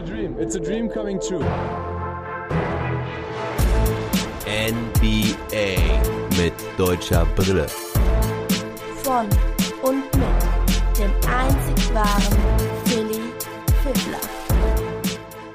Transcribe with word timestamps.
a 0.00 0.02
dream. 0.02 0.36
It's 0.38 0.54
a 0.56 0.60
dream 0.60 0.88
coming 0.88 1.20
true. 1.20 1.44
NBA 4.46 5.76
mit 6.38 6.54
deutscher 6.78 7.26
Brille. 7.36 7.66
Von 9.02 9.26
und 9.82 10.04
mit 10.16 10.98
dem 10.98 11.10
einzig 11.28 11.94
wahren 11.94 12.38
Philly 12.84 13.20
Fiddler. 13.82 14.20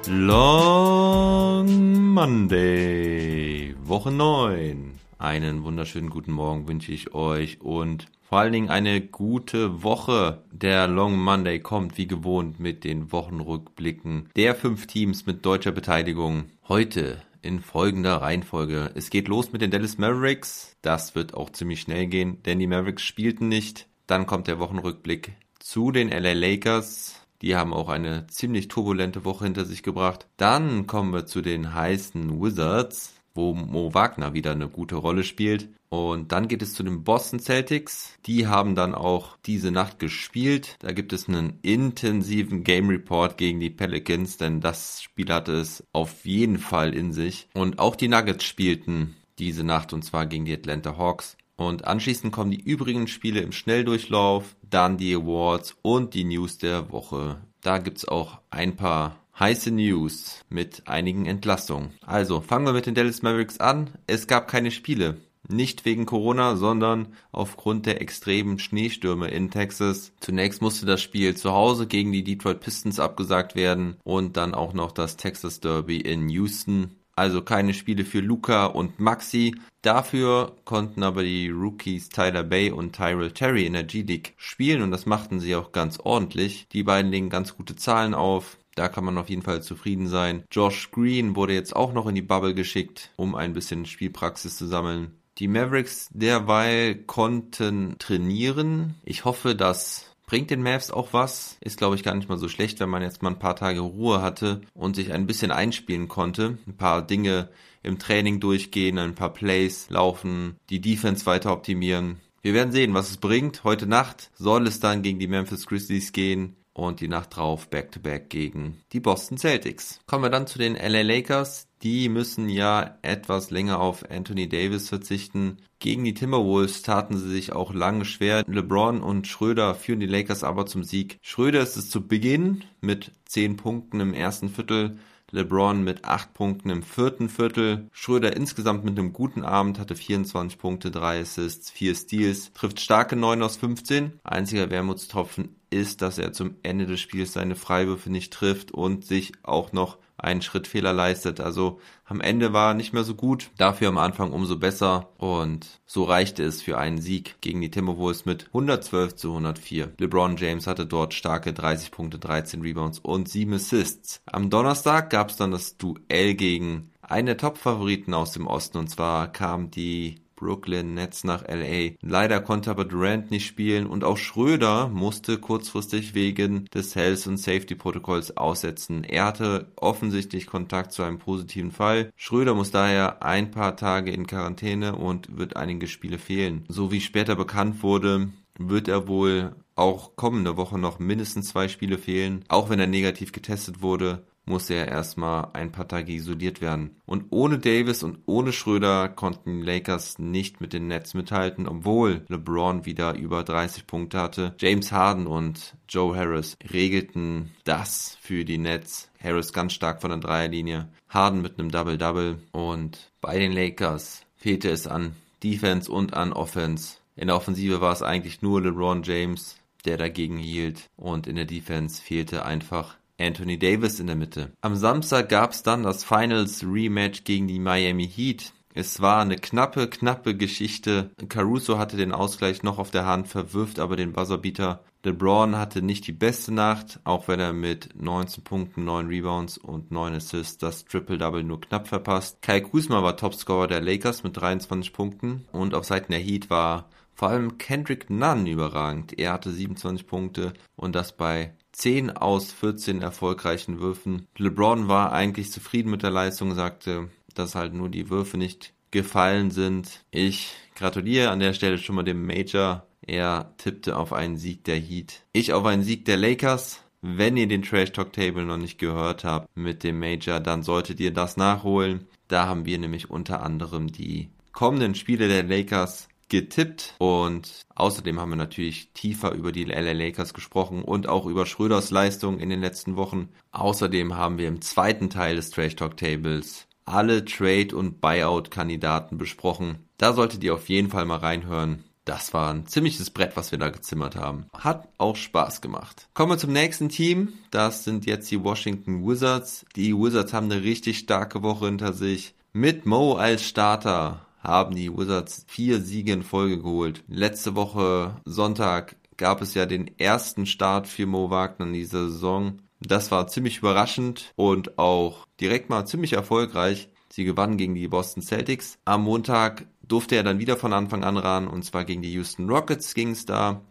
Long 0.07 1.67
Monday, 2.13 3.75
Woche 3.83 4.11
9. 4.11 4.99
Einen 5.17 5.63
wunderschönen 5.63 6.09
guten 6.11 6.33
Morgen 6.33 6.67
wünsche 6.67 6.91
ich 6.91 7.15
euch 7.15 7.61
und 7.61 8.07
vor 8.35 8.41
allen 8.41 8.51
Dingen 8.51 8.69
eine 8.69 8.99
gute 8.99 9.81
Woche. 9.81 10.43
Der 10.51 10.89
Long 10.89 11.17
Monday 11.17 11.61
kommt 11.61 11.97
wie 11.97 12.05
gewohnt 12.05 12.59
mit 12.59 12.83
den 12.83 13.13
Wochenrückblicken 13.13 14.29
der 14.35 14.55
fünf 14.55 14.87
Teams 14.87 15.25
mit 15.25 15.45
deutscher 15.45 15.71
Beteiligung. 15.71 16.49
Heute 16.67 17.21
in 17.41 17.61
folgender 17.61 18.17
Reihenfolge. 18.17 18.91
Es 18.93 19.09
geht 19.09 19.29
los 19.29 19.53
mit 19.53 19.61
den 19.61 19.71
Dallas 19.71 19.97
Mavericks. 19.97 20.75
Das 20.81 21.15
wird 21.15 21.33
auch 21.33 21.49
ziemlich 21.51 21.79
schnell 21.79 22.07
gehen, 22.07 22.43
denn 22.43 22.59
die 22.59 22.67
Mavericks 22.67 23.03
spielten 23.03 23.47
nicht. 23.47 23.87
Dann 24.05 24.25
kommt 24.25 24.47
der 24.47 24.59
Wochenrückblick 24.59 25.31
zu 25.57 25.91
den 25.91 26.09
LA 26.09 26.33
Lakers. 26.33 27.21
Die 27.41 27.55
haben 27.55 27.73
auch 27.73 27.87
eine 27.87 28.27
ziemlich 28.27 28.67
turbulente 28.67 29.23
Woche 29.23 29.45
hinter 29.45 29.63
sich 29.63 29.81
gebracht. 29.81 30.27
Dann 30.35 30.87
kommen 30.87 31.13
wir 31.13 31.25
zu 31.25 31.41
den 31.41 31.73
heißen 31.73 32.41
Wizards 32.41 33.14
wo 33.35 33.53
Mo 33.53 33.93
Wagner 33.93 34.33
wieder 34.33 34.53
eine 34.53 34.69
gute 34.69 34.95
Rolle 34.95 35.23
spielt. 35.23 35.69
Und 35.89 36.31
dann 36.31 36.47
geht 36.47 36.61
es 36.61 36.73
zu 36.73 36.83
den 36.83 37.03
Boston 37.03 37.39
Celtics. 37.39 38.17
Die 38.25 38.47
haben 38.47 38.75
dann 38.75 38.95
auch 38.95 39.37
diese 39.45 39.71
Nacht 39.71 39.99
gespielt. 39.99 40.77
Da 40.79 40.91
gibt 40.91 41.13
es 41.13 41.29
einen 41.29 41.59
intensiven 41.61 42.63
Game 42.63 42.89
Report 42.89 43.37
gegen 43.37 43.59
die 43.59 43.69
Pelicans, 43.69 44.37
denn 44.37 44.61
das 44.61 45.03
Spiel 45.03 45.31
hatte 45.31 45.53
es 45.53 45.83
auf 45.93 46.25
jeden 46.25 46.57
Fall 46.57 46.93
in 46.93 47.13
sich. 47.13 47.47
Und 47.53 47.79
auch 47.79 47.95
die 47.95 48.07
Nuggets 48.07 48.43
spielten 48.43 49.15
diese 49.37 49.63
Nacht 49.63 49.93
und 49.93 50.03
zwar 50.03 50.25
gegen 50.25 50.45
die 50.45 50.53
Atlanta 50.53 50.97
Hawks. 50.97 51.37
Und 51.57 51.85
anschließend 51.85 52.33
kommen 52.33 52.51
die 52.51 52.61
übrigen 52.61 53.07
Spiele 53.07 53.39
im 53.39 53.51
Schnelldurchlauf, 53.51 54.55
dann 54.69 54.97
die 54.97 55.13
Awards 55.15 55.75
und 55.81 56.13
die 56.13 56.25
News 56.25 56.57
der 56.57 56.91
Woche. 56.91 57.37
Da 57.61 57.77
gibt's 57.77 58.07
auch 58.07 58.39
ein 58.49 58.75
paar 58.75 59.15
heiße 59.39 59.71
News 59.71 60.43
mit 60.49 60.87
einigen 60.87 61.25
Entlassungen. 61.25 61.91
Also 62.05 62.41
fangen 62.41 62.65
wir 62.65 62.73
mit 62.73 62.85
den 62.85 62.95
Dallas 62.95 63.21
Mavericks 63.21 63.59
an. 63.59 63.91
Es 64.07 64.27
gab 64.27 64.47
keine 64.47 64.71
Spiele. 64.71 65.17
Nicht 65.47 65.85
wegen 65.85 66.05
Corona, 66.07 66.55
sondern 66.55 67.09
aufgrund 67.31 67.85
der 67.85 68.01
extremen 68.01 68.57
Schneestürme 68.57 69.27
in 69.27 69.51
Texas. 69.51 70.11
Zunächst 70.19 70.61
musste 70.61 70.87
das 70.87 71.01
Spiel 71.01 71.35
zu 71.35 71.51
Hause 71.51 71.85
gegen 71.85 72.11
die 72.11 72.23
Detroit 72.23 72.61
Pistons 72.61 72.99
abgesagt 72.99 73.55
werden 73.55 73.97
und 74.03 74.37
dann 74.37 74.55
auch 74.55 74.73
noch 74.73 74.91
das 74.91 75.17
Texas 75.17 75.59
Derby 75.59 75.97
in 75.97 76.29
Houston. 76.29 76.95
Also 77.15 77.41
keine 77.41 77.73
Spiele 77.73 78.03
für 78.03 78.19
Luca 78.19 78.65
und 78.65 78.99
Maxi. 78.99 79.55
Dafür 79.81 80.55
konnten 80.65 81.03
aber 81.03 81.23
die 81.23 81.49
Rookies 81.49 82.09
Tyler 82.09 82.43
Bay 82.43 82.71
und 82.71 82.93
Tyrell 82.93 83.31
Terry 83.31 83.65
in 83.65 83.73
der 83.73 83.83
G-League 83.83 84.33
spielen 84.35 84.81
und 84.81 84.91
das 84.91 85.05
machten 85.05 85.39
sie 85.39 85.55
auch 85.55 85.71
ganz 85.71 85.99
ordentlich. 85.99 86.67
Die 86.73 86.83
beiden 86.83 87.11
legen 87.11 87.29
ganz 87.29 87.55
gute 87.55 87.75
Zahlen 87.75 88.13
auf. 88.13 88.57
Da 88.75 88.89
kann 88.89 89.05
man 89.05 89.17
auf 89.17 89.29
jeden 89.29 89.41
Fall 89.41 89.63
zufrieden 89.63 90.07
sein. 90.07 90.43
Josh 90.51 90.91
Green 90.91 91.35
wurde 91.35 91.53
jetzt 91.53 91.75
auch 91.75 91.93
noch 91.93 92.07
in 92.07 92.15
die 92.15 92.21
Bubble 92.21 92.53
geschickt, 92.53 93.09
um 93.15 93.33
ein 93.33 93.53
bisschen 93.53 93.85
Spielpraxis 93.85 94.57
zu 94.57 94.67
sammeln. 94.67 95.17
Die 95.37 95.47
Mavericks 95.47 96.09
derweil 96.11 96.95
konnten 96.95 97.95
trainieren. 97.99 98.95
Ich 99.03 99.25
hoffe, 99.25 99.55
das 99.55 100.15
bringt 100.27 100.49
den 100.49 100.61
Mavs 100.61 100.91
auch 100.91 101.13
was. 101.13 101.57
Ist, 101.61 101.77
glaube 101.77 101.95
ich, 101.95 102.03
gar 102.03 102.15
nicht 102.15 102.27
mal 102.27 102.37
so 102.37 102.49
schlecht, 102.49 102.79
wenn 102.81 102.89
man 102.89 103.01
jetzt 103.01 103.21
mal 103.21 103.29
ein 103.29 103.39
paar 103.39 103.55
Tage 103.55 103.79
Ruhe 103.79 104.21
hatte 104.21 104.61
und 104.73 104.95
sich 104.95 105.13
ein 105.13 105.27
bisschen 105.27 105.51
einspielen 105.51 106.07
konnte. 106.09 106.57
Ein 106.67 106.77
paar 106.77 107.01
Dinge 107.01 107.49
im 107.81 107.99
Training 107.99 108.39
durchgehen, 108.39 108.97
ein 108.97 109.15
paar 109.15 109.31
Plays 109.33 109.89
laufen, 109.89 110.57
die 110.69 110.81
Defense 110.81 111.25
weiter 111.25 111.53
optimieren. 111.53 112.19
Wir 112.41 112.53
werden 112.53 112.71
sehen, 112.71 112.93
was 112.93 113.09
es 113.09 113.17
bringt. 113.17 113.63
Heute 113.63 113.87
Nacht 113.87 114.31
soll 114.35 114.67
es 114.67 114.79
dann 114.79 115.01
gegen 115.01 115.19
die 115.19 115.27
Memphis 115.27 115.65
Grizzlies 115.65 116.11
gehen 116.11 116.55
und 116.75 116.99
die 116.99 117.07
Nacht 117.07 117.35
drauf 117.35 117.69
Back-to-Back 117.69 118.23
-back 118.25 118.29
gegen 118.29 118.77
die 118.91 118.99
Boston 118.99 119.37
Celtics. 119.37 120.01
Kommen 120.05 120.23
wir 120.23 120.29
dann 120.29 120.45
zu 120.45 120.59
den 120.59 120.75
LA 120.75 121.01
Lakers. 121.01 121.67
Die 121.81 122.09
müssen 122.09 122.49
ja 122.49 122.97
etwas 123.01 123.49
länger 123.49 123.79
auf 123.79 124.09
Anthony 124.11 124.49
Davis 124.49 124.89
verzichten. 124.89 125.57
Gegen 125.79 126.03
die 126.03 126.13
Timberwolves 126.13 126.81
taten 126.81 127.17
sie 127.17 127.29
sich 127.29 127.53
auch 127.53 127.73
lange 127.73 128.03
schwer. 128.03 128.43
LeBron 128.45 129.01
und 129.01 129.25
Schröder 129.25 129.73
führen 129.73 130.01
die 130.01 130.05
Lakers 130.05 130.43
aber 130.43 130.65
zum 130.65 130.83
Sieg. 130.83 131.17
Schröder 131.21 131.61
ist 131.61 131.77
es 131.77 131.89
zu 131.89 132.05
Beginn 132.05 132.65
mit 132.81 133.11
10 133.25 133.55
Punkten 133.55 134.01
im 134.01 134.13
ersten 134.13 134.49
Viertel. 134.49 134.97
LeBron 135.31 135.83
mit 135.83 136.05
8 136.05 136.33
Punkten 136.33 136.69
im 136.69 136.83
vierten 136.83 137.29
Viertel. 137.29 137.89
Schröder 137.91 138.35
insgesamt 138.35 138.83
mit 138.83 138.97
einem 138.97 139.13
guten 139.13 139.43
Abend, 139.43 139.79
hatte 139.79 139.95
24 139.95 140.59
Punkte, 140.59 140.91
3 140.91 141.21
Assists, 141.21 141.71
4 141.71 141.95
Steals, 141.95 142.53
trifft 142.53 142.79
starke 142.79 143.15
9 143.15 143.41
aus 143.41 143.57
15. 143.57 144.19
Einziger 144.23 144.69
Wermutstropfen 144.69 145.55
ist, 145.75 146.01
dass 146.01 146.17
er 146.17 146.33
zum 146.33 146.55
Ende 146.63 146.85
des 146.85 146.99
Spiels 146.99 147.33
seine 147.33 147.55
Freiwürfe 147.55 148.09
nicht 148.09 148.33
trifft 148.33 148.71
und 148.71 149.05
sich 149.05 149.33
auch 149.43 149.73
noch 149.73 149.97
einen 150.17 150.41
Schrittfehler 150.41 150.93
leistet. 150.93 151.39
Also 151.39 151.79
am 152.05 152.21
Ende 152.21 152.53
war 152.53 152.71
er 152.71 152.73
nicht 152.73 152.93
mehr 152.93 153.03
so 153.03 153.15
gut, 153.15 153.51
dafür 153.57 153.89
am 153.89 153.97
Anfang 153.97 154.31
umso 154.31 154.57
besser 154.57 155.09
und 155.17 155.81
so 155.85 156.03
reichte 156.03 156.43
es 156.43 156.61
für 156.61 156.77
einen 156.77 156.99
Sieg 156.99 157.35
gegen 157.41 157.61
die 157.61 157.71
Timberwolves 157.71 158.25
mit 158.25 158.47
112 158.47 159.15
zu 159.15 159.29
104. 159.29 159.91
LeBron 159.99 160.37
James 160.37 160.67
hatte 160.67 160.85
dort 160.85 161.13
starke 161.13 161.53
30 161.53 161.91
Punkte, 161.91 162.17
13 162.17 162.61
Rebounds 162.61 162.99
und 162.99 163.27
7 163.27 163.53
Assists. 163.53 164.21
Am 164.25 164.49
Donnerstag 164.49 165.09
gab 165.09 165.29
es 165.29 165.35
dann 165.35 165.51
das 165.51 165.77
Duell 165.77 166.35
gegen 166.35 166.91
einen 167.01 167.27
der 167.27 167.37
Top-Favoriten 167.37 168.13
aus 168.13 168.31
dem 168.31 168.47
Osten 168.47 168.77
und 168.77 168.89
zwar 168.89 169.31
kam 169.31 169.69
die 169.69 170.21
Brooklyn 170.35 170.93
Nets 170.93 171.23
nach 171.23 171.43
LA. 171.47 171.91
Leider 172.01 172.41
konnte 172.41 172.69
aber 172.69 172.85
Durant 172.85 173.31
nicht 173.31 173.45
spielen 173.45 173.87
und 173.87 174.03
auch 174.03 174.17
Schröder 174.17 174.89
musste 174.89 175.37
kurzfristig 175.37 176.13
wegen 176.13 176.65
des 176.73 176.95
Health 176.95 177.27
und 177.27 177.37
Safety 177.37 177.75
Protokolls 177.75 178.35
aussetzen. 178.37 179.03
Er 179.03 179.25
hatte 179.25 179.71
offensichtlich 179.75 180.47
Kontakt 180.47 180.91
zu 180.91 181.03
einem 181.03 181.19
positiven 181.19 181.71
Fall. 181.71 182.11
Schröder 182.15 182.53
muss 182.53 182.71
daher 182.71 183.23
ein 183.23 183.51
paar 183.51 183.75
Tage 183.75 184.11
in 184.11 184.27
Quarantäne 184.27 184.95
und 184.95 185.37
wird 185.37 185.55
einige 185.55 185.87
Spiele 185.87 186.17
fehlen. 186.17 186.65
So 186.67 186.91
wie 186.91 187.01
später 187.01 187.35
bekannt 187.35 187.83
wurde, 187.83 188.29
wird 188.57 188.87
er 188.87 189.07
wohl 189.07 189.55
auch 189.75 190.15
kommende 190.15 190.55
Woche 190.57 190.79
noch 190.79 190.99
mindestens 190.99 191.49
zwei 191.49 191.67
Spiele 191.67 191.97
fehlen, 191.97 192.45
auch 192.47 192.69
wenn 192.69 192.79
er 192.79 192.87
negativ 192.87 193.31
getestet 193.31 193.81
wurde 193.81 194.23
musste 194.45 194.75
er 194.75 194.87
erstmal 194.87 195.49
ein 195.53 195.71
paar 195.71 195.87
Tage 195.87 196.13
isoliert 196.13 196.61
werden. 196.61 196.95
Und 197.05 197.25
ohne 197.31 197.59
Davis 197.59 198.03
und 198.03 198.19
ohne 198.25 198.53
Schröder 198.53 199.09
konnten 199.09 199.61
die 199.61 199.65
Lakers 199.65 200.19
nicht 200.19 200.61
mit 200.61 200.73
den 200.73 200.87
Nets 200.87 201.13
mithalten, 201.13 201.67
obwohl 201.67 202.25
LeBron 202.27 202.85
wieder 202.85 203.15
über 203.15 203.43
30 203.43 203.87
Punkte 203.87 204.19
hatte. 204.19 204.55
James 204.59 204.91
Harden 204.91 205.27
und 205.27 205.75
Joe 205.89 206.15
Harris 206.15 206.57
regelten 206.71 207.51
das 207.63 208.17
für 208.21 208.45
die 208.45 208.57
Nets. 208.57 209.09
Harris 209.21 209.53
ganz 209.53 209.73
stark 209.73 210.01
von 210.01 210.11
der 210.11 210.19
Dreierlinie, 210.19 210.89
Harden 211.09 211.41
mit 211.41 211.57
einem 211.57 211.71
Double-Double 211.71 212.37
und 212.51 213.11
bei 213.21 213.39
den 213.39 213.51
Lakers 213.51 214.21
fehlte 214.35 214.69
es 214.69 214.85
an 214.85 215.15
Defense 215.43 215.91
und 215.91 216.13
an 216.13 216.33
Offense. 216.33 216.97
In 217.15 217.27
der 217.27 217.35
Offensive 217.35 217.81
war 217.81 217.93
es 217.93 218.03
eigentlich 218.03 218.41
nur 218.41 218.61
LeBron 218.61 219.03
James, 219.03 219.57
der 219.85 219.97
dagegen 219.97 220.37
hielt 220.37 220.89
und 220.97 221.27
in 221.27 221.35
der 221.35 221.45
Defense 221.45 222.01
fehlte 222.01 222.45
einfach 222.45 222.97
Anthony 223.19 223.57
Davis 223.57 223.99
in 223.99 224.07
der 224.07 224.15
Mitte. 224.15 224.51
Am 224.61 224.75
Samstag 224.75 225.29
gab 225.29 225.51
es 225.51 225.63
dann 225.63 225.83
das 225.83 226.03
Finals 226.03 226.63
Rematch 226.63 227.23
gegen 227.23 227.47
die 227.47 227.59
Miami 227.59 228.07
Heat. 228.07 228.53
Es 228.73 228.99
war 228.99 229.21
eine 229.21 229.37
knappe, 229.37 229.87
knappe 229.87 230.35
Geschichte. 230.35 231.11
Caruso 231.29 231.77
hatte 231.77 231.95
den 231.95 232.11
Ausgleich 232.11 232.61
noch 232.61 232.77
auf 232.77 232.91
der 232.91 233.05
Hand, 233.05 233.29
verwirft 233.29 233.79
aber 233.79 233.95
den 233.95 234.11
Buzzerbeater. 234.11 234.83
LeBron 235.05 235.55
hatte 235.55 235.81
nicht 235.81 236.07
die 236.07 236.11
beste 236.11 236.51
Nacht, 236.53 236.99
auch 237.03 237.27
wenn 237.27 237.39
er 237.39 237.53
mit 237.53 237.89
19 237.95 238.43
Punkten, 238.43 238.83
9 238.83 239.07
Rebounds 239.07 239.57
und 239.57 239.91
9 239.91 240.15
Assists 240.15 240.57
das 240.57 240.83
Triple-Double 240.83 241.43
nur 241.43 241.61
knapp 241.61 241.87
verpasst. 241.87 242.41
Kai 242.41 242.59
Kuzma 242.59 243.01
war 243.01 243.15
Topscorer 243.15 243.67
der 243.67 243.81
Lakers 243.81 244.23
mit 244.23 244.35
23 244.35 244.91
Punkten 244.91 245.45
und 245.53 245.73
auf 245.73 245.85
Seiten 245.85 246.11
der 246.11 246.21
Heat 246.21 246.49
war 246.49 246.89
vor 247.13 247.29
allem 247.29 247.57
Kendrick 247.57 248.09
Nunn 248.09 248.45
überragend. 248.45 249.17
Er 249.17 249.31
hatte 249.31 249.51
27 249.51 250.05
Punkte 250.05 250.53
und 250.75 250.95
das 250.95 251.15
bei 251.15 251.53
10 251.75 252.11
aus 252.11 252.53
14 252.53 253.01
erfolgreichen 253.01 253.79
Würfen. 253.79 254.27
LeBron 254.37 254.87
war 254.87 255.11
eigentlich 255.11 255.51
zufrieden 255.51 255.91
mit 255.91 256.03
der 256.03 256.11
Leistung, 256.11 256.55
sagte, 256.55 257.09
dass 257.33 257.55
halt 257.55 257.73
nur 257.73 257.89
die 257.89 258.09
Würfe 258.09 258.37
nicht 258.37 258.73
gefallen 258.91 259.51
sind. 259.51 260.05
Ich 260.09 260.53
gratuliere 260.75 261.29
an 261.29 261.39
der 261.39 261.53
Stelle 261.53 261.77
schon 261.77 261.95
mal 261.95 262.03
dem 262.03 262.25
Major. 262.25 262.87
Er 263.05 263.53
tippte 263.57 263.97
auf 263.97 264.13
einen 264.13 264.37
Sieg 264.37 264.63
der 264.63 264.77
Heat. 264.77 265.25
Ich 265.33 265.51
auf 265.51 265.65
einen 265.65 265.83
Sieg 265.83 266.05
der 266.05 266.17
Lakers. 266.17 266.81
Wenn 267.01 267.37
ihr 267.37 267.47
den 267.47 267.61
Trash 267.61 267.91
Talk 267.91 268.13
Table 268.13 268.45
noch 268.45 268.57
nicht 268.57 268.79
gehört 268.79 269.25
habt 269.25 269.47
mit 269.55 269.83
dem 269.83 269.99
Major, 269.99 270.39
dann 270.39 270.63
solltet 270.63 270.99
ihr 270.99 271.11
das 271.11 271.37
nachholen. 271.37 272.07
Da 272.29 272.47
haben 272.47 272.65
wir 272.65 272.79
nämlich 272.79 273.09
unter 273.09 273.43
anderem 273.43 273.91
die 273.91 274.29
kommenden 274.53 274.95
Spiele 274.95 275.27
der 275.27 275.43
Lakers 275.43 276.07
getippt 276.41 276.95
und 276.97 277.65
außerdem 277.75 278.19
haben 278.19 278.31
wir 278.31 278.35
natürlich 278.35 278.91
tiefer 278.93 279.31
über 279.31 279.51
die 279.51 279.63
LA 279.65 279.93
Lakers 279.93 280.33
gesprochen 280.33 280.83
und 280.83 281.07
auch 281.07 281.25
über 281.25 281.45
Schröders 281.45 281.91
Leistung 281.91 282.39
in 282.39 282.49
den 282.49 282.61
letzten 282.61 282.95
Wochen. 282.95 283.29
Außerdem 283.51 284.15
haben 284.15 284.37
wir 284.37 284.47
im 284.47 284.61
zweiten 284.61 285.09
Teil 285.09 285.35
des 285.37 285.51
Trash 285.51 285.75
Talk 285.75 285.97
Tables 285.97 286.67
alle 286.85 287.25
Trade- 287.25 287.75
und 287.75 287.99
Buyout-Kandidaten 287.99 289.17
besprochen. 289.17 289.87
Da 289.97 290.13
solltet 290.13 290.43
ihr 290.43 290.53
auf 290.53 290.69
jeden 290.69 290.89
Fall 290.89 291.05
mal 291.05 291.17
reinhören. 291.17 291.83
Das 292.05 292.35
war 292.35 292.53
ein 292.53 292.67
ziemliches 292.67 293.09
Brett, 293.09 293.35
was 293.35 293.51
wir 293.51 293.57
da 293.57 293.69
gezimmert 293.69 294.15
haben. 294.15 294.45
Hat 294.53 294.87
auch 294.99 295.15
Spaß 295.15 295.61
gemacht. 295.61 296.07
Kommen 296.13 296.33
wir 296.33 296.37
zum 296.37 296.53
nächsten 296.53 296.89
Team. 296.89 297.33
Das 297.49 297.83
sind 297.83 298.05
jetzt 298.05 298.29
die 298.29 298.43
Washington 298.43 299.07
Wizards. 299.07 299.65
Die 299.75 299.95
Wizards 299.95 300.31
haben 300.31 300.51
eine 300.51 300.61
richtig 300.61 300.99
starke 300.99 301.41
Woche 301.41 301.65
hinter 301.65 301.93
sich. 301.93 302.35
Mit 302.53 302.85
Mo 302.85 303.15
als 303.15 303.43
Starter 303.43 304.24
haben 304.45 304.75
die 304.75 304.95
Wizards 304.95 305.45
vier 305.47 305.81
Siege 305.81 306.13
in 306.13 306.23
Folge 306.23 306.61
geholt. 306.61 307.03
Letzte 307.07 307.55
Woche 307.55 308.21
Sonntag 308.25 308.95
gab 309.17 309.41
es 309.41 309.53
ja 309.53 309.65
den 309.65 309.97
ersten 309.99 310.45
Start 310.45 310.87
für 310.87 311.05
Mo 311.05 311.29
Wagner 311.29 311.65
in 311.67 311.73
dieser 311.73 312.09
Saison. 312.09 312.59
Das 312.81 313.11
war 313.11 313.27
ziemlich 313.27 313.59
überraschend 313.59 314.33
und 314.35 314.77
auch 314.77 315.25
direkt 315.39 315.69
mal 315.69 315.85
ziemlich 315.85 316.13
erfolgreich. 316.13 316.89
Sie 317.09 317.23
gewannen 317.23 317.57
gegen 317.57 317.75
die 317.75 317.87
Boston 317.87 318.21
Celtics. 318.21 318.77
Am 318.85 319.03
Montag 319.03 319.67
durfte 319.87 320.15
er 320.15 320.23
dann 320.23 320.39
wieder 320.39 320.57
von 320.57 320.73
Anfang 320.73 321.03
an 321.03 321.17
ran 321.17 321.47
und 321.47 321.63
zwar 321.63 321.85
gegen 321.85 322.01
die 322.01 322.11
Houston 322.13 322.49
Rockets 322.49 322.93
ging 322.93 323.11
es 323.11 323.25
da. 323.25 323.61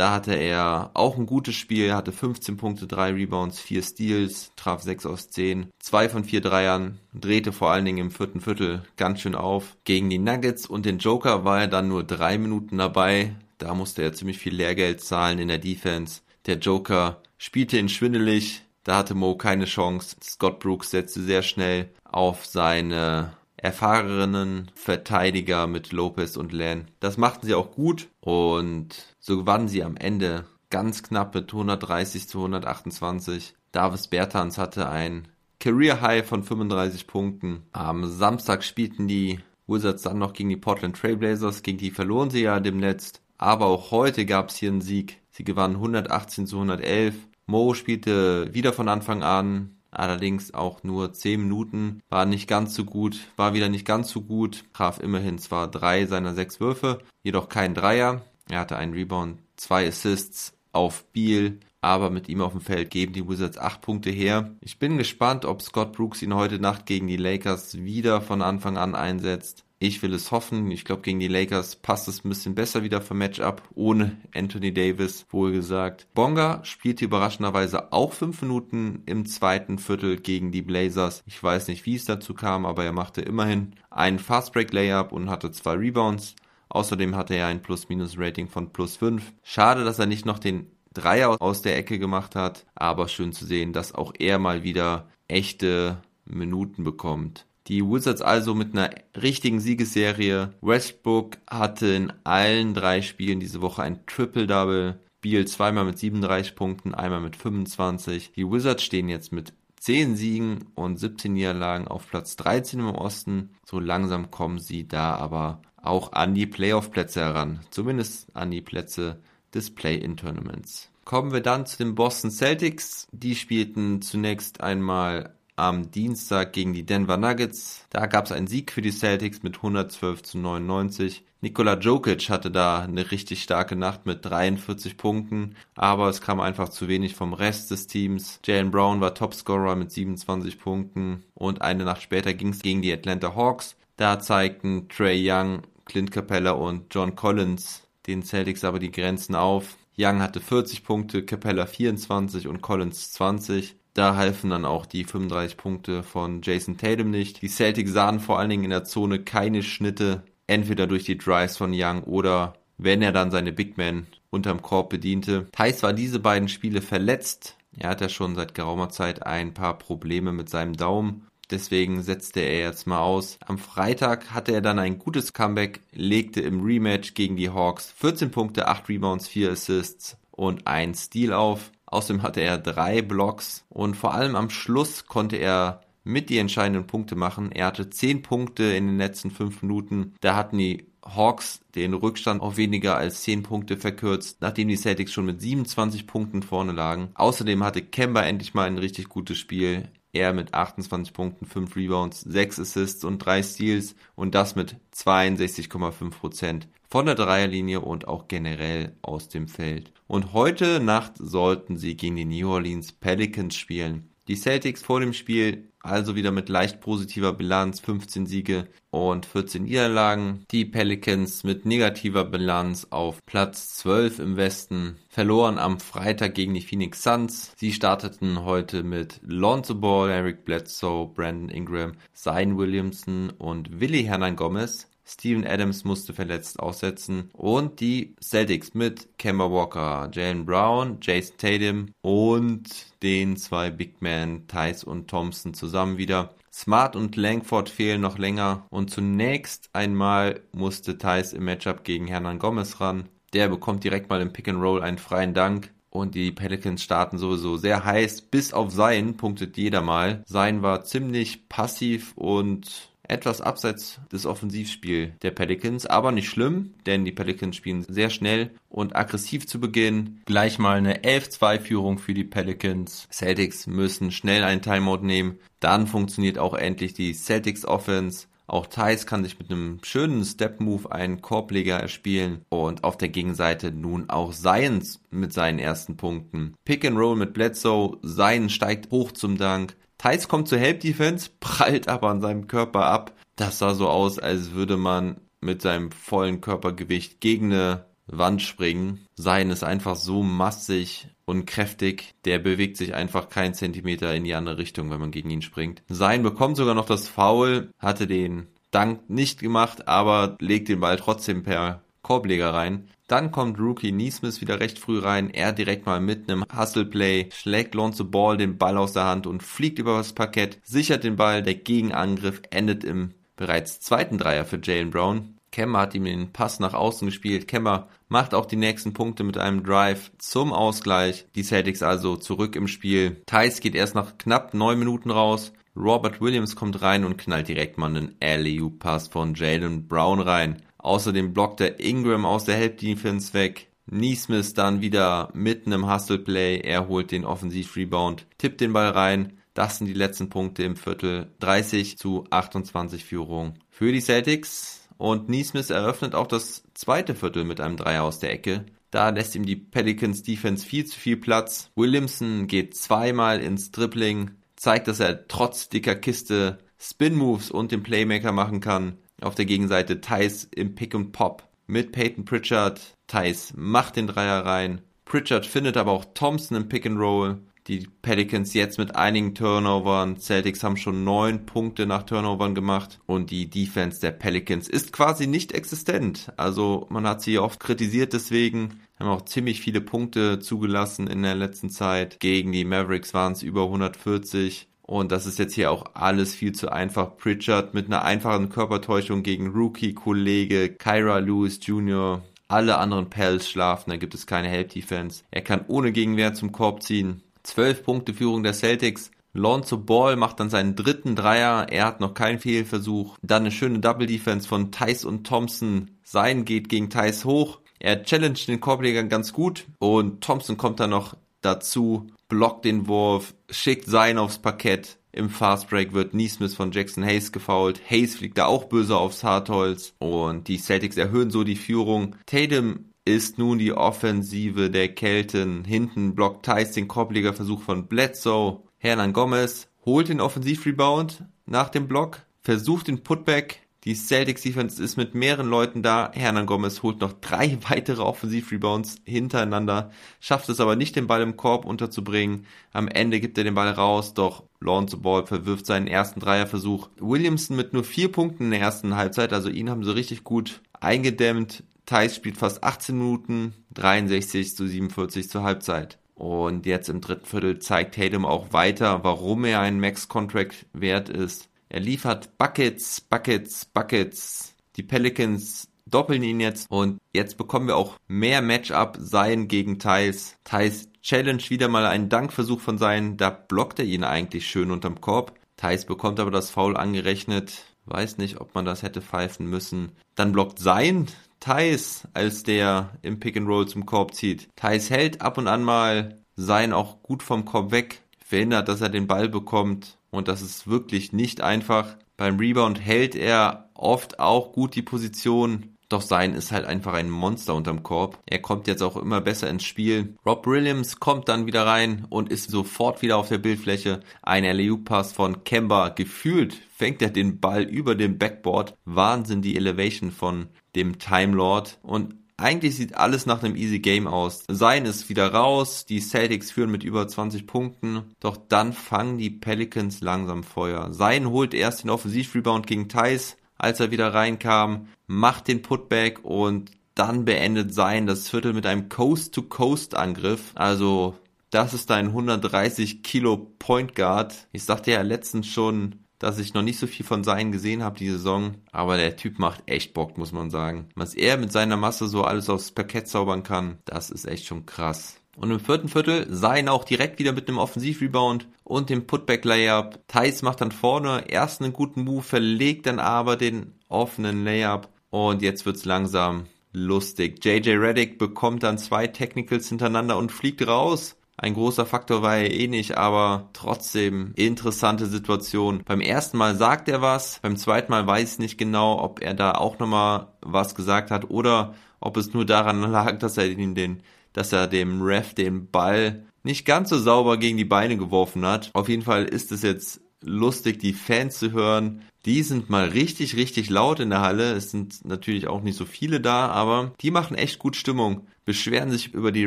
Da 0.00 0.12
hatte 0.12 0.32
er 0.32 0.92
auch 0.94 1.18
ein 1.18 1.26
gutes 1.26 1.56
Spiel, 1.56 1.92
hatte 1.92 2.10
15 2.10 2.56
Punkte, 2.56 2.86
3 2.86 3.12
Rebounds, 3.12 3.60
4 3.60 3.82
Steals, 3.82 4.50
traf 4.56 4.80
6 4.80 5.04
aus 5.04 5.28
10, 5.28 5.66
2 5.78 6.08
von 6.08 6.24
4 6.24 6.40
Dreiern, 6.40 6.98
drehte 7.12 7.52
vor 7.52 7.70
allen 7.70 7.84
Dingen 7.84 7.98
im 7.98 8.10
vierten 8.10 8.40
Viertel 8.40 8.82
ganz 8.96 9.20
schön 9.20 9.34
auf. 9.34 9.76
Gegen 9.84 10.08
die 10.08 10.16
Nuggets 10.16 10.64
und 10.64 10.86
den 10.86 11.00
Joker 11.00 11.44
war 11.44 11.60
er 11.60 11.68
dann 11.68 11.88
nur 11.88 12.02
3 12.02 12.38
Minuten 12.38 12.78
dabei. 12.78 13.34
Da 13.58 13.74
musste 13.74 14.00
er 14.00 14.14
ziemlich 14.14 14.38
viel 14.38 14.54
Lehrgeld 14.54 15.02
zahlen 15.02 15.38
in 15.38 15.48
der 15.48 15.58
Defense. 15.58 16.22
Der 16.46 16.56
Joker 16.56 17.20
spielte 17.36 17.76
ihn 17.76 17.90
schwindelig, 17.90 18.62
da 18.84 18.96
hatte 18.96 19.14
Mo 19.14 19.34
keine 19.34 19.66
Chance. 19.66 20.16
Scott 20.22 20.60
Brooks 20.60 20.92
setzte 20.92 21.20
sehr 21.20 21.42
schnell 21.42 21.90
auf 22.04 22.46
seine 22.46 23.34
erfahrenen 23.58 24.70
Verteidiger 24.74 25.66
mit 25.66 25.92
Lopez 25.92 26.38
und 26.38 26.54
Len. 26.54 26.88
Das 27.00 27.18
machten 27.18 27.46
sie 27.46 27.52
auch 27.52 27.72
gut 27.72 28.08
und 28.20 29.09
so 29.20 29.36
gewannen 29.36 29.68
sie 29.68 29.84
am 29.84 29.96
Ende 29.96 30.46
ganz 30.70 31.02
knapp 31.02 31.34
mit 31.34 31.52
130 31.52 32.28
zu 32.28 32.38
128. 32.38 33.54
Davis 33.72 34.08
Bertans 34.08 34.58
hatte 34.58 34.88
ein 34.88 35.28
Career 35.58 36.00
High 36.00 36.26
von 36.26 36.42
35 36.42 37.06
Punkten. 37.06 37.62
Am 37.72 38.06
Samstag 38.06 38.64
spielten 38.64 39.06
die 39.06 39.40
Wizards 39.66 40.02
dann 40.02 40.18
noch 40.18 40.32
gegen 40.32 40.48
die 40.48 40.56
Portland 40.56 40.96
Trailblazers. 40.96 41.62
Gegen 41.62 41.78
die 41.78 41.90
verloren 41.90 42.30
sie 42.30 42.42
ja 42.42 42.60
demnächst. 42.60 43.20
Aber 43.36 43.66
auch 43.66 43.90
heute 43.90 44.26
gab 44.26 44.48
es 44.48 44.56
hier 44.56 44.70
einen 44.70 44.80
Sieg. 44.80 45.18
Sie 45.30 45.44
gewannen 45.44 45.76
118 45.76 46.46
zu 46.46 46.56
111. 46.56 47.14
Mo 47.46 47.74
spielte 47.74 48.52
wieder 48.54 48.72
von 48.72 48.88
Anfang 48.88 49.22
an, 49.22 49.76
allerdings 49.90 50.54
auch 50.54 50.82
nur 50.84 51.12
10 51.12 51.42
Minuten, 51.42 52.00
war 52.08 52.24
nicht 52.24 52.48
ganz 52.48 52.74
so 52.74 52.84
gut, 52.84 53.18
war 53.36 53.54
wieder 53.54 53.68
nicht 53.68 53.84
ganz 53.84 54.10
so 54.10 54.20
gut, 54.20 54.64
traf 54.72 55.00
immerhin 55.00 55.38
zwar 55.38 55.68
drei 55.68 56.06
seiner 56.06 56.34
sechs 56.34 56.60
Würfe, 56.60 57.00
jedoch 57.22 57.48
kein 57.48 57.74
Dreier. 57.74 58.22
Er 58.48 58.60
hatte 58.60 58.76
einen 58.76 58.94
Rebound, 58.94 59.38
zwei 59.56 59.86
Assists 59.86 60.54
auf 60.72 61.04
Beal, 61.12 61.58
aber 61.80 62.10
mit 62.10 62.28
ihm 62.28 62.40
auf 62.40 62.52
dem 62.52 62.60
Feld 62.60 62.90
geben 62.90 63.12
die 63.12 63.28
Wizards 63.28 63.58
acht 63.58 63.80
Punkte 63.80 64.10
her. 64.10 64.54
Ich 64.60 64.78
bin 64.78 64.98
gespannt, 64.98 65.44
ob 65.44 65.62
Scott 65.62 65.92
Brooks 65.92 66.22
ihn 66.22 66.34
heute 66.34 66.58
Nacht 66.58 66.86
gegen 66.86 67.06
die 67.06 67.16
Lakers 67.16 67.78
wieder 67.78 68.20
von 68.20 68.42
Anfang 68.42 68.76
an 68.76 68.94
einsetzt. 68.94 69.64
Ich 69.82 70.02
will 70.02 70.12
es 70.12 70.30
hoffen. 70.30 70.70
Ich 70.70 70.84
glaube, 70.84 71.00
gegen 71.00 71.20
die 71.20 71.28
Lakers 71.28 71.76
passt 71.76 72.06
es 72.06 72.22
ein 72.22 72.28
bisschen 72.28 72.54
besser 72.54 72.82
wieder 72.82 73.00
für 73.00 73.14
Matchup, 73.14 73.62
ohne 73.74 74.18
Anthony 74.34 74.74
Davis, 74.74 75.24
wohl 75.30 75.52
gesagt. 75.52 76.06
Bonga 76.12 76.62
spielte 76.64 77.06
überraschenderweise 77.06 77.90
auch 77.90 78.12
fünf 78.12 78.42
Minuten 78.42 79.02
im 79.06 79.24
zweiten 79.24 79.78
Viertel 79.78 80.18
gegen 80.18 80.52
die 80.52 80.60
Blazers. 80.60 81.22
Ich 81.24 81.42
weiß 81.42 81.68
nicht, 81.68 81.86
wie 81.86 81.94
es 81.94 82.04
dazu 82.04 82.34
kam, 82.34 82.66
aber 82.66 82.84
er 82.84 82.92
machte 82.92 83.22
immerhin 83.22 83.72
einen 83.88 84.18
Fastbreak-Layup 84.18 85.12
und 85.12 85.30
hatte 85.30 85.50
zwei 85.50 85.72
Rebounds. 85.72 86.36
Außerdem 86.70 87.16
hatte 87.16 87.34
er 87.34 87.48
ein 87.48 87.62
Plus-Minus-Rating 87.62 88.48
von 88.48 88.72
plus 88.72 88.96
fünf. 88.96 89.32
Schade, 89.42 89.84
dass 89.84 89.98
er 89.98 90.06
nicht 90.06 90.24
noch 90.24 90.38
den 90.38 90.70
Dreier 90.94 91.40
aus 91.40 91.62
der 91.62 91.76
Ecke 91.76 91.98
gemacht 91.98 92.34
hat, 92.34 92.66
aber 92.74 93.08
schön 93.08 93.32
zu 93.32 93.44
sehen, 93.44 93.72
dass 93.72 93.94
auch 93.94 94.12
er 94.18 94.38
mal 94.38 94.62
wieder 94.62 95.08
echte 95.28 95.98
Minuten 96.24 96.84
bekommt. 96.84 97.46
Die 97.66 97.84
Wizards 97.84 98.22
also 98.22 98.54
mit 98.54 98.72
einer 98.72 98.90
richtigen 99.20 99.60
Siegesserie. 99.60 100.54
Westbrook 100.60 101.36
hatte 101.48 101.86
in 101.86 102.12
allen 102.24 102.74
drei 102.74 103.02
Spielen 103.02 103.38
diese 103.38 103.60
Woche 103.60 103.82
ein 103.82 104.04
Triple-Double. 104.06 104.98
Beal 105.20 105.46
zweimal 105.46 105.84
mit 105.84 105.98
37 105.98 106.56
Punkten, 106.56 106.94
einmal 106.94 107.20
mit 107.20 107.36
25. 107.36 108.32
Die 108.32 108.50
Wizards 108.50 108.82
stehen 108.82 109.08
jetzt 109.08 109.32
mit 109.32 109.52
10 109.80 110.16
Siegen 110.16 110.66
und 110.74 110.98
17 110.98 111.32
Niederlagen 111.32 111.88
auf 111.88 112.08
Platz 112.08 112.36
13 112.36 112.80
im 112.80 112.94
Osten. 112.94 113.50
So 113.64 113.78
langsam 113.78 114.30
kommen 114.30 114.58
sie 114.58 114.88
da 114.88 115.14
aber 115.14 115.62
auch 115.82 116.12
an 116.12 116.34
die 116.34 116.46
Playoff-Plätze 116.46 117.20
heran. 117.20 117.60
Zumindest 117.70 118.34
an 118.34 118.50
die 118.50 118.60
Plätze 118.60 119.20
des 119.54 119.74
Play-In-Tournaments. 119.74 120.90
Kommen 121.04 121.32
wir 121.32 121.40
dann 121.40 121.66
zu 121.66 121.78
den 121.78 121.94
Boston 121.94 122.30
Celtics. 122.30 123.08
Die 123.12 123.34
spielten 123.34 124.02
zunächst 124.02 124.60
einmal 124.60 125.34
am 125.56 125.90
Dienstag 125.90 126.52
gegen 126.52 126.72
die 126.72 126.86
Denver 126.86 127.16
Nuggets. 127.16 127.84
Da 127.90 128.06
gab 128.06 128.26
es 128.26 128.32
einen 128.32 128.46
Sieg 128.46 128.72
für 128.72 128.80
die 128.80 128.92
Celtics 128.92 129.42
mit 129.42 129.56
112 129.56 130.22
zu 130.22 130.38
99. 130.38 131.24
Nikola 131.42 131.78
Jokic 131.78 132.28
hatte 132.28 132.50
da 132.50 132.80
eine 132.80 133.10
richtig 133.10 133.42
starke 133.42 133.76
Nacht 133.76 134.04
mit 134.06 134.24
43 134.24 134.96
Punkten, 134.96 135.56
aber 135.74 136.08
es 136.08 136.20
kam 136.20 136.38
einfach 136.40 136.68
zu 136.68 136.86
wenig 136.88 137.14
vom 137.14 137.32
Rest 137.32 137.70
des 137.70 137.86
Teams. 137.86 138.40
Jalen 138.44 138.70
Brown 138.70 139.00
war 139.00 139.14
Topscorer 139.14 139.74
mit 139.74 139.90
27 139.90 140.58
Punkten 140.58 141.24
und 141.34 141.62
eine 141.62 141.84
Nacht 141.84 142.02
später 142.02 142.34
ging 142.34 142.50
es 142.50 142.60
gegen 142.60 142.82
die 142.82 142.92
Atlanta 142.92 143.34
Hawks. 143.34 143.76
Da 143.96 144.18
zeigten 144.18 144.88
Trey 144.88 145.30
Young, 145.30 145.62
Clint 145.90 146.12
Capella 146.12 146.52
und 146.52 146.94
John 146.94 147.16
Collins 147.16 147.82
den 148.06 148.22
Celtics 148.22 148.64
aber 148.64 148.78
die 148.78 148.92
Grenzen 148.92 149.34
auf. 149.34 149.76
Young 149.98 150.22
hatte 150.22 150.40
40 150.40 150.84
Punkte, 150.84 151.24
Capella 151.24 151.66
24 151.66 152.46
und 152.46 152.62
Collins 152.62 153.12
20. 153.12 153.76
Da 153.92 154.14
halfen 154.14 154.50
dann 154.50 154.64
auch 154.64 154.86
die 154.86 155.04
35 155.04 155.56
Punkte 155.56 156.02
von 156.04 156.42
Jason 156.42 156.78
Tatum 156.78 157.10
nicht. 157.10 157.42
Die 157.42 157.48
Celtics 157.48 157.92
sahen 157.92 158.20
vor 158.20 158.38
allen 158.38 158.50
Dingen 158.50 158.64
in 158.64 158.70
der 158.70 158.84
Zone 158.84 159.18
keine 159.18 159.64
Schnitte, 159.64 160.22
entweder 160.46 160.86
durch 160.86 161.04
die 161.04 161.18
Drives 161.18 161.56
von 161.56 161.72
Young 161.74 162.04
oder 162.04 162.54
wenn 162.78 163.02
er 163.02 163.12
dann 163.12 163.32
seine 163.32 163.52
Big 163.52 163.76
Man 163.76 164.06
unterm 164.30 164.62
Korb 164.62 164.90
bediente. 164.90 165.48
Thais 165.50 165.82
war 165.82 165.92
diese 165.92 166.20
beiden 166.20 166.48
Spiele 166.48 166.82
verletzt. 166.82 167.56
Er 167.76 167.90
hat 167.90 168.00
ja 168.00 168.08
schon 168.08 168.36
seit 168.36 168.54
geraumer 168.54 168.90
Zeit 168.90 169.26
ein 169.26 169.54
paar 169.54 169.76
Probleme 169.76 170.32
mit 170.32 170.48
seinem 170.48 170.76
Daumen. 170.76 171.26
Deswegen 171.50 172.02
setzte 172.02 172.40
er 172.40 172.60
jetzt 172.60 172.86
mal 172.86 173.00
aus. 173.00 173.38
Am 173.46 173.58
Freitag 173.58 174.30
hatte 174.32 174.52
er 174.52 174.60
dann 174.60 174.78
ein 174.78 174.98
gutes 174.98 175.32
Comeback, 175.32 175.80
legte 175.92 176.40
im 176.40 176.60
Rematch 176.62 177.14
gegen 177.14 177.36
die 177.36 177.50
Hawks 177.50 177.92
14 177.96 178.30
Punkte, 178.30 178.68
8 178.68 178.88
Rebounds, 178.88 179.28
4 179.28 179.52
Assists 179.52 180.16
und 180.30 180.66
ein 180.66 180.94
Steal 180.94 181.32
auf. 181.32 181.70
Außerdem 181.86 182.22
hatte 182.22 182.40
er 182.40 182.56
drei 182.58 183.02
Blocks 183.02 183.64
und 183.68 183.96
vor 183.96 184.14
allem 184.14 184.36
am 184.36 184.48
Schluss 184.48 185.06
konnte 185.06 185.36
er 185.36 185.82
mit 186.04 186.30
die 186.30 186.38
entscheidenden 186.38 186.86
Punkte 186.86 187.16
machen. 187.16 187.52
Er 187.52 187.66
hatte 187.66 187.90
zehn 187.90 188.22
Punkte 188.22 188.62
in 188.64 188.86
den 188.86 188.98
letzten 188.98 189.30
fünf 189.30 189.62
Minuten. 189.62 190.14
Da 190.20 190.36
hatten 190.36 190.58
die 190.58 190.86
Hawks 191.04 191.60
den 191.74 191.94
Rückstand 191.94 192.42
auf 192.42 192.56
weniger 192.56 192.96
als 192.96 193.22
10 193.22 193.42
Punkte 193.42 193.76
verkürzt, 193.76 194.40
nachdem 194.40 194.68
die 194.68 194.76
Celtics 194.76 195.12
schon 195.12 195.26
mit 195.26 195.40
27 195.40 196.06
Punkten 196.06 196.42
vorne 196.42 196.72
lagen. 196.72 197.10
Außerdem 197.14 197.64
hatte 197.64 197.82
Kemba 197.82 198.22
endlich 198.22 198.54
mal 198.54 198.66
ein 198.66 198.78
richtig 198.78 199.08
gutes 199.08 199.38
Spiel. 199.38 199.88
Er 200.12 200.32
mit 200.32 200.54
28 200.54 201.12
Punkten, 201.12 201.46
5 201.46 201.76
Rebounds, 201.76 202.20
6 202.22 202.60
Assists 202.60 203.04
und 203.04 203.18
3 203.18 203.42
Steals 203.42 203.94
und 204.16 204.34
das 204.34 204.56
mit 204.56 204.76
62,5 204.94 206.10
Prozent 206.10 206.68
von 206.88 207.06
der 207.06 207.14
Dreierlinie 207.14 207.80
und 207.80 208.08
auch 208.08 208.26
generell 208.26 208.96
aus 209.02 209.28
dem 209.28 209.46
Feld. 209.46 209.92
Und 210.08 210.32
heute 210.32 210.80
Nacht 210.80 211.12
sollten 211.16 211.76
sie 211.76 211.96
gegen 211.96 212.16
die 212.16 212.24
New 212.24 212.50
Orleans 212.50 212.90
Pelicans 212.92 213.54
spielen. 213.54 214.10
Die 214.26 214.34
Celtics 214.36 214.82
vor 214.82 214.98
dem 214.98 215.12
Spiel 215.12 215.69
also 215.80 216.14
wieder 216.14 216.30
mit 216.30 216.48
leicht 216.48 216.80
positiver 216.80 217.32
Bilanz, 217.32 217.80
15 217.80 218.26
Siege 218.26 218.66
und 218.90 219.26
14 219.26 219.64
Niederlagen. 219.64 220.44
Die 220.50 220.64
Pelicans 220.64 221.44
mit 221.44 221.64
negativer 221.64 222.24
Bilanz 222.24 222.88
auf 222.90 223.24
Platz 223.24 223.76
12 223.76 224.18
im 224.18 224.36
Westen 224.36 224.96
verloren 225.08 225.58
am 225.58 225.80
Freitag 225.80 226.34
gegen 226.34 226.54
die 226.54 226.60
Phoenix 226.60 227.02
Suns. 227.02 227.52
Sie 227.56 227.72
starteten 227.72 228.44
heute 228.44 228.82
mit 228.82 229.20
Lonzo 229.22 229.74
Ball, 229.74 230.10
Eric 230.10 230.44
Bledsoe, 230.44 231.08
Brandon 231.08 231.48
Ingram, 231.48 231.92
Zion 232.12 232.58
Williamson 232.58 233.30
und 233.30 233.80
Willie 233.80 234.04
Hernan 234.04 234.36
Gomez. 234.36 234.89
Steven 235.10 235.46
Adams 235.46 235.84
musste 235.84 236.12
verletzt 236.12 236.60
aussetzen 236.60 237.30
und 237.32 237.80
die 237.80 238.14
Celtics 238.22 238.74
mit 238.74 239.18
Kemba 239.18 239.50
Walker, 239.50 240.08
Jalen 240.12 240.46
Brown, 240.46 240.98
Jason 241.00 241.36
Tatum 241.36 241.86
und 242.00 242.68
den 243.02 243.36
zwei 243.36 243.70
Big 243.70 244.00
Men 244.00 244.46
Tice 244.46 244.84
und 244.84 245.08
Thompson 245.08 245.52
zusammen 245.52 245.98
wieder 245.98 246.34
Smart 246.52 246.94
und 246.94 247.16
Langford 247.16 247.68
fehlen 247.68 248.00
noch 248.00 248.18
länger 248.18 248.66
und 248.70 248.90
zunächst 248.90 249.70
einmal 249.72 250.42
musste 250.52 250.98
Thais 250.98 251.32
im 251.32 251.44
Matchup 251.44 251.84
gegen 251.84 252.06
Hernan 252.06 252.38
Gomez 252.38 252.80
ran. 252.80 253.08
Der 253.32 253.48
bekommt 253.48 253.84
direkt 253.84 254.10
mal 254.10 254.20
im 254.20 254.32
Pick 254.32 254.48
and 254.48 254.60
Roll 254.60 254.82
einen 254.82 254.98
freien 254.98 255.34
Dank. 255.34 255.72
Und 255.92 256.14
die 256.14 256.30
Pelicans 256.30 256.82
starten 256.82 257.18
sowieso 257.18 257.56
sehr 257.56 257.84
heiß. 257.84 258.22
Bis 258.22 258.52
auf 258.52 258.70
Sein 258.70 259.16
punktet 259.16 259.56
jeder 259.56 259.82
mal. 259.82 260.22
Sein 260.24 260.62
war 260.62 260.84
ziemlich 260.84 261.48
passiv 261.48 262.12
und 262.16 262.89
etwas 263.10 263.40
abseits 263.40 264.00
des 264.12 264.24
Offensivspiels 264.26 265.12
der 265.22 265.32
Pelicans, 265.32 265.86
aber 265.86 266.12
nicht 266.12 266.28
schlimm, 266.28 266.74
denn 266.86 267.04
die 267.04 267.12
Pelicans 267.12 267.56
spielen 267.56 267.84
sehr 267.88 268.10
schnell 268.10 268.50
und 268.68 268.96
aggressiv 268.96 269.46
zu 269.46 269.60
Beginn. 269.60 270.20
Gleich 270.24 270.58
mal 270.58 270.76
eine 270.78 271.02
11-2-Führung 271.02 271.98
für 271.98 272.14
die 272.14 272.24
Pelicans. 272.24 273.08
Celtics 273.10 273.66
müssen 273.66 274.10
schnell 274.10 274.44
einen 274.44 274.62
Timeout 274.62 275.02
nehmen. 275.02 275.38
Dann 275.58 275.86
funktioniert 275.86 276.38
auch 276.38 276.54
endlich 276.54 276.94
die 276.94 277.12
Celtics 277.12 277.64
Offense. 277.64 278.26
Auch 278.50 278.66
Thais 278.66 279.06
kann 279.06 279.22
sich 279.22 279.38
mit 279.38 279.48
einem 279.48 279.78
schönen 279.84 280.24
Step-Move 280.24 280.90
einen 280.90 281.22
Korbleger 281.22 281.78
erspielen 281.78 282.44
und 282.48 282.82
auf 282.82 282.96
der 282.96 283.08
Gegenseite 283.08 283.70
nun 283.70 284.10
auch 284.10 284.32
Science 284.32 285.00
mit 285.10 285.32
seinen 285.32 285.60
ersten 285.60 285.96
Punkten. 285.96 286.54
Pick 286.64 286.84
and 286.84 286.98
Roll 286.98 287.14
mit 287.14 287.32
Bledsoe, 287.32 287.98
Science 288.04 288.52
steigt 288.52 288.90
hoch 288.90 289.12
zum 289.12 289.36
Dank. 289.36 289.76
Thais 290.00 290.28
kommt 290.28 290.48
zur 290.48 290.58
Help 290.58 290.80
Defense, 290.80 291.28
prallt 291.40 291.86
aber 291.88 292.08
an 292.08 292.22
seinem 292.22 292.46
Körper 292.46 292.86
ab. 292.86 293.12
Das 293.36 293.58
sah 293.58 293.74
so 293.74 293.88
aus, 293.88 294.18
als 294.18 294.52
würde 294.52 294.78
man 294.78 295.20
mit 295.42 295.60
seinem 295.60 295.92
vollen 295.92 296.40
Körpergewicht 296.40 297.20
gegen 297.20 297.52
eine 297.52 297.84
Wand 298.06 298.40
springen. 298.40 299.04
Sein 299.14 299.50
ist 299.50 299.62
einfach 299.62 299.96
so 299.96 300.22
massig 300.22 301.08
und 301.26 301.44
kräftig, 301.44 302.14
der 302.24 302.38
bewegt 302.38 302.78
sich 302.78 302.94
einfach 302.94 303.28
keinen 303.28 303.52
Zentimeter 303.52 304.14
in 304.14 304.24
die 304.24 304.34
andere 304.34 304.56
Richtung, 304.56 304.90
wenn 304.90 305.00
man 305.00 305.10
gegen 305.10 305.28
ihn 305.28 305.42
springt. 305.42 305.82
Sein 305.88 306.22
bekommt 306.22 306.56
sogar 306.56 306.74
noch 306.74 306.86
das 306.86 307.06
Foul, 307.06 307.70
hatte 307.78 308.06
den 308.06 308.46
Dank 308.70 309.10
nicht 309.10 309.38
gemacht, 309.38 309.86
aber 309.86 310.36
legt 310.40 310.68
den 310.68 310.80
Ball 310.80 310.96
trotzdem 310.96 311.42
per 311.42 311.82
Korbleger 312.02 312.54
rein. 312.54 312.88
Dann 313.06 313.32
kommt 313.32 313.58
Rookie 313.58 313.92
Neesmith 313.92 314.40
wieder 314.40 314.60
recht 314.60 314.78
früh 314.78 314.98
rein. 314.98 315.30
Er 315.30 315.52
direkt 315.52 315.86
mal 315.86 316.00
mit 316.00 316.30
einem 316.30 316.44
Hustle-Play, 316.56 317.30
schlägt 317.32 317.74
Lonzo 317.74 318.04
Ball 318.04 318.36
den 318.36 318.56
Ball 318.56 318.76
aus 318.76 318.92
der 318.92 319.04
Hand 319.04 319.26
und 319.26 319.42
fliegt 319.42 319.78
über 319.78 319.96
das 319.96 320.12
Parkett, 320.12 320.58
sichert 320.62 321.04
den 321.04 321.16
Ball. 321.16 321.42
Der 321.42 321.56
Gegenangriff 321.56 322.42
endet 322.50 322.84
im 322.84 323.14
bereits 323.36 323.80
zweiten 323.80 324.18
Dreier 324.18 324.44
für 324.44 324.60
Jalen 324.62 324.90
Brown. 324.90 325.34
Kemmer 325.50 325.80
hat 325.80 325.94
ihm 325.94 326.04
den 326.04 326.32
Pass 326.32 326.60
nach 326.60 326.74
außen 326.74 327.06
gespielt. 327.06 327.48
Kemmer 327.48 327.88
macht 328.08 328.34
auch 328.34 328.46
die 328.46 328.56
nächsten 328.56 328.92
Punkte 328.92 329.24
mit 329.24 329.36
einem 329.36 329.64
Drive 329.64 330.12
zum 330.18 330.52
Ausgleich. 330.52 331.26
Die 331.34 331.42
Celtics 331.42 331.82
also 331.82 332.16
zurück 332.16 332.54
im 332.54 332.68
Spiel. 332.68 333.22
Thais 333.26 333.60
geht 333.60 333.74
erst 333.74 333.94
nach 333.94 334.16
knapp 334.18 334.54
neun 334.54 334.78
Minuten 334.78 335.10
raus. 335.10 335.52
Robert 335.76 336.20
Williams 336.20 336.56
kommt 336.56 336.82
rein 336.82 337.04
und 337.04 337.16
knallt 337.16 337.48
direkt 337.48 337.78
mal 337.78 337.86
einen 337.86 338.16
alley-pass 338.20 339.08
von 339.08 339.34
Jalen 339.34 339.88
Brown 339.88 340.20
rein. 340.20 340.62
Außerdem 340.82 341.32
blockt 341.32 341.60
er 341.60 341.78
Ingram 341.78 342.24
aus 342.24 342.44
der 342.44 342.56
Help 342.56 342.78
Defense 342.78 343.34
weg. 343.34 343.68
Neesmith 343.86 344.54
dann 344.54 344.80
wieder 344.80 345.30
mitten 345.34 345.72
im 345.72 345.92
Hustle 345.92 346.18
Play. 346.18 346.60
Er 346.60 346.88
holt 346.88 347.10
den 347.10 347.24
Offensiv-Rebound, 347.24 348.26
tippt 348.38 348.60
den 348.60 348.72
Ball 348.72 348.90
rein. 348.90 349.34
Das 349.54 349.78
sind 349.78 349.88
die 349.88 349.94
letzten 349.94 350.30
Punkte 350.30 350.62
im 350.62 350.76
Viertel. 350.76 351.28
30 351.40 351.98
zu 351.98 352.24
28 352.30 353.04
Führung 353.04 353.54
für 353.68 353.92
die 353.92 354.00
Celtics. 354.00 354.88
Und 354.96 355.28
Neesmith 355.28 355.70
eröffnet 355.70 356.14
auch 356.14 356.26
das 356.26 356.62
zweite 356.74 357.14
Viertel 357.14 357.44
mit 357.44 357.60
einem 357.60 357.76
Dreier 357.76 358.04
aus 358.04 358.18
der 358.18 358.32
Ecke. 358.32 358.66
Da 358.90 359.10
lässt 359.10 359.34
ihm 359.34 359.46
die 359.46 359.56
Pelicans 359.56 360.22
Defense 360.22 360.66
viel 360.66 360.84
zu 360.84 360.98
viel 360.98 361.16
Platz. 361.16 361.70
Williamson 361.76 362.46
geht 362.46 362.76
zweimal 362.76 363.40
ins 363.40 363.70
Dribbling, 363.70 364.32
zeigt, 364.56 364.88
dass 364.88 365.00
er 365.00 365.26
trotz 365.28 365.68
dicker 365.68 365.94
Kiste 365.94 366.58
Spin 366.78 367.14
Moves 367.14 367.50
und 367.50 367.72
den 367.72 367.82
Playmaker 367.82 368.32
machen 368.32 368.60
kann. 368.60 368.98
Auf 369.20 369.34
der 369.34 369.44
Gegenseite 369.44 370.00
Thais 370.00 370.48
im 370.54 370.74
Pick 370.74 370.94
und 370.94 371.12
Pop 371.12 371.48
mit 371.66 371.92
Peyton 371.92 372.24
Pritchard. 372.24 372.80
Thais 373.06 373.52
macht 373.56 373.96
den 373.96 374.06
Dreier 374.06 374.44
rein. 374.44 374.80
Pritchard 375.04 375.46
findet 375.46 375.76
aber 375.76 375.92
auch 375.92 376.06
Thompson 376.14 376.56
im 376.56 376.68
Pick 376.68 376.86
and 376.86 376.98
Roll. 376.98 377.40
Die 377.66 377.86
Pelicans 378.02 378.54
jetzt 378.54 378.78
mit 378.78 378.96
einigen 378.96 379.34
Turnovern. 379.34 380.16
Celtics 380.18 380.64
haben 380.64 380.76
schon 380.76 381.04
neun 381.04 381.44
Punkte 381.46 381.84
nach 381.86 382.04
Turnovern 382.04 382.54
gemacht 382.54 383.00
und 383.06 383.30
die 383.30 383.50
Defense 383.50 384.00
der 384.00 384.12
Pelicans 384.12 384.68
ist 384.68 384.92
quasi 384.92 385.26
nicht 385.26 385.52
existent. 385.52 386.32
Also 386.36 386.86
man 386.90 387.06
hat 387.06 387.20
sie 387.20 387.38
oft 387.38 387.60
kritisiert 387.60 388.14
deswegen, 388.14 388.80
haben 388.98 389.10
auch 389.10 389.24
ziemlich 389.26 389.60
viele 389.60 389.82
Punkte 389.82 390.38
zugelassen 390.38 391.06
in 391.06 391.22
der 391.22 391.34
letzten 391.34 391.70
Zeit. 391.70 392.18
Gegen 392.20 392.52
die 392.52 392.64
Mavericks 392.64 393.12
waren 393.12 393.34
es 393.34 393.42
über 393.42 393.64
140. 393.64 394.69
Und 394.90 395.12
das 395.12 395.24
ist 395.24 395.38
jetzt 395.38 395.54
hier 395.54 395.70
auch 395.70 395.84
alles 395.94 396.34
viel 396.34 396.50
zu 396.50 396.72
einfach. 396.72 397.16
Pritchard 397.16 397.74
mit 397.74 397.86
einer 397.86 398.02
einfachen 398.02 398.48
Körpertäuschung 398.48 399.22
gegen 399.22 399.46
Rookie-Kollege 399.46 400.70
Kyra 400.70 401.18
Lewis 401.18 401.60
Jr. 401.62 402.22
Alle 402.48 402.76
anderen 402.76 403.08
Pels 403.08 403.48
schlafen, 403.48 403.90
da 403.90 403.96
gibt 403.96 404.14
es 404.14 404.26
keine 404.26 404.48
Help-Defense. 404.48 405.22
Er 405.30 405.42
kann 405.42 405.64
ohne 405.68 405.92
Gegenwehr 405.92 406.34
zum 406.34 406.50
Korb 406.50 406.82
ziehen. 406.82 407.22
12 407.44 407.84
Punkte 407.84 408.14
Führung 408.14 408.42
der 408.42 408.52
Celtics. 408.52 409.12
Lonzo 409.32 409.78
Ball 409.78 410.16
macht 410.16 410.40
dann 410.40 410.50
seinen 410.50 410.74
dritten 410.74 411.14
Dreier. 411.14 411.68
Er 411.70 411.86
hat 411.86 412.00
noch 412.00 412.14
keinen 412.14 412.40
Fehlversuch. 412.40 413.16
Dann 413.22 413.42
eine 413.42 413.52
schöne 413.52 413.78
Double 413.78 414.08
Defense 414.08 414.48
von 414.48 414.72
Tice 414.72 415.04
und 415.04 415.24
Thompson. 415.24 415.92
Sein 416.02 416.44
geht 416.44 416.68
gegen 416.68 416.90
Tice 416.90 417.24
hoch. 417.26 417.60
Er 417.78 418.02
challenged 418.02 418.48
den 418.48 418.60
Korbleger 418.60 419.04
ganz 419.04 419.32
gut 419.32 419.66
und 419.78 420.20
Thompson 420.20 420.56
kommt 420.56 420.80
dann 420.80 420.90
noch 420.90 421.16
dazu, 421.42 422.08
blockt 422.30 422.64
den 422.64 422.86
Wurf, 422.86 423.34
schickt 423.50 423.86
sein 423.86 424.16
aufs 424.16 424.38
Parkett. 424.38 424.96
Im 425.12 425.28
Fastbreak 425.28 425.92
wird 425.92 426.14
Neesmith 426.14 426.54
von 426.54 426.72
Jackson 426.72 427.04
Hayes 427.04 427.32
gefoult. 427.32 427.82
Hayes 427.90 428.16
fliegt 428.16 428.38
da 428.38 428.46
auch 428.46 428.64
böse 428.64 428.96
aufs 428.96 429.22
Hartholz 429.22 429.92
und 429.98 430.48
die 430.48 430.58
Celtics 430.58 430.96
erhöhen 430.96 431.30
so 431.30 431.44
die 431.44 431.56
Führung. 431.56 432.16
Tatum 432.24 432.86
ist 433.04 433.38
nun 433.38 433.58
die 433.58 433.72
Offensive 433.72 434.70
der 434.70 434.94
Kelten. 434.94 435.64
Hinten 435.64 436.14
blockt 436.14 436.46
Thais 436.46 436.72
den 436.72 436.88
Korblegerversuch 436.88 437.60
von 437.60 437.88
Bledsoe. 437.88 438.62
Hernan 438.78 439.12
Gomez 439.12 439.68
holt 439.84 440.08
den 440.08 440.20
Offensivrebound 440.20 441.24
nach 441.44 441.68
dem 441.68 441.88
Block, 441.88 442.22
versucht 442.42 442.86
den 442.88 443.02
Putback, 443.02 443.66
die 443.84 443.94
Celtics 443.94 444.42
Defense 444.42 444.82
ist 444.82 444.96
mit 444.96 445.14
mehreren 445.14 445.48
Leuten 445.48 445.82
da. 445.82 446.10
Hernan 446.12 446.44
Gomez 446.44 446.82
holt 446.82 447.00
noch 447.00 447.14
drei 447.14 447.56
weitere 447.68 448.02
Offensivrebounds 448.02 448.96
hintereinander, 449.04 449.90
schafft 450.20 450.48
es 450.50 450.60
aber 450.60 450.76
nicht, 450.76 450.96
den 450.96 451.06
Ball 451.06 451.22
im 451.22 451.36
Korb 451.36 451.64
unterzubringen. 451.64 452.46
Am 452.72 452.88
Ende 452.88 453.20
gibt 453.20 453.38
er 453.38 453.44
den 453.44 453.54
Ball 453.54 453.70
raus, 453.70 454.12
doch 454.12 454.44
Lawrence 454.60 454.98
Ball 454.98 455.26
verwirft 455.26 455.64
seinen 455.64 455.86
ersten 455.86 456.20
Dreierversuch. 456.20 456.90
Williamson 456.98 457.56
mit 457.56 457.72
nur 457.72 457.84
vier 457.84 458.12
Punkten 458.12 458.44
in 458.44 458.50
der 458.50 458.60
ersten 458.60 458.96
Halbzeit, 458.96 459.32
also 459.32 459.48
ihn 459.48 459.70
haben 459.70 459.84
sie 459.84 459.94
richtig 459.94 460.24
gut 460.24 460.60
eingedämmt. 460.78 461.64
Thais 461.86 462.14
spielt 462.14 462.36
fast 462.36 462.62
18 462.62 462.96
Minuten, 462.96 463.54
63 463.74 464.54
zu 464.54 464.66
47 464.66 465.28
zur 465.28 465.42
Halbzeit. 465.42 465.98
Und 466.14 466.66
jetzt 466.66 466.90
im 466.90 467.00
dritten 467.00 467.24
Viertel 467.24 467.58
zeigt 467.60 467.94
Tatum 467.94 468.26
auch 468.26 468.52
weiter, 468.52 469.02
warum 469.02 469.46
er 469.46 469.60
ein 469.60 469.80
Max-Contract 469.80 470.66
wert 470.74 471.08
ist. 471.08 471.49
Er 471.72 471.78
liefert 471.78 472.36
Buckets, 472.36 473.00
Buckets, 473.00 473.64
Buckets. 473.64 474.56
Die 474.74 474.82
Pelicans 474.82 475.68
doppeln 475.86 476.24
ihn 476.24 476.40
jetzt 476.40 476.68
und 476.68 476.98
jetzt 477.12 477.36
bekommen 477.36 477.68
wir 477.68 477.76
auch 477.76 477.96
mehr 478.08 478.42
Matchup 478.42 478.96
Sein 479.00 479.46
gegen 479.46 479.78
Thais. 479.78 480.36
Thais 480.42 480.88
challenge 481.00 481.44
wieder 481.48 481.68
mal 481.68 481.86
einen 481.86 482.08
Dankversuch 482.08 482.60
von 482.60 482.76
Sein, 482.76 483.16
da 483.16 483.30
blockt 483.30 483.78
er 483.78 483.84
ihn 483.84 484.02
eigentlich 484.02 484.48
schön 484.48 484.72
unterm 484.72 485.00
Korb. 485.00 485.38
Thais 485.56 485.84
bekommt 485.84 486.18
aber 486.18 486.32
das 486.32 486.50
Foul 486.50 486.76
angerechnet. 486.76 487.64
Weiß 487.86 488.18
nicht, 488.18 488.40
ob 488.40 488.52
man 488.56 488.64
das 488.64 488.82
hätte 488.82 489.00
pfeifen 489.00 489.46
müssen. 489.46 489.92
Dann 490.16 490.32
blockt 490.32 490.58
Sein 490.58 491.06
Thais, 491.38 492.08
als 492.14 492.42
der 492.42 492.98
im 493.02 493.20
Pick 493.20 493.36
and 493.36 493.46
Roll 493.46 493.68
zum 493.68 493.86
Korb 493.86 494.14
zieht. 494.14 494.48
Thais 494.56 494.90
hält 494.90 495.22
ab 495.22 495.38
und 495.38 495.46
an 495.46 495.62
mal 495.62 496.18
Sein 496.34 496.72
auch 496.72 497.00
gut 497.04 497.22
vom 497.22 497.44
Korb 497.44 497.70
weg, 497.70 498.02
verhindert, 498.18 498.66
dass 498.68 498.80
er 498.80 498.88
den 498.88 499.06
Ball 499.06 499.28
bekommt 499.28 499.99
und 500.10 500.28
das 500.28 500.42
ist 500.42 500.68
wirklich 500.68 501.12
nicht 501.12 501.40
einfach. 501.40 501.96
Beim 502.16 502.38
Rebound 502.38 502.80
hält 502.80 503.14
er 503.14 503.70
oft 503.74 504.20
auch 504.20 504.52
gut 504.52 504.74
die 504.74 504.82
Position, 504.82 505.76
doch 505.90 506.02
sein 506.02 506.34
ist 506.34 506.52
halt 506.52 506.66
einfach 506.66 506.94
ein 506.94 507.10
Monster 507.10 507.52
unterm 507.52 507.82
Korb. 507.82 508.16
Er 508.24 508.38
kommt 508.38 508.68
jetzt 508.68 508.80
auch 508.80 508.96
immer 508.96 509.20
besser 509.20 509.50
ins 509.50 509.64
Spiel. 509.64 510.14
Rob 510.24 510.46
Williams 510.46 511.00
kommt 511.00 511.28
dann 511.28 511.46
wieder 511.46 511.66
rein 511.66 512.06
und 512.08 512.30
ist 512.30 512.48
sofort 512.48 513.02
wieder 513.02 513.16
auf 513.16 513.28
der 513.28 513.38
Bildfläche. 513.38 513.98
Ein 514.22 514.44
LEU-Pass 514.44 515.12
von 515.12 515.42
Kemba. 515.42 515.88
Gefühlt 515.88 516.54
fängt 516.76 517.02
er 517.02 517.10
den 517.10 517.40
Ball 517.40 517.64
über 517.64 517.96
dem 517.96 518.18
Backboard. 518.18 518.76
Wahnsinn 518.84 519.42
die 519.42 519.56
Elevation 519.56 520.12
von 520.12 520.46
dem 520.76 521.00
Time 521.00 521.34
Lord. 521.34 521.80
Und 521.82 522.14
eigentlich 522.40 522.76
sieht 522.76 522.96
alles 522.96 523.26
nach 523.26 523.42
einem 523.42 523.56
easy 523.56 523.78
Game 523.78 524.06
aus. 524.06 524.44
Sein 524.48 524.86
ist 524.86 525.08
wieder 525.08 525.32
raus, 525.32 525.86
die 525.86 526.00
Celtics 526.00 526.50
führen 526.50 526.70
mit 526.70 526.82
über 526.82 527.06
20 527.06 527.46
Punkten, 527.46 528.04
doch 528.20 528.36
dann 528.36 528.72
fangen 528.72 529.18
die 529.18 529.30
Pelicans 529.30 530.00
langsam 530.00 530.42
Feuer. 530.42 530.92
Sein 530.92 531.28
holt 531.28 531.54
erst 531.54 531.84
den 531.84 531.90
Offensivrebound 531.90 532.66
gegen 532.66 532.88
Thais, 532.88 533.36
als 533.58 533.80
er 533.80 533.90
wieder 533.90 534.14
reinkam, 534.14 534.88
macht 535.06 535.48
den 535.48 535.62
Putback 535.62 536.24
und 536.24 536.70
dann 536.94 537.24
beendet 537.24 537.74
Sein 537.74 538.06
das 538.06 538.28
Viertel 538.28 538.52
mit 538.52 538.66
einem 538.66 538.88
Coast-to-Coast-Angriff. 538.88 540.52
Also, 540.54 541.14
das 541.50 541.74
ist 541.74 541.90
ein 541.90 542.08
130 542.08 543.02
Kilo 543.02 543.52
Point 543.58 543.94
Guard. 543.94 544.48
Ich 544.52 544.64
sagte 544.64 544.92
ja 544.92 545.02
letztens 545.02 545.46
schon, 545.46 546.04
dass 546.20 546.38
ich 546.38 546.54
noch 546.54 546.62
nicht 546.62 546.78
so 546.78 546.86
viel 546.86 547.04
von 547.04 547.24
seinen 547.24 547.50
gesehen 547.50 547.82
habe 547.82 547.98
die 547.98 548.10
Saison. 548.10 548.54
Aber 548.70 548.96
der 548.96 549.16
Typ 549.16 549.40
macht 549.40 549.62
echt 549.66 549.94
Bock, 549.94 550.16
muss 550.16 550.30
man 550.30 550.50
sagen. 550.50 550.88
Was 550.94 551.14
er 551.14 551.36
mit 551.38 551.50
seiner 551.50 551.76
Masse 551.76 552.06
so 552.06 552.22
alles 552.22 552.48
aufs 552.48 552.70
Parkett 552.70 553.08
zaubern 553.08 553.42
kann, 553.42 553.78
das 553.86 554.10
ist 554.10 554.26
echt 554.26 554.46
schon 554.46 554.66
krass. 554.66 555.16
Und 555.36 555.50
im 555.50 555.60
vierten 555.60 555.88
Viertel 555.88 556.26
sah 556.28 556.56
ihn 556.56 556.68
auch 556.68 556.84
direkt 556.84 557.18
wieder 557.18 557.32
mit 557.32 557.48
einem 557.48 557.58
Offensivrebound 557.58 558.46
und 558.62 558.90
dem 558.90 559.06
Putback-Layup. 559.06 560.06
Thais 560.06 560.42
macht 560.42 560.60
dann 560.60 560.72
vorne 560.72 561.24
erst 561.28 561.62
einen 561.62 561.72
guten 561.72 562.04
Move, 562.04 562.22
verlegt 562.22 562.86
dann 562.86 562.98
aber 562.98 563.36
den 563.36 563.72
offenen 563.88 564.44
Layup. 564.44 564.88
Und 565.08 565.40
jetzt 565.42 565.64
wird's 565.64 565.86
langsam 565.86 566.44
lustig. 566.72 567.44
JJ 567.44 567.70
Reddick 567.70 568.18
bekommt 568.18 568.62
dann 568.62 568.78
zwei 568.78 569.06
Technicals 569.06 569.68
hintereinander 569.68 570.18
und 570.18 570.32
fliegt 570.32 570.66
raus. 570.66 571.16
Ein 571.42 571.54
großer 571.54 571.86
Faktor 571.86 572.20
war 572.20 572.36
er 572.36 572.52
eh 572.52 572.68
nicht, 572.68 572.98
aber 572.98 573.48
trotzdem 573.54 574.32
interessante 574.36 575.06
Situation. 575.06 575.82
Beim 575.86 576.02
ersten 576.02 576.36
Mal 576.36 576.54
sagt 576.54 576.86
er 576.90 577.00
was, 577.00 577.38
beim 577.40 577.56
zweiten 577.56 577.90
Mal 577.90 578.06
weiß 578.06 578.34
ich 578.34 578.38
nicht 578.40 578.58
genau, 578.58 579.02
ob 579.02 579.22
er 579.22 579.32
da 579.32 579.52
auch 579.52 579.78
nochmal 579.78 580.28
was 580.42 580.74
gesagt 580.74 581.10
hat 581.10 581.30
oder 581.30 581.74
ob 581.98 582.18
es 582.18 582.34
nur 582.34 582.44
daran 582.44 582.82
lag, 582.90 583.18
dass 583.18 583.38
er 583.38 583.46
ihn 583.46 583.74
den 583.74 584.02
dass 584.32 584.52
er 584.52 584.68
dem 584.68 585.02
Ref 585.02 585.34
den 585.34 585.70
Ball 585.70 586.24
nicht 586.42 586.64
ganz 586.64 586.90
so 586.90 586.98
sauber 586.98 587.36
gegen 587.36 587.56
die 587.56 587.64
Beine 587.64 587.96
geworfen 587.96 588.44
hat. 588.46 588.70
Auf 588.74 588.88
jeden 588.88 589.02
Fall 589.02 589.24
ist 589.24 589.50
es 589.50 589.62
jetzt 589.62 590.00
lustig, 590.22 590.78
die 590.78 590.92
Fans 590.92 591.38
zu 591.38 591.52
hören. 591.52 592.02
Die 592.26 592.42
sind 592.42 592.68
mal 592.68 592.88
richtig, 592.88 593.36
richtig 593.36 593.70
laut 593.70 594.00
in 594.00 594.10
der 594.10 594.20
Halle. 594.20 594.52
Es 594.52 594.70
sind 594.70 595.04
natürlich 595.04 595.48
auch 595.48 595.62
nicht 595.62 595.76
so 595.76 595.86
viele 595.86 596.20
da, 596.20 596.48
aber 596.48 596.92
die 597.00 597.10
machen 597.10 597.36
echt 597.36 597.58
gut 597.58 597.76
Stimmung. 597.76 598.26
Beschweren 598.44 598.90
sich 598.90 599.14
über 599.14 599.32
die 599.32 599.46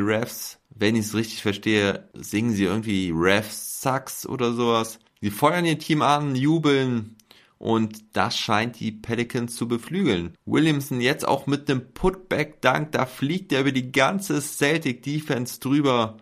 Refs. 0.00 0.58
Wenn 0.74 0.96
ich 0.96 1.06
es 1.06 1.14
richtig 1.14 1.42
verstehe, 1.42 2.08
singen 2.14 2.52
sie 2.52 2.64
irgendwie 2.64 3.12
Refs 3.14 3.80
Sucks 3.80 4.26
oder 4.26 4.52
sowas. 4.52 4.98
Sie 5.20 5.30
feuern 5.30 5.64
ihr 5.64 5.78
Team 5.78 6.02
an, 6.02 6.36
jubeln, 6.36 7.16
und 7.58 8.04
das 8.12 8.36
scheint 8.36 8.78
die 8.78 8.92
Pelicans 8.92 9.56
zu 9.56 9.66
beflügeln. 9.66 10.36
Williamson 10.44 11.00
jetzt 11.00 11.26
auch 11.26 11.46
mit 11.46 11.70
einem 11.70 11.94
Putback-Dunk, 11.94 12.92
da 12.92 13.06
fliegt 13.06 13.52
er 13.52 13.62
über 13.62 13.72
die 13.72 13.90
ganze 13.90 14.40
Celtic-Defense 14.42 15.60
drüber. 15.60 16.18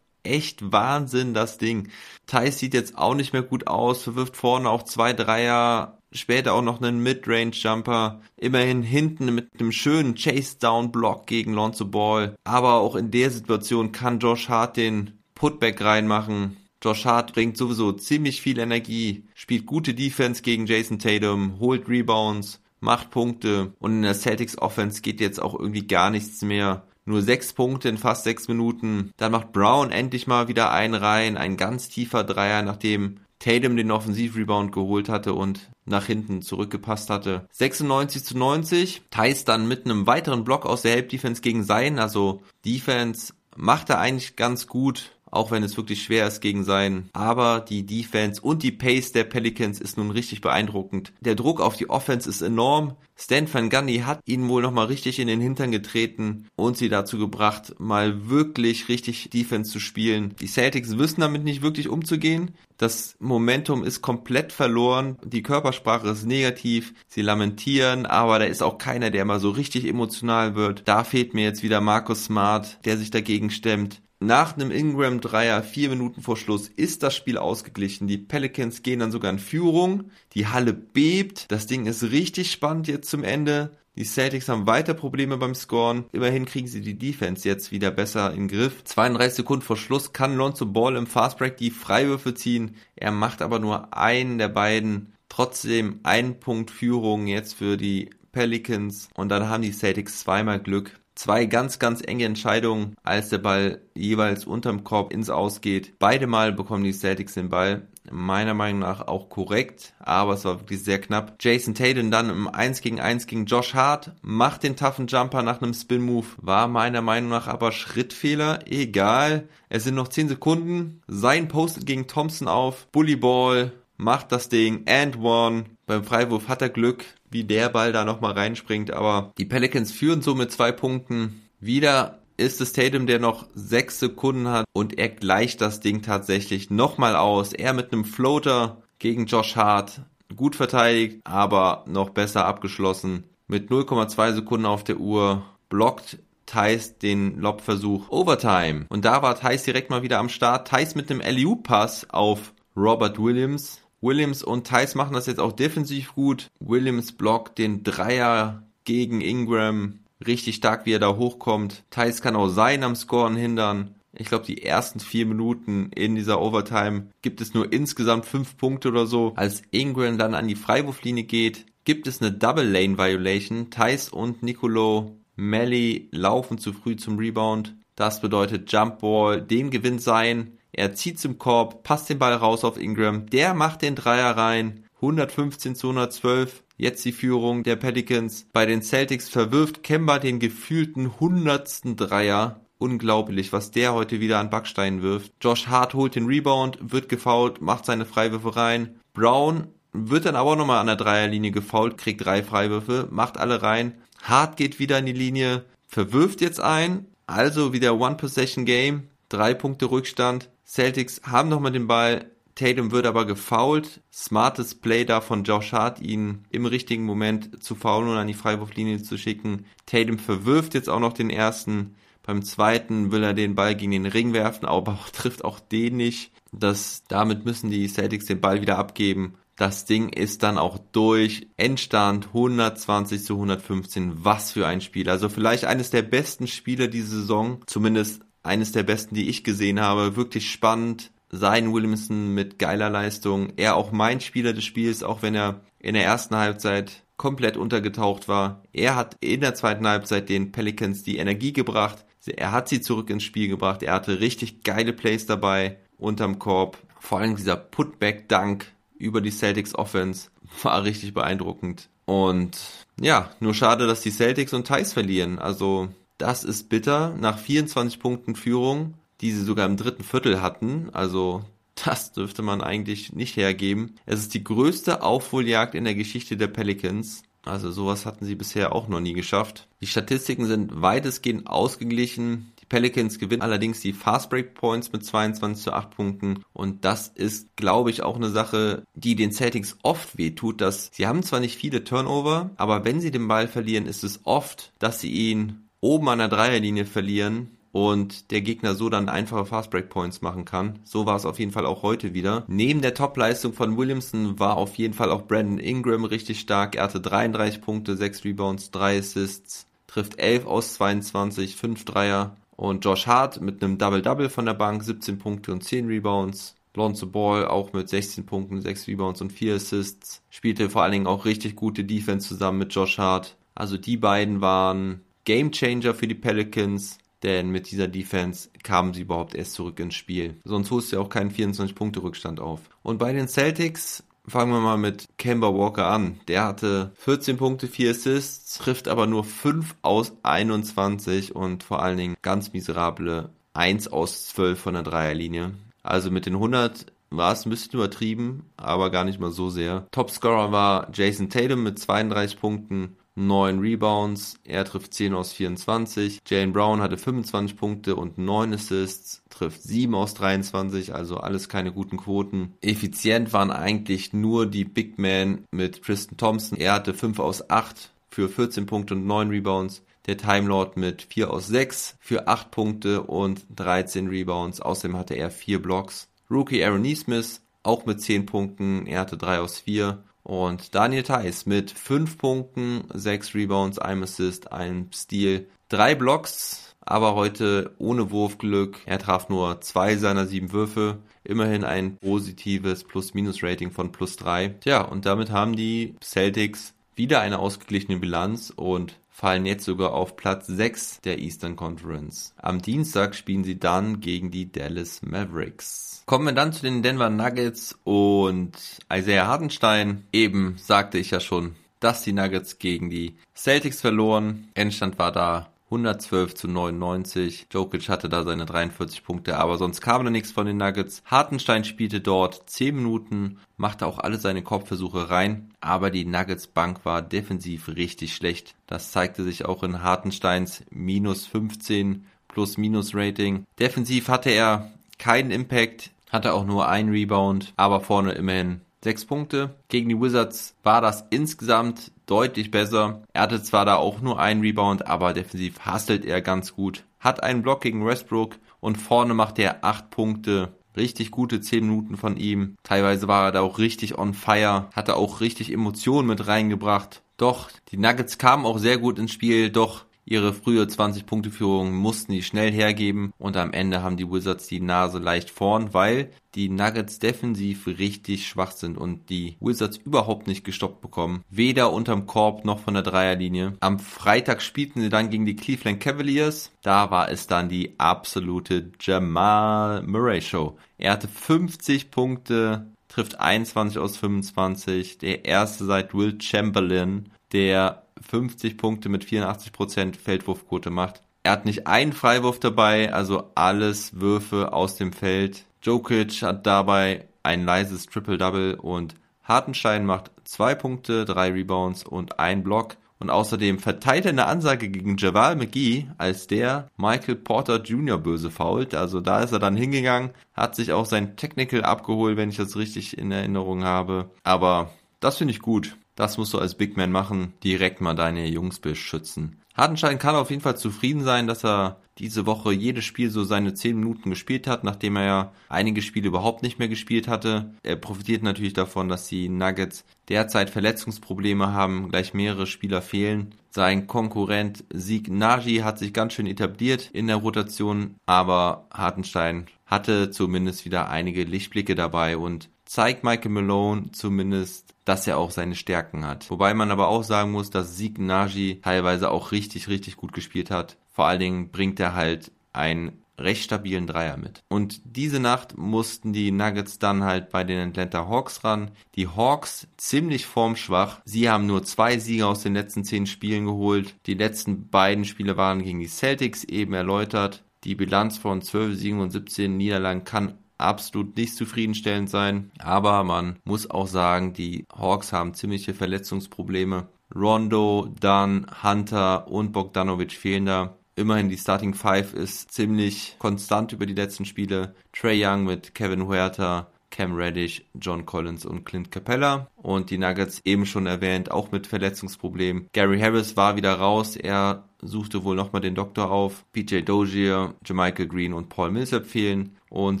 Echt 0.22 0.70
Wahnsinn, 0.70 1.34
das 1.34 1.58
Ding. 1.58 1.88
Thais 2.26 2.58
sieht 2.58 2.74
jetzt 2.74 2.96
auch 2.96 3.14
nicht 3.14 3.32
mehr 3.32 3.42
gut 3.42 3.66
aus, 3.66 4.04
verwirft 4.04 4.36
vorne 4.36 4.68
auch 4.68 4.84
zwei 4.84 5.12
Dreier, 5.14 5.97
später 6.12 6.54
auch 6.54 6.62
noch 6.62 6.80
einen 6.80 7.02
Midrange-Jumper. 7.02 8.20
Immerhin 8.36 8.82
hinten 8.82 9.34
mit 9.34 9.48
einem 9.58 9.72
schönen 9.72 10.14
Chase-Down-Block 10.14 11.26
gegen 11.26 11.54
Lonzo 11.54 11.84
Ball. 11.84 12.36
Aber 12.44 12.74
auch 12.74 12.96
in 12.96 13.10
der 13.10 13.30
Situation 13.30 13.92
kann 13.92 14.18
Josh 14.18 14.48
Hart 14.48 14.76
den 14.76 15.18
Putback 15.34 15.80
reinmachen. 15.80 16.56
Josh 16.82 17.04
Hart 17.04 17.32
bringt 17.32 17.56
sowieso 17.56 17.92
ziemlich 17.92 18.40
viel 18.40 18.58
Energie, 18.58 19.24
spielt 19.34 19.66
gute 19.66 19.94
Defense 19.94 20.42
gegen 20.42 20.66
Jason 20.66 20.98
Tatum, 20.98 21.58
holt 21.58 21.88
Rebounds, 21.88 22.60
macht 22.80 23.10
Punkte 23.10 23.72
und 23.80 23.92
in 23.92 24.02
der 24.02 24.14
Celtics 24.14 24.58
Offense 24.58 25.02
geht 25.02 25.20
jetzt 25.20 25.42
auch 25.42 25.58
irgendwie 25.58 25.86
gar 25.86 26.10
nichts 26.10 26.42
mehr. 26.42 26.84
Nur 27.04 27.22
sechs 27.22 27.52
Punkte 27.52 27.88
in 27.88 27.98
fast 27.98 28.24
sechs 28.24 28.48
Minuten. 28.48 29.12
Dann 29.16 29.32
macht 29.32 29.52
Brown 29.52 29.90
endlich 29.90 30.26
mal 30.26 30.46
wieder 30.46 30.72
einen 30.72 30.94
rein, 30.94 31.36
ein 31.36 31.56
ganz 31.56 31.88
tiefer 31.88 32.22
Dreier, 32.22 32.62
nachdem 32.62 33.20
Tatum 33.38 33.76
den 33.76 33.90
Offensivrebound 33.90 34.72
geholt 34.72 35.08
hatte 35.08 35.34
und 35.34 35.70
nach 35.84 36.06
hinten 36.06 36.42
zurückgepasst 36.42 37.10
hatte. 37.10 37.46
96 37.52 38.24
zu 38.24 38.36
90. 38.36 39.02
Thais 39.10 39.44
dann 39.44 39.68
mit 39.68 39.84
einem 39.84 40.06
weiteren 40.06 40.44
Block 40.44 40.66
aus 40.66 40.82
der 40.82 40.92
Help 40.92 41.08
Defense 41.08 41.40
gegen 41.40 41.64
sein, 41.64 41.98
also 41.98 42.42
Defense 42.64 43.34
macht 43.56 43.90
er 43.90 43.98
eigentlich 43.98 44.36
ganz 44.36 44.66
gut 44.66 45.17
auch 45.30 45.50
wenn 45.50 45.62
es 45.62 45.76
wirklich 45.76 46.02
schwer 46.02 46.26
ist 46.26 46.40
gegen 46.40 46.64
sein. 46.64 47.08
Aber 47.12 47.60
die 47.60 47.86
Defense 47.86 48.40
und 48.40 48.62
die 48.62 48.72
Pace 48.72 49.12
der 49.12 49.24
Pelicans 49.24 49.80
ist 49.80 49.96
nun 49.96 50.10
richtig 50.10 50.40
beeindruckend. 50.40 51.12
Der 51.20 51.34
Druck 51.34 51.60
auf 51.60 51.76
die 51.76 51.90
Offense 51.90 52.28
ist 52.28 52.42
enorm. 52.42 52.96
Stan 53.16 53.52
Van 53.52 53.68
Gundy 53.68 53.98
hat 53.98 54.20
ihnen 54.26 54.48
wohl 54.48 54.62
nochmal 54.62 54.86
richtig 54.86 55.18
in 55.18 55.26
den 55.26 55.40
Hintern 55.40 55.72
getreten 55.72 56.46
und 56.54 56.76
sie 56.76 56.88
dazu 56.88 57.18
gebracht, 57.18 57.74
mal 57.78 58.28
wirklich 58.28 58.88
richtig 58.88 59.30
Defense 59.30 59.72
zu 59.72 59.80
spielen. 59.80 60.36
Die 60.40 60.46
Celtics 60.46 60.96
wissen 60.98 61.20
damit 61.20 61.42
nicht 61.42 61.62
wirklich 61.62 61.88
umzugehen. 61.88 62.52
Das 62.76 63.16
Momentum 63.18 63.82
ist 63.82 64.02
komplett 64.02 64.52
verloren. 64.52 65.18
Die 65.24 65.42
Körpersprache 65.42 66.08
ist 66.08 66.26
negativ. 66.26 66.94
Sie 67.08 67.22
lamentieren, 67.22 68.06
aber 68.06 68.38
da 68.38 68.44
ist 68.44 68.62
auch 68.62 68.78
keiner, 68.78 69.10
der 69.10 69.24
mal 69.24 69.40
so 69.40 69.50
richtig 69.50 69.84
emotional 69.84 70.54
wird. 70.54 70.82
Da 70.86 71.02
fehlt 71.02 71.34
mir 71.34 71.42
jetzt 71.42 71.64
wieder 71.64 71.80
Markus 71.80 72.26
Smart, 72.26 72.78
der 72.84 72.96
sich 72.96 73.10
dagegen 73.10 73.50
stemmt. 73.50 74.00
Nach 74.20 74.56
einem 74.56 74.72
Ingram-Dreier, 74.72 75.62
vier 75.62 75.90
Minuten 75.90 76.22
vor 76.22 76.36
Schluss, 76.36 76.68
ist 76.68 77.04
das 77.04 77.14
Spiel 77.14 77.38
ausgeglichen. 77.38 78.08
Die 78.08 78.18
Pelicans 78.18 78.82
gehen 78.82 78.98
dann 78.98 79.12
sogar 79.12 79.30
in 79.30 79.38
Führung. 79.38 80.10
Die 80.34 80.48
Halle 80.48 80.72
bebt. 80.72 81.46
Das 81.52 81.68
Ding 81.68 81.86
ist 81.86 82.02
richtig 82.02 82.50
spannend 82.50 82.88
jetzt 82.88 83.08
zum 83.08 83.22
Ende. 83.22 83.70
Die 83.94 84.04
Celtics 84.04 84.48
haben 84.48 84.66
weiter 84.66 84.94
Probleme 84.94 85.36
beim 85.36 85.54
Scoren. 85.54 86.06
Immerhin 86.10 86.46
kriegen 86.46 86.66
sie 86.66 86.80
die 86.80 86.98
Defense 86.98 87.48
jetzt 87.48 87.70
wieder 87.70 87.92
besser 87.92 88.34
in 88.34 88.48
Griff. 88.48 88.82
32 88.82 89.36
Sekunden 89.36 89.64
vor 89.64 89.76
Schluss 89.76 90.12
kann 90.12 90.36
Lonzo 90.36 90.66
Ball 90.66 90.96
im 90.96 91.06
Fastbreak 91.06 91.56
die 91.56 91.70
Freiwürfe 91.70 92.34
ziehen. 92.34 92.74
Er 92.96 93.12
macht 93.12 93.40
aber 93.40 93.60
nur 93.60 93.96
einen 93.96 94.38
der 94.38 94.48
beiden. 94.48 95.12
Trotzdem 95.28 96.00
ein 96.02 96.40
Punkt 96.40 96.72
Führung 96.72 97.28
jetzt 97.28 97.54
für 97.54 97.76
die 97.76 98.10
Pelicans. 98.32 99.10
Und 99.14 99.28
dann 99.28 99.48
haben 99.48 99.62
die 99.62 99.72
Celtics 99.72 100.20
zweimal 100.20 100.60
Glück 100.60 100.98
zwei 101.18 101.46
ganz, 101.46 101.80
ganz 101.80 102.00
enge 102.00 102.24
Entscheidungen, 102.24 102.94
als 103.02 103.28
der 103.28 103.38
Ball 103.38 103.80
jeweils 103.94 104.44
unterm 104.44 104.84
Korb 104.84 105.12
ins 105.12 105.30
Ausgeht. 105.30 105.98
Beide 105.98 106.28
Mal 106.28 106.52
bekommen 106.52 106.84
die 106.84 106.92
Celtics 106.92 107.34
den 107.34 107.48
Ball. 107.48 107.88
Meiner 108.10 108.54
Meinung 108.54 108.80
nach 108.80 109.06
auch 109.06 109.28
korrekt, 109.28 109.92
aber 109.98 110.34
es 110.34 110.44
war 110.44 110.60
wirklich 110.60 110.82
sehr 110.82 111.00
knapp. 111.00 111.36
Jason 111.40 111.74
Tatum 111.74 112.10
dann 112.10 112.30
im 112.30 112.48
1 112.48 112.80
gegen 112.80 113.00
1 113.00 113.26
gegen 113.26 113.44
Josh 113.44 113.74
Hart, 113.74 114.12
macht 114.22 114.62
den 114.62 114.76
toughen 114.76 115.08
Jumper 115.08 115.42
nach 115.42 115.60
einem 115.60 115.74
Spin-Move, 115.74 116.26
war 116.38 116.68
meiner 116.68 117.02
Meinung 117.02 117.28
nach 117.28 117.48
aber 117.48 117.72
Schrittfehler, 117.72 118.60
egal. 118.66 119.48
Es 119.68 119.84
sind 119.84 119.96
noch 119.96 120.08
10 120.08 120.28
Sekunden, 120.28 121.02
sein 121.06 121.48
postet 121.48 121.84
gegen 121.84 122.06
Thompson 122.06 122.48
auf, 122.48 122.86
Bullyball, 122.92 123.72
macht 123.98 124.32
das 124.32 124.48
Ding, 124.48 124.84
and 124.88 125.18
one. 125.18 125.64
Beim 125.86 126.04
Freiwurf 126.04 126.48
hat 126.48 126.62
er 126.62 126.70
Glück, 126.70 127.04
wie 127.30 127.44
der 127.44 127.68
Ball 127.68 127.92
da 127.92 128.04
nochmal 128.04 128.32
reinspringt, 128.32 128.92
aber 128.92 129.32
die 129.38 129.44
Pelicans 129.44 129.92
führen 129.92 130.22
so 130.22 130.34
mit 130.34 130.50
zwei 130.52 130.72
Punkten. 130.72 131.42
Wieder 131.60 132.18
ist 132.36 132.60
es 132.60 132.72
Tatum, 132.72 133.06
der 133.06 133.18
noch 133.18 133.46
sechs 133.54 133.98
Sekunden 133.98 134.48
hat 134.48 134.64
und 134.72 134.98
er 134.98 135.08
gleicht 135.08 135.60
das 135.60 135.80
Ding 135.80 136.02
tatsächlich 136.02 136.70
nochmal 136.70 137.16
aus. 137.16 137.52
Er 137.52 137.72
mit 137.72 137.92
einem 137.92 138.04
Floater 138.04 138.82
gegen 138.98 139.26
Josh 139.26 139.56
Hart. 139.56 140.00
Gut 140.36 140.56
verteidigt, 140.56 141.20
aber 141.24 141.84
noch 141.86 142.10
besser 142.10 142.46
abgeschlossen. 142.46 143.24
Mit 143.48 143.70
0,2 143.70 144.34
Sekunden 144.34 144.66
auf 144.66 144.84
der 144.84 144.98
Uhr 144.98 145.42
blockt 145.68 146.18
Thais 146.46 146.98
den 146.98 147.40
Lobversuch 147.40 148.10
Overtime. 148.10 148.86
Und 148.88 149.04
da 149.04 149.22
war 149.22 149.38
Thais 149.38 149.64
direkt 149.64 149.90
mal 149.90 150.02
wieder 150.02 150.18
am 150.18 150.28
Start. 150.28 150.68
Thais 150.68 150.94
mit 150.94 151.10
einem 151.10 151.22
LU-Pass 151.22 152.10
auf 152.10 152.52
Robert 152.76 153.18
Williams. 153.18 153.80
Williams 154.00 154.42
und 154.42 154.66
Thais 154.66 154.94
machen 154.94 155.14
das 155.14 155.26
jetzt 155.26 155.40
auch 155.40 155.52
defensiv 155.52 156.14
gut. 156.14 156.50
Williams 156.60 157.12
blockt 157.12 157.58
den 157.58 157.82
Dreier 157.82 158.62
gegen 158.84 159.20
Ingram 159.20 160.00
richtig 160.26 160.56
stark, 160.56 160.86
wie 160.86 160.92
er 160.92 160.98
da 160.98 161.16
hochkommt. 161.16 161.84
Thais 161.90 162.20
kann 162.20 162.36
auch 162.36 162.48
sein 162.48 162.82
am 162.82 162.96
Scoren 162.96 163.36
hindern. 163.36 163.94
Ich 164.12 164.28
glaube, 164.28 164.46
die 164.46 164.62
ersten 164.64 165.00
vier 165.00 165.26
Minuten 165.26 165.90
in 165.94 166.14
dieser 166.14 166.40
Overtime 166.40 167.08
gibt 167.22 167.40
es 167.40 167.54
nur 167.54 167.72
insgesamt 167.72 168.26
fünf 168.26 168.56
Punkte 168.56 168.88
oder 168.88 169.06
so. 169.06 169.32
Als 169.36 169.62
Ingram 169.70 170.18
dann 170.18 170.34
an 170.34 170.48
die 170.48 170.56
Freiwurflinie 170.56 171.24
geht, 171.24 171.66
gibt 171.84 172.06
es 172.06 172.20
eine 172.20 172.32
Double 172.32 172.68
Lane 172.68 172.98
Violation. 172.98 173.70
Thais 173.70 174.08
und 174.08 174.42
Nicolo 174.42 175.16
Melly 175.36 176.08
laufen 176.10 176.58
zu 176.58 176.72
früh 176.72 176.96
zum 176.96 177.18
Rebound. 177.18 177.76
Das 177.94 178.20
bedeutet 178.20 178.72
Jump 178.72 179.00
Ball, 179.00 179.40
den 179.42 179.70
gewinnt 179.70 180.02
sein. 180.02 180.57
Er 180.72 180.94
zieht 180.94 181.18
zum 181.18 181.38
Korb, 181.38 181.82
passt 181.82 182.08
den 182.08 182.18
Ball 182.18 182.34
raus 182.34 182.64
auf 182.64 182.78
Ingram. 182.78 183.26
Der 183.26 183.54
macht 183.54 183.82
den 183.82 183.94
Dreier 183.94 184.36
rein. 184.36 184.84
115 184.96 185.74
zu 185.74 185.88
112. 185.88 186.62
Jetzt 186.76 187.04
die 187.04 187.12
Führung 187.12 187.62
der 187.62 187.76
Pelicans. 187.76 188.46
Bei 188.52 188.66
den 188.66 188.82
Celtics 188.82 189.28
verwirft 189.28 189.82
Kemba 189.82 190.18
den 190.18 190.38
gefühlten 190.38 191.18
hundertsten 191.18 191.96
Dreier. 191.96 192.60
Unglaublich, 192.78 193.52
was 193.52 193.72
der 193.72 193.92
heute 193.92 194.20
wieder 194.20 194.38
an 194.38 194.50
Backsteinen 194.50 195.02
wirft. 195.02 195.32
Josh 195.40 195.66
Hart 195.66 195.94
holt 195.94 196.14
den 196.14 196.26
Rebound, 196.26 196.78
wird 196.80 197.08
gefoult, 197.08 197.60
macht 197.60 197.84
seine 197.84 198.04
Freiwürfe 198.04 198.54
rein. 198.54 199.00
Brown 199.14 199.66
wird 199.92 200.26
dann 200.26 200.36
aber 200.36 200.54
nochmal 200.54 200.78
an 200.78 200.86
der 200.86 200.94
Dreierlinie 200.94 201.50
gefoult, 201.50 201.98
kriegt 201.98 202.24
drei 202.24 202.44
Freiwürfe, 202.44 203.08
macht 203.10 203.36
alle 203.36 203.62
rein. 203.62 203.94
Hart 204.22 204.56
geht 204.56 204.78
wieder 204.78 204.98
in 204.98 205.06
die 205.06 205.12
Linie, 205.12 205.64
verwirft 205.88 206.40
jetzt 206.40 206.60
ein. 206.60 207.06
Also 207.26 207.72
wieder 207.72 207.98
One-Possession-Game, 207.98 209.08
drei 209.28 209.54
Punkte 209.54 209.90
Rückstand. 209.90 210.50
Celtics 210.68 211.22
haben 211.24 211.48
nochmal 211.48 211.72
den 211.72 211.86
Ball. 211.86 212.30
Tatum 212.54 212.90
wird 212.90 213.06
aber 213.06 213.24
gefoult. 213.24 214.00
Smartes 214.12 214.74
Play 214.74 215.04
da 215.04 215.20
von 215.20 215.44
Josh 215.44 215.72
Hart, 215.72 216.00
ihn 216.00 216.44
im 216.50 216.66
richtigen 216.66 217.04
Moment 217.04 217.62
zu 217.62 217.74
faulen 217.74 218.08
und 218.08 218.16
an 218.16 218.26
die 218.26 218.34
Freiwurflinie 218.34 219.02
zu 219.02 219.16
schicken. 219.16 219.64
Tatum 219.86 220.18
verwirft 220.18 220.74
jetzt 220.74 220.88
auch 220.88 221.00
noch 221.00 221.12
den 221.14 221.30
ersten. 221.30 221.94
Beim 222.22 222.42
zweiten 222.42 223.10
will 223.10 223.22
er 223.22 223.32
den 223.32 223.54
Ball 223.54 223.74
gegen 223.74 223.92
den 223.92 224.04
Ring 224.04 224.34
werfen, 224.34 224.66
aber 224.66 224.98
trifft 225.12 225.44
auch 225.44 225.60
den 225.60 225.96
nicht. 225.96 226.32
Das, 226.52 227.04
damit 227.08 227.46
müssen 227.46 227.70
die 227.70 227.88
Celtics 227.88 228.26
den 228.26 228.40
Ball 228.40 228.60
wieder 228.60 228.76
abgeben. 228.76 229.34
das 229.56 229.86
Ding 229.86 230.10
ist 230.10 230.42
dann 230.42 230.58
auch 230.58 230.78
durch. 230.92 231.46
Endstand 231.56 232.26
120 232.26 233.24
zu 233.24 233.34
115. 233.34 234.24
Was 234.24 234.52
für 234.52 234.66
ein 234.66 234.80
Spiel. 234.80 235.08
Also 235.08 235.28
vielleicht 235.28 235.64
eines 235.64 235.90
der 235.90 236.02
besten 236.02 236.46
Spiele 236.46 236.88
diese 236.88 237.20
Saison. 237.20 237.62
Zumindest 237.66 238.22
eines 238.42 238.72
der 238.72 238.82
besten, 238.82 239.14
die 239.14 239.28
ich 239.28 239.44
gesehen 239.44 239.80
habe. 239.80 240.16
Wirklich 240.16 240.50
spannend. 240.50 241.10
Sein 241.30 241.72
Williamson 241.72 242.32
mit 242.32 242.58
geiler 242.58 242.88
Leistung. 242.88 243.52
Er 243.56 243.76
auch 243.76 243.92
mein 243.92 244.20
Spieler 244.20 244.54
des 244.54 244.64
Spiels, 244.64 245.02
auch 245.02 245.22
wenn 245.22 245.34
er 245.34 245.60
in 245.78 245.94
der 245.94 246.04
ersten 246.04 246.36
Halbzeit 246.36 247.04
komplett 247.18 247.56
untergetaucht 247.56 248.28
war. 248.28 248.62
Er 248.72 248.96
hat 248.96 249.16
in 249.20 249.40
der 249.40 249.54
zweiten 249.54 249.86
Halbzeit 249.86 250.28
den 250.28 250.52
Pelicans 250.52 251.02
die 251.02 251.18
Energie 251.18 251.52
gebracht. 251.52 252.06
Er 252.26 252.52
hat 252.52 252.68
sie 252.68 252.80
zurück 252.80 253.10
ins 253.10 253.24
Spiel 253.24 253.48
gebracht. 253.48 253.82
Er 253.82 253.92
hatte 253.92 254.20
richtig 254.20 254.62
geile 254.62 254.92
Plays 254.92 255.26
dabei 255.26 255.78
unterm 255.98 256.38
Korb. 256.38 256.78
Vor 257.00 257.18
allem 257.18 257.36
dieser 257.36 257.56
Putback-Dunk 257.56 258.66
über 258.96 259.20
die 259.20 259.30
Celtics 259.30 259.74
Offense 259.74 260.30
war 260.62 260.84
richtig 260.84 261.14
beeindruckend. 261.14 261.88
Und 262.04 262.58
ja, 263.00 263.30
nur 263.40 263.54
schade, 263.54 263.86
dass 263.86 264.00
die 264.00 264.10
Celtics 264.10 264.54
und 264.54 264.66
Thais 264.66 264.92
verlieren. 264.92 265.38
Also 265.38 265.88
das 266.18 266.44
ist 266.44 266.68
bitter. 266.68 267.14
Nach 267.18 267.38
24 267.38 267.98
Punkten 268.00 268.36
Führung, 268.36 268.94
die 269.20 269.32
sie 269.32 269.42
sogar 269.42 269.66
im 269.66 269.76
dritten 269.76 270.04
Viertel 270.04 270.42
hatten. 270.42 270.90
Also 270.92 271.44
das 271.84 272.12
dürfte 272.12 272.42
man 272.42 272.60
eigentlich 272.60 273.12
nicht 273.12 273.36
hergeben. 273.36 273.94
Es 274.04 274.20
ist 274.20 274.34
die 274.34 274.44
größte 274.44 275.02
Aufholjagd 275.02 275.74
in 275.74 275.84
der 275.84 275.94
Geschichte 275.94 276.36
der 276.36 276.48
Pelicans. 276.48 277.22
Also 277.44 277.70
sowas 277.70 278.04
hatten 278.04 278.26
sie 278.26 278.34
bisher 278.34 278.74
auch 278.74 278.88
noch 278.88 279.00
nie 279.00 279.12
geschafft. 279.12 279.68
Die 279.80 279.86
Statistiken 279.86 280.46
sind 280.46 280.82
weitestgehend 280.82 281.46
ausgeglichen. 281.46 282.52
Die 282.60 282.66
Pelicans 282.66 283.18
gewinnen 283.18 283.42
allerdings 283.42 283.80
die 283.80 283.92
Fast 283.92 284.28
Break 284.28 284.54
Points 284.54 284.92
mit 284.92 285.04
22 285.04 285.64
zu 285.64 285.72
8 285.72 285.90
Punkten. 285.90 286.44
Und 286.52 286.84
das 286.84 287.08
ist, 287.08 287.56
glaube 287.56 287.90
ich, 287.90 288.02
auch 288.02 288.16
eine 288.16 288.28
Sache, 288.28 288.82
die 288.94 289.14
den 289.14 289.32
Celtics 289.32 289.78
oft 289.82 290.18
wehtut, 290.18 290.60
dass 290.60 290.90
sie 290.92 291.06
haben 291.06 291.22
zwar 291.22 291.40
nicht 291.40 291.56
viele 291.56 291.84
Turnover, 291.84 292.50
aber 292.56 292.84
wenn 292.84 293.00
sie 293.00 293.12
den 293.12 293.28
Ball 293.28 293.48
verlieren, 293.48 293.86
ist 293.86 294.04
es 294.04 294.20
oft, 294.24 294.72
dass 294.78 295.00
sie 295.00 295.10
ihn 295.10 295.67
oben 295.80 296.08
an 296.08 296.18
der 296.18 296.28
Dreierlinie 296.28 296.84
verlieren 296.84 297.58
und 297.72 298.30
der 298.30 298.40
Gegner 298.40 298.74
so 298.74 298.88
dann 298.88 299.08
einfache 299.08 299.44
Fast 299.44 299.70
Break 299.70 299.90
Points 299.90 300.22
machen 300.22 300.44
kann. 300.44 300.78
So 300.84 301.06
war 301.06 301.16
es 301.16 301.26
auf 301.26 301.38
jeden 301.38 301.52
Fall 301.52 301.66
auch 301.66 301.82
heute 301.82 302.14
wieder. 302.14 302.44
Neben 302.48 302.80
der 302.80 302.94
Top-Leistung 302.94 303.52
von 303.52 303.76
Williamson 303.76 304.38
war 304.38 304.56
auf 304.56 304.76
jeden 304.76 304.94
Fall 304.94 305.10
auch 305.10 305.26
Brandon 305.26 305.58
Ingram 305.58 306.04
richtig 306.04 306.40
stark. 306.40 306.76
Er 306.76 306.84
hatte 306.84 307.00
33 307.00 307.60
Punkte, 307.60 307.96
6 307.96 308.24
Rebounds, 308.24 308.70
3 308.70 308.98
Assists, 308.98 309.66
trifft 309.86 310.18
11 310.18 310.46
aus 310.46 310.74
22, 310.74 311.56
5 311.56 311.84
Dreier. 311.84 312.36
Und 312.56 312.84
Josh 312.84 313.06
Hart 313.06 313.40
mit 313.40 313.62
einem 313.62 313.78
Double-Double 313.78 314.30
von 314.30 314.46
der 314.46 314.54
Bank, 314.54 314.82
17 314.82 315.18
Punkte 315.18 315.52
und 315.52 315.62
10 315.62 315.86
Rebounds. 315.86 316.56
Lonzo 316.74 317.06
Ball 317.06 317.46
auch 317.46 317.72
mit 317.72 317.88
16 317.88 318.26
Punkten, 318.26 318.60
6 318.60 318.88
Rebounds 318.88 319.20
und 319.20 319.32
4 319.32 319.56
Assists. 319.56 320.22
Spielte 320.30 320.70
vor 320.70 320.82
allen 320.82 320.92
Dingen 320.92 321.06
auch 321.06 321.24
richtig 321.24 321.54
gute 321.54 321.84
Defense 321.84 322.28
zusammen 322.28 322.58
mit 322.58 322.74
Josh 322.74 322.98
Hart. 322.98 323.36
Also 323.54 323.76
die 323.76 323.96
beiden 323.96 324.40
waren 324.40 325.02
Game 325.28 325.52
Changer 325.52 325.92
für 325.92 326.08
die 326.08 326.14
Pelicans 326.14 326.98
denn 327.22 327.50
mit 327.50 327.70
dieser 327.70 327.86
Defense 327.86 328.48
kamen 328.62 328.94
sie 328.94 329.02
überhaupt 329.02 329.34
erst 329.34 329.52
zurück 329.52 329.78
ins 329.80 329.94
Spiel. 329.94 330.40
Sonst 330.44 330.70
holst 330.70 330.90
du 330.90 330.96
ja 330.96 331.02
auch 331.02 331.08
keinen 331.08 331.30
24-Punkte-Rückstand 331.30 332.40
auf. 332.40 332.60
Und 332.82 332.98
bei 332.98 333.12
den 333.12 333.28
Celtics 333.28 334.04
fangen 334.26 334.52
wir 334.52 334.60
mal 334.60 334.78
mit 334.78 335.06
Kemba 335.18 335.48
Walker 335.48 335.88
an. 335.88 336.20
Der 336.28 336.44
hatte 336.44 336.92
14 336.94 337.36
Punkte, 337.36 337.66
4 337.66 337.90
Assists, 337.90 338.58
trifft 338.58 338.88
aber 338.88 339.06
nur 339.06 339.24
5 339.24 339.76
aus 339.82 340.12
21 340.22 341.34
und 341.34 341.62
vor 341.62 341.82
allen 341.82 341.98
Dingen 341.98 342.16
ganz 342.22 342.52
miserable 342.52 343.30
1 343.52 343.88
aus 343.88 344.28
12 344.28 344.58
von 344.58 344.74
der 344.74 344.82
Dreierlinie. 344.82 345.52
Also 345.82 346.10
mit 346.10 346.24
den 346.24 346.34
100 346.34 346.86
war 347.10 347.32
es 347.32 347.44
ein 347.44 347.50
bisschen 347.50 347.74
übertrieben, 347.74 348.44
aber 348.56 348.90
gar 348.90 349.04
nicht 349.04 349.18
mal 349.18 349.32
so 349.32 349.50
sehr. 349.50 349.88
Topscorer 349.90 350.52
war 350.52 350.88
Jason 350.92 351.30
Tatum 351.30 351.62
mit 351.62 351.78
32 351.78 352.38
Punkten, 352.38 352.96
9 353.18 353.58
Rebounds, 353.58 354.38
er 354.44 354.64
trifft 354.64 354.94
10 354.94 355.14
aus 355.14 355.32
24. 355.32 356.20
Jalen 356.26 356.52
Brown 356.52 356.80
hatte 356.80 356.96
25 356.96 357.56
Punkte 357.56 357.96
und 357.96 358.16
9 358.16 358.54
Assists, 358.54 359.22
trifft 359.28 359.62
7 359.62 359.94
aus 359.94 360.14
23, 360.14 360.94
also 360.94 361.16
alles 361.16 361.48
keine 361.48 361.72
guten 361.72 361.96
Quoten. 361.96 362.54
Effizient 362.60 363.32
waren 363.32 363.50
eigentlich 363.50 364.12
nur 364.12 364.46
die 364.46 364.64
Big 364.64 364.98
Men 364.98 365.44
mit 365.50 365.82
Tristan 365.82 366.16
Thompson. 366.16 366.58
Er 366.58 366.74
hatte 366.74 366.94
5 366.94 367.18
aus 367.18 367.50
8 367.50 367.90
für 368.08 368.28
14 368.28 368.66
Punkte 368.66 368.94
und 368.94 369.06
9 369.06 369.30
Rebounds. 369.30 369.82
Der 370.06 370.16
Time 370.16 370.48
Lord 370.48 370.76
mit 370.76 371.02
4 371.02 371.30
aus 371.30 371.48
6 371.48 371.96
für 372.00 372.28
8 372.28 372.50
Punkte 372.50 373.02
und 373.02 373.44
13 373.54 374.08
Rebounds. 374.08 374.60
Außerdem 374.60 374.96
hatte 374.96 375.14
er 375.14 375.30
4 375.30 375.60
Blocks. 375.60 376.08
Rookie 376.30 376.64
Aaron 376.64 376.82
Neesmith 376.82 377.42
auch 377.62 377.84
mit 377.84 378.00
10 378.00 378.26
Punkten. 378.26 378.86
Er 378.86 379.00
hatte 379.00 379.16
3 379.16 379.40
aus 379.40 379.58
4 379.58 380.02
und 380.28 380.74
Daniel 380.74 381.02
Theiss 381.02 381.46
mit 381.46 381.70
5 381.70 382.18
Punkten, 382.18 382.84
6 382.92 383.34
Rebounds, 383.34 383.78
einem 383.78 384.02
Assist, 384.02 384.52
einem 384.52 384.90
Steal, 384.92 385.46
3 385.70 385.94
Blocks, 385.94 386.76
aber 386.80 387.14
heute 387.14 387.74
ohne 387.78 388.10
Wurfglück. 388.10 388.78
Er 388.84 388.98
traf 388.98 389.30
nur 389.30 389.62
zwei 389.62 389.96
seiner 389.96 390.26
sieben 390.26 390.52
Würfe. 390.52 390.98
Immerhin 391.24 391.64
ein 391.64 391.96
positives 391.96 392.84
Plus-Minus-Rating 392.84 393.70
von 393.70 393.90
plus 393.90 394.16
3. 394.16 394.56
Tja, 394.60 394.82
und 394.82 395.06
damit 395.06 395.30
haben 395.30 395.56
die 395.56 395.94
Celtics 396.02 396.74
wieder 396.94 397.20
eine 397.20 397.38
ausgeglichene 397.38 397.98
Bilanz 397.98 398.52
und 398.54 398.98
fallen 399.18 399.46
jetzt 399.46 399.64
sogar 399.64 399.94
auf 399.94 400.14
Platz 400.14 400.46
6 400.46 401.00
der 401.00 401.18
Eastern 401.18 401.56
Conference. 401.56 402.34
Am 402.36 402.62
Dienstag 402.62 403.16
spielen 403.16 403.42
sie 403.42 403.58
dann 403.58 403.98
gegen 403.98 404.30
die 404.30 404.52
Dallas 404.52 405.02
Mavericks. 405.02 406.04
Kommen 406.06 406.26
wir 406.26 406.32
dann 406.32 406.52
zu 406.52 406.62
den 406.62 406.84
Denver 406.84 407.10
Nuggets 407.10 407.76
und 407.82 408.52
Isaiah 408.92 409.26
Hardenstein. 409.26 410.04
Eben 410.12 410.54
sagte 410.56 410.98
ich 410.98 411.10
ja 411.10 411.18
schon, 411.18 411.56
dass 411.80 412.04
die 412.04 412.12
Nuggets 412.12 412.60
gegen 412.60 412.90
die 412.90 413.16
Celtics 413.34 413.80
verloren. 413.80 414.48
Endstand 414.54 415.00
war 415.00 415.10
da 415.10 415.50
112 415.70 416.34
zu 416.34 416.48
99. 416.48 417.46
Jokic 417.52 417.88
hatte 417.88 418.08
da 418.08 418.24
seine 418.24 418.46
43 418.46 419.04
Punkte, 419.04 419.36
aber 419.36 419.58
sonst 419.58 419.80
kam 419.80 420.04
da 420.04 420.10
nichts 420.10 420.32
von 420.32 420.46
den 420.46 420.56
Nuggets. 420.56 421.02
Hartenstein 421.04 421.64
spielte 421.64 422.00
dort 422.00 422.48
10 422.48 422.76
Minuten, 422.76 423.38
machte 423.56 423.86
auch 423.86 423.98
alle 423.98 424.18
seine 424.18 424.42
Kopfversuche 424.42 425.10
rein, 425.10 425.50
aber 425.60 425.90
die 425.90 426.04
Nuggets 426.04 426.46
Bank 426.46 426.84
war 426.84 427.02
defensiv 427.02 427.68
richtig 427.68 428.14
schlecht. 428.14 428.54
Das 428.66 428.92
zeigte 428.92 429.24
sich 429.24 429.44
auch 429.44 429.62
in 429.62 429.82
Hartensteins 429.82 430.64
minus 430.70 431.26
15 431.26 432.06
plus 432.28 432.56
minus 432.56 432.94
Rating. 432.94 433.44
Defensiv 433.58 434.08
hatte 434.08 434.30
er 434.30 434.70
keinen 434.98 435.30
Impact, 435.30 435.90
hatte 436.10 436.32
auch 436.32 436.46
nur 436.46 436.68
einen 436.68 436.90
Rebound, 436.90 437.52
aber 437.56 437.80
vorne 437.80 438.12
immerhin 438.12 438.62
Sechs 438.82 439.04
Punkte. 439.04 439.56
Gegen 439.68 439.88
die 439.88 440.00
Wizards 440.00 440.54
war 440.62 440.80
das 440.80 441.04
insgesamt 441.10 441.90
deutlich 442.08 442.50
besser. 442.50 443.02
Er 443.12 443.22
hatte 443.22 443.42
zwar 443.42 443.64
da 443.64 443.76
auch 443.76 444.00
nur 444.00 444.18
einen 444.18 444.40
Rebound, 444.40 444.86
aber 444.86 445.12
defensiv 445.12 445.66
hustelt 445.66 446.04
er 446.04 446.20
ganz 446.20 446.54
gut. 446.54 446.84
Hat 446.98 447.22
einen 447.22 447.42
Block 447.42 447.60
gegen 447.60 447.86
Westbrook 447.86 448.36
und 448.60 448.76
vorne 448.76 449.14
macht 449.14 449.38
er 449.38 449.64
acht 449.64 449.90
Punkte. 449.90 450.54
Richtig 450.76 451.10
gute 451.10 451.40
zehn 451.40 451.66
Minuten 451.66 451.96
von 451.96 452.16
ihm. 452.16 452.56
Teilweise 452.62 453.08
war 453.08 453.26
er 453.26 453.32
da 453.32 453.40
auch 453.40 453.58
richtig 453.58 453.98
on 453.98 454.14
fire, 454.14 454.68
hatte 454.74 454.96
auch 454.96 455.20
richtig 455.20 455.52
Emotionen 455.52 456.08
mit 456.08 456.26
reingebracht. 456.26 457.02
Doch, 457.16 457.50
die 457.70 457.76
Nuggets 457.76 458.18
kamen 458.18 458.46
auch 458.46 458.58
sehr 458.58 458.78
gut 458.78 458.98
ins 458.98 459.12
Spiel, 459.12 459.50
doch 459.50 459.84
Ihre 460.10 460.32
frühe 460.32 460.62
20-Punkte-Führung 460.62 461.74
mussten 461.74 462.12
die 462.12 462.22
schnell 462.22 462.50
hergeben 462.50 463.12
und 463.18 463.36
am 463.36 463.52
Ende 463.52 463.82
haben 463.82 463.98
die 463.98 464.10
Wizards 464.10 464.46
die 464.46 464.60
Nase 464.60 464.98
leicht 464.98 465.28
vorn, 465.28 465.74
weil 465.74 466.10
die 466.34 466.48
Nuggets 466.48 466.98
defensiv 466.98 467.66
richtig 467.66 468.26
schwach 468.26 468.52
sind 468.52 468.78
und 468.78 469.10
die 469.10 469.36
Wizards 469.38 469.76
überhaupt 469.76 470.26
nicht 470.26 470.44
gestoppt 470.44 470.80
bekommen. 470.80 471.24
Weder 471.28 471.74
unterm 471.74 472.06
Korb 472.06 472.46
noch 472.46 472.60
von 472.60 472.72
der 472.72 472.82
Dreierlinie. 472.82 473.58
Am 473.60 473.78
Freitag 473.78 474.40
spielten 474.40 474.80
sie 474.80 474.88
dann 474.88 475.10
gegen 475.10 475.26
die 475.26 475.36
Cleveland 475.36 475.80
Cavaliers. 475.80 476.52
Da 476.62 476.90
war 476.90 477.10
es 477.10 477.26
dann 477.26 477.50
die 477.50 477.74
absolute 477.78 478.72
Jamal 478.80 479.82
Murray 479.82 480.22
Show. 480.22 480.56
Er 480.78 480.92
hatte 480.92 481.08
50 481.08 481.90
Punkte, 481.90 482.72
trifft 482.88 483.20
21 483.20 483.78
aus 483.78 483.98
25. 483.98 484.96
Der 484.96 485.26
erste 485.26 485.66
seit 485.66 485.92
Will 485.92 486.18
Chamberlain, 486.18 487.10
der 487.32 487.87
50 488.06 488.56
Punkte 488.56 488.88
mit 488.88 489.04
84% 489.04 489.96
Feldwurfquote 489.96 490.70
macht. 490.70 491.02
Er 491.22 491.32
hat 491.32 491.44
nicht 491.44 491.66
einen 491.66 491.92
Freiwurf 491.92 492.40
dabei, 492.40 492.92
also 492.92 493.30
alles 493.34 494.00
Würfe 494.00 494.52
aus 494.52 494.76
dem 494.76 494.92
Feld. 494.92 495.44
Jokic 495.62 496.22
hat 496.22 496.46
dabei 496.46 497.06
ein 497.22 497.44
leises 497.44 497.86
Triple-Double 497.86 498.54
und 498.54 498.94
Hartenstein 499.24 499.84
macht 499.84 500.10
zwei 500.24 500.54
Punkte, 500.54 501.04
drei 501.04 501.30
Rebounds 501.30 501.84
und 501.84 502.18
ein 502.18 502.42
Block. 502.42 502.76
Und 503.00 503.10
außerdem 503.10 503.60
verteilt 503.60 504.06
er 504.06 504.12
eine 504.12 504.26
Ansage 504.26 504.70
gegen 504.70 504.96
Javal 504.96 505.36
McGee, 505.36 505.86
als 505.98 506.26
der 506.26 506.68
Michael 506.76 507.14
Porter 507.16 507.62
Jr. 507.62 507.98
böse 507.98 508.30
fault. 508.30 508.74
Also 508.74 509.00
da 509.00 509.20
ist 509.20 509.32
er 509.32 509.38
dann 509.38 509.56
hingegangen, 509.56 510.10
hat 510.32 510.56
sich 510.56 510.72
auch 510.72 510.86
sein 510.86 511.16
Technical 511.16 511.62
abgeholt, 511.62 512.16
wenn 512.16 512.30
ich 512.30 512.38
das 512.38 512.56
richtig 512.56 512.98
in 512.98 513.12
Erinnerung 513.12 513.62
habe. 513.62 514.10
Aber 514.24 514.70
das 514.98 515.18
finde 515.18 515.32
ich 515.32 515.40
gut. 515.40 515.76
Das 515.98 516.16
musst 516.16 516.32
du 516.32 516.38
als 516.38 516.54
Big 516.54 516.76
Man 516.76 516.92
machen, 516.92 517.32
direkt 517.42 517.80
mal 517.80 517.94
deine 517.94 518.28
Jungs 518.28 518.60
beschützen. 518.60 519.40
Hartenstein 519.56 519.98
kann 519.98 520.14
auf 520.14 520.30
jeden 520.30 520.42
Fall 520.42 520.56
zufrieden 520.56 521.02
sein, 521.02 521.26
dass 521.26 521.44
er 521.44 521.80
diese 521.98 522.24
Woche 522.24 522.52
jedes 522.52 522.84
Spiel 522.84 523.10
so 523.10 523.24
seine 523.24 523.52
10 523.52 523.80
Minuten 523.80 524.10
gespielt 524.10 524.46
hat, 524.46 524.62
nachdem 524.62 524.94
er 524.94 525.04
ja 525.04 525.32
einige 525.48 525.82
Spiele 525.82 526.06
überhaupt 526.06 526.44
nicht 526.44 526.60
mehr 526.60 526.68
gespielt 526.68 527.08
hatte. 527.08 527.52
Er 527.64 527.74
profitiert 527.74 528.22
natürlich 528.22 528.52
davon, 528.52 528.88
dass 528.88 529.08
die 529.08 529.28
Nuggets 529.28 529.84
derzeit 530.08 530.50
Verletzungsprobleme 530.50 531.52
haben, 531.52 531.88
gleich 531.88 532.14
mehrere 532.14 532.46
Spieler 532.46 532.80
fehlen. 532.80 533.34
Sein 533.50 533.88
Konkurrent 533.88 534.62
Sieg 534.72 535.10
Nagy 535.10 535.56
hat 535.64 535.80
sich 535.80 535.92
ganz 535.92 536.12
schön 536.12 536.28
etabliert 536.28 536.90
in 536.92 537.08
der 537.08 537.16
Rotation, 537.16 537.96
aber 538.06 538.68
Hartenstein 538.72 539.46
hatte 539.66 540.12
zumindest 540.12 540.64
wieder 540.64 540.90
einige 540.90 541.24
Lichtblicke 541.24 541.74
dabei 541.74 542.16
und 542.16 542.50
zeigt 542.68 543.02
Michael 543.02 543.30
Malone 543.30 543.90
zumindest, 543.92 544.74
dass 544.88 545.06
er 545.06 545.18
auch 545.18 545.30
seine 545.30 545.54
Stärken 545.54 546.06
hat. 546.06 546.30
Wobei 546.30 546.54
man 546.54 546.70
aber 546.70 546.88
auch 546.88 547.04
sagen 547.04 547.30
muss, 547.30 547.50
dass 547.50 547.76
Sieg 547.76 547.98
Nagy 547.98 548.60
teilweise 548.62 549.10
auch 549.10 549.32
richtig, 549.32 549.68
richtig 549.68 549.96
gut 549.96 550.14
gespielt 550.14 550.50
hat. 550.50 550.78
Vor 550.90 551.06
allen 551.06 551.20
Dingen 551.20 551.50
bringt 551.50 551.78
er 551.78 551.94
halt 551.94 552.32
einen 552.54 553.02
recht 553.18 553.44
stabilen 553.44 553.86
Dreier 553.86 554.16
mit. 554.16 554.42
Und 554.48 554.80
diese 554.84 555.20
Nacht 555.20 555.58
mussten 555.58 556.12
die 556.12 556.30
Nuggets 556.30 556.78
dann 556.78 557.04
halt 557.04 557.30
bei 557.30 557.44
den 557.44 557.68
Atlanta 557.68 558.08
Hawks 558.08 558.44
ran. 558.44 558.70
Die 558.94 559.08
Hawks 559.08 559.68
ziemlich 559.76 560.24
formschwach. 560.24 561.00
Sie 561.04 561.28
haben 561.28 561.46
nur 561.46 561.64
zwei 561.64 561.98
Siege 561.98 562.26
aus 562.26 562.42
den 562.42 562.54
letzten 562.54 562.84
zehn 562.84 563.06
Spielen 563.06 563.44
geholt. 563.44 563.94
Die 564.06 564.14
letzten 564.14 564.68
beiden 564.70 565.04
Spiele 565.04 565.36
waren 565.36 565.62
gegen 565.62 565.80
die 565.80 565.88
Celtics 565.88 566.44
eben 566.44 566.72
erläutert. 566.72 567.44
Die 567.64 567.74
Bilanz 567.74 568.16
von 568.16 568.40
12 568.40 568.76
Siegen 568.76 569.00
und 569.00 569.10
17 569.10 569.56
Niederlagen 569.56 570.04
kann 570.04 570.38
absolut 570.58 571.16
nicht 571.16 571.36
zufriedenstellend 571.36 572.10
sein. 572.10 572.50
Aber 572.58 573.04
man 573.04 573.38
muss 573.44 573.70
auch 573.70 573.86
sagen, 573.86 574.32
die 574.32 574.66
Hawks 574.76 575.12
haben 575.12 575.34
ziemliche 575.34 575.74
Verletzungsprobleme. 575.74 576.88
Rondo, 577.14 577.88
Dunn, 578.00 578.46
Hunter 578.62 579.28
und 579.28 579.52
Bogdanovic 579.52 580.12
fehlen 580.12 580.46
da. 580.46 580.76
Immerhin 580.94 581.28
die 581.28 581.38
Starting 581.38 581.74
Five 581.74 582.12
ist 582.12 582.50
ziemlich 582.50 583.16
konstant 583.18 583.72
über 583.72 583.86
die 583.86 583.94
letzten 583.94 584.24
Spiele. 584.24 584.74
Trey 584.92 585.24
Young 585.24 585.44
mit 585.44 585.74
Kevin 585.74 586.08
Huerta, 586.08 586.66
Cam 586.90 587.14
Reddish, 587.14 587.64
John 587.74 588.04
Collins 588.04 588.44
und 588.44 588.64
Clint 588.64 588.90
Capella. 588.90 589.48
Und 589.56 589.90
die 589.90 589.98
Nuggets 589.98 590.40
eben 590.44 590.66
schon 590.66 590.86
erwähnt, 590.86 591.30
auch 591.30 591.52
mit 591.52 591.66
Verletzungsproblemen. 591.66 592.68
Gary 592.72 592.98
Harris 592.98 593.36
war 593.36 593.56
wieder 593.56 593.74
raus. 593.74 594.16
Er 594.16 594.67
suchte 594.82 595.24
wohl 595.24 595.36
nochmal 595.36 595.62
den 595.62 595.74
Doktor 595.74 596.10
auf. 596.10 596.44
PJ 596.52 596.82
Dozier, 596.82 597.54
Jermichael 597.64 598.06
Green 598.06 598.32
und 598.32 598.48
Paul 598.48 598.70
Millsap 598.70 599.06
fehlen. 599.06 599.56
Und 599.70 600.00